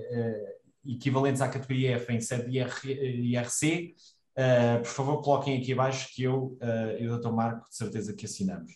equivalentes 0.85 1.43
à 1.43 1.49
categoria 1.49 1.97
F 1.97 2.13
em 2.13 2.21
sede 2.21 2.59
IRC, 2.59 3.95
por 4.79 4.89
favor 4.89 5.23
coloquem 5.23 5.59
aqui 5.59 5.73
abaixo 5.73 6.09
que 6.15 6.23
eu 6.23 6.59
e 6.99 7.07
o 7.09 7.19
Dr. 7.19 7.31
Marco 7.31 7.69
de 7.69 7.77
certeza 7.77 8.15
que 8.15 8.25
assinamos. 8.27 8.73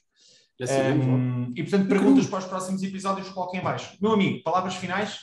Um, 0.60 1.50
e 1.56 1.62
portanto, 1.62 1.88
perguntas 1.88 2.26
para 2.26 2.38
os 2.38 2.44
próximos 2.44 2.82
episódios, 2.82 3.28
coloquem 3.30 3.60
em 3.60 3.62
baixo. 3.62 3.96
Meu 4.00 4.12
amigo, 4.12 4.42
palavras 4.42 4.74
finais? 4.76 5.20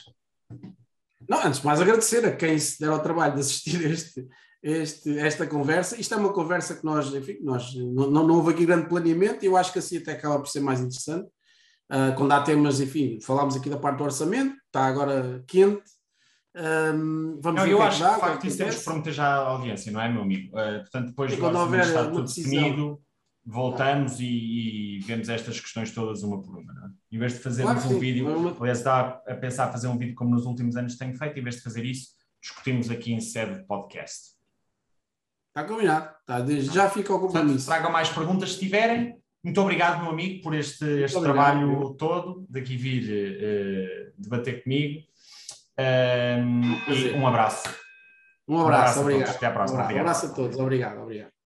Não, 1.28 1.44
antes 1.44 1.60
de 1.60 1.66
mais 1.66 1.80
agradecer 1.80 2.24
a 2.26 2.36
quem 2.36 2.58
se 2.58 2.78
der 2.78 2.90
ao 2.90 3.00
trabalho 3.00 3.34
de 3.34 3.40
assistir 3.40 3.80
este, 3.90 4.26
este, 4.62 5.18
esta 5.18 5.46
conversa. 5.46 5.98
Isto 5.98 6.14
é 6.14 6.16
uma 6.18 6.32
conversa 6.32 6.74
que 6.74 6.84
nós, 6.84 7.12
enfim, 7.14 7.38
nós 7.42 7.74
não, 7.74 8.10
não 8.10 8.34
houve 8.36 8.52
aqui 8.52 8.66
grande 8.66 8.88
planeamento, 8.88 9.42
e 9.42 9.46
eu 9.46 9.56
acho 9.56 9.72
que 9.72 9.78
assim 9.78 9.98
até 9.98 10.12
acaba 10.12 10.38
por 10.38 10.48
ser 10.48 10.60
mais 10.60 10.80
interessante. 10.80 11.26
Uh, 11.90 12.14
quando 12.16 12.32
há 12.32 12.42
temas, 12.42 12.80
enfim, 12.80 13.18
falámos 13.20 13.56
aqui 13.56 13.70
da 13.70 13.78
parte 13.78 13.98
do 13.98 14.04
orçamento, 14.04 14.54
está 14.66 14.84
agora 14.84 15.42
quente. 15.46 15.82
Um, 16.54 17.38
vamos 17.40 17.60
não, 17.62 17.66
eu 17.66 17.78
que 17.78 17.82
acho 17.84 17.96
que, 17.96 18.02
dá, 18.02 18.14
de 18.14 18.20
facto, 18.20 18.46
isso 18.46 18.58
temos 18.58 18.76
que 18.76 18.84
prometer 18.84 19.12
já 19.12 19.26
à 19.26 19.36
audiência, 19.36 19.90
não 19.90 20.00
é, 20.02 20.08
meu 20.12 20.22
amigo? 20.22 20.48
Uh, 20.56 20.80
portanto, 20.80 21.06
depois 21.08 21.32
E 21.32 21.40
houver 21.40 21.80
estar 21.80 22.04
tudo 22.10 22.22
decisão. 22.24 22.50
definido, 22.62 23.02
voltamos 23.44 24.20
e, 24.20 24.26
e 24.26 24.98
vemos 25.00 25.28
estas 25.30 25.58
questões 25.58 25.90
todas 25.92 26.22
uma 26.22 26.42
por 26.42 26.58
uma. 26.58 26.72
Não 26.72 26.86
é? 26.86 26.90
Em 27.10 27.18
vez 27.18 27.32
de 27.32 27.38
fazermos 27.38 27.72
Claro 27.74 27.88
um 27.88 27.92
sim. 27.94 27.98
vídeo, 28.00 28.28
é 28.30 28.36
uma- 28.36 28.56
aliás, 28.60 28.78
está 28.78 29.22
a 29.26 29.34
pensar 29.34 29.72
fazer 29.72 29.88
um 29.88 29.96
vídeo 29.96 30.14
como 30.14 30.30
nos 30.30 30.44
últimos 30.44 30.76
anos 30.76 30.96
tenho 30.96 31.16
feito, 31.16 31.38
em 31.38 31.42
vez 31.42 31.56
de 31.56 31.62
fazer 31.62 31.84
isso, 31.86 32.08
discutimos 32.40 32.90
aqui 32.90 33.12
em 33.14 33.20
sede 33.20 33.60
de 33.60 33.64
podcast. 33.66 34.32
Está 35.48 35.64
combinado. 35.64 36.10
Desde 36.46 36.74
já 36.74 36.88
fica 36.88 37.14
o 37.14 37.20
compromisso. 37.20 37.66
tragam 37.66 37.90
mais 37.90 38.08
perguntas 38.08 38.52
se 38.54 38.58
tiverem. 38.60 39.16
Muito 39.44 39.60
obrigado, 39.60 40.02
meu 40.02 40.12
amigo, 40.12 40.40
por 40.42 40.54
este, 40.54 40.84
este 41.02 41.20
trabalho 41.20 41.94
todo, 41.98 42.46
daqui 42.48 42.76
vir 42.76 43.04
eh, 43.10 44.12
debater 44.16 44.62
comigo. 44.62 45.00
Um, 45.78 46.72
e 46.72 46.80
Prazer. 46.84 47.16
um 47.16 47.26
abraço. 47.26 47.68
Um 48.48 48.60
abraço 48.60 48.66
abraço, 48.66 49.00
a 49.00 49.02
todos. 49.02 49.14
obrigado. 49.14 49.36
Até 49.36 49.46
à 49.46 49.50
próxima. 49.52 49.80
Um 49.80 49.82
abraço, 49.82 49.84
Obrigado. 49.84 50.04
um 50.04 50.08
abraço 50.08 50.26
a 50.26 50.34
todos. 50.34 50.58
Obrigado, 50.58 51.00
obrigado. 51.02 51.32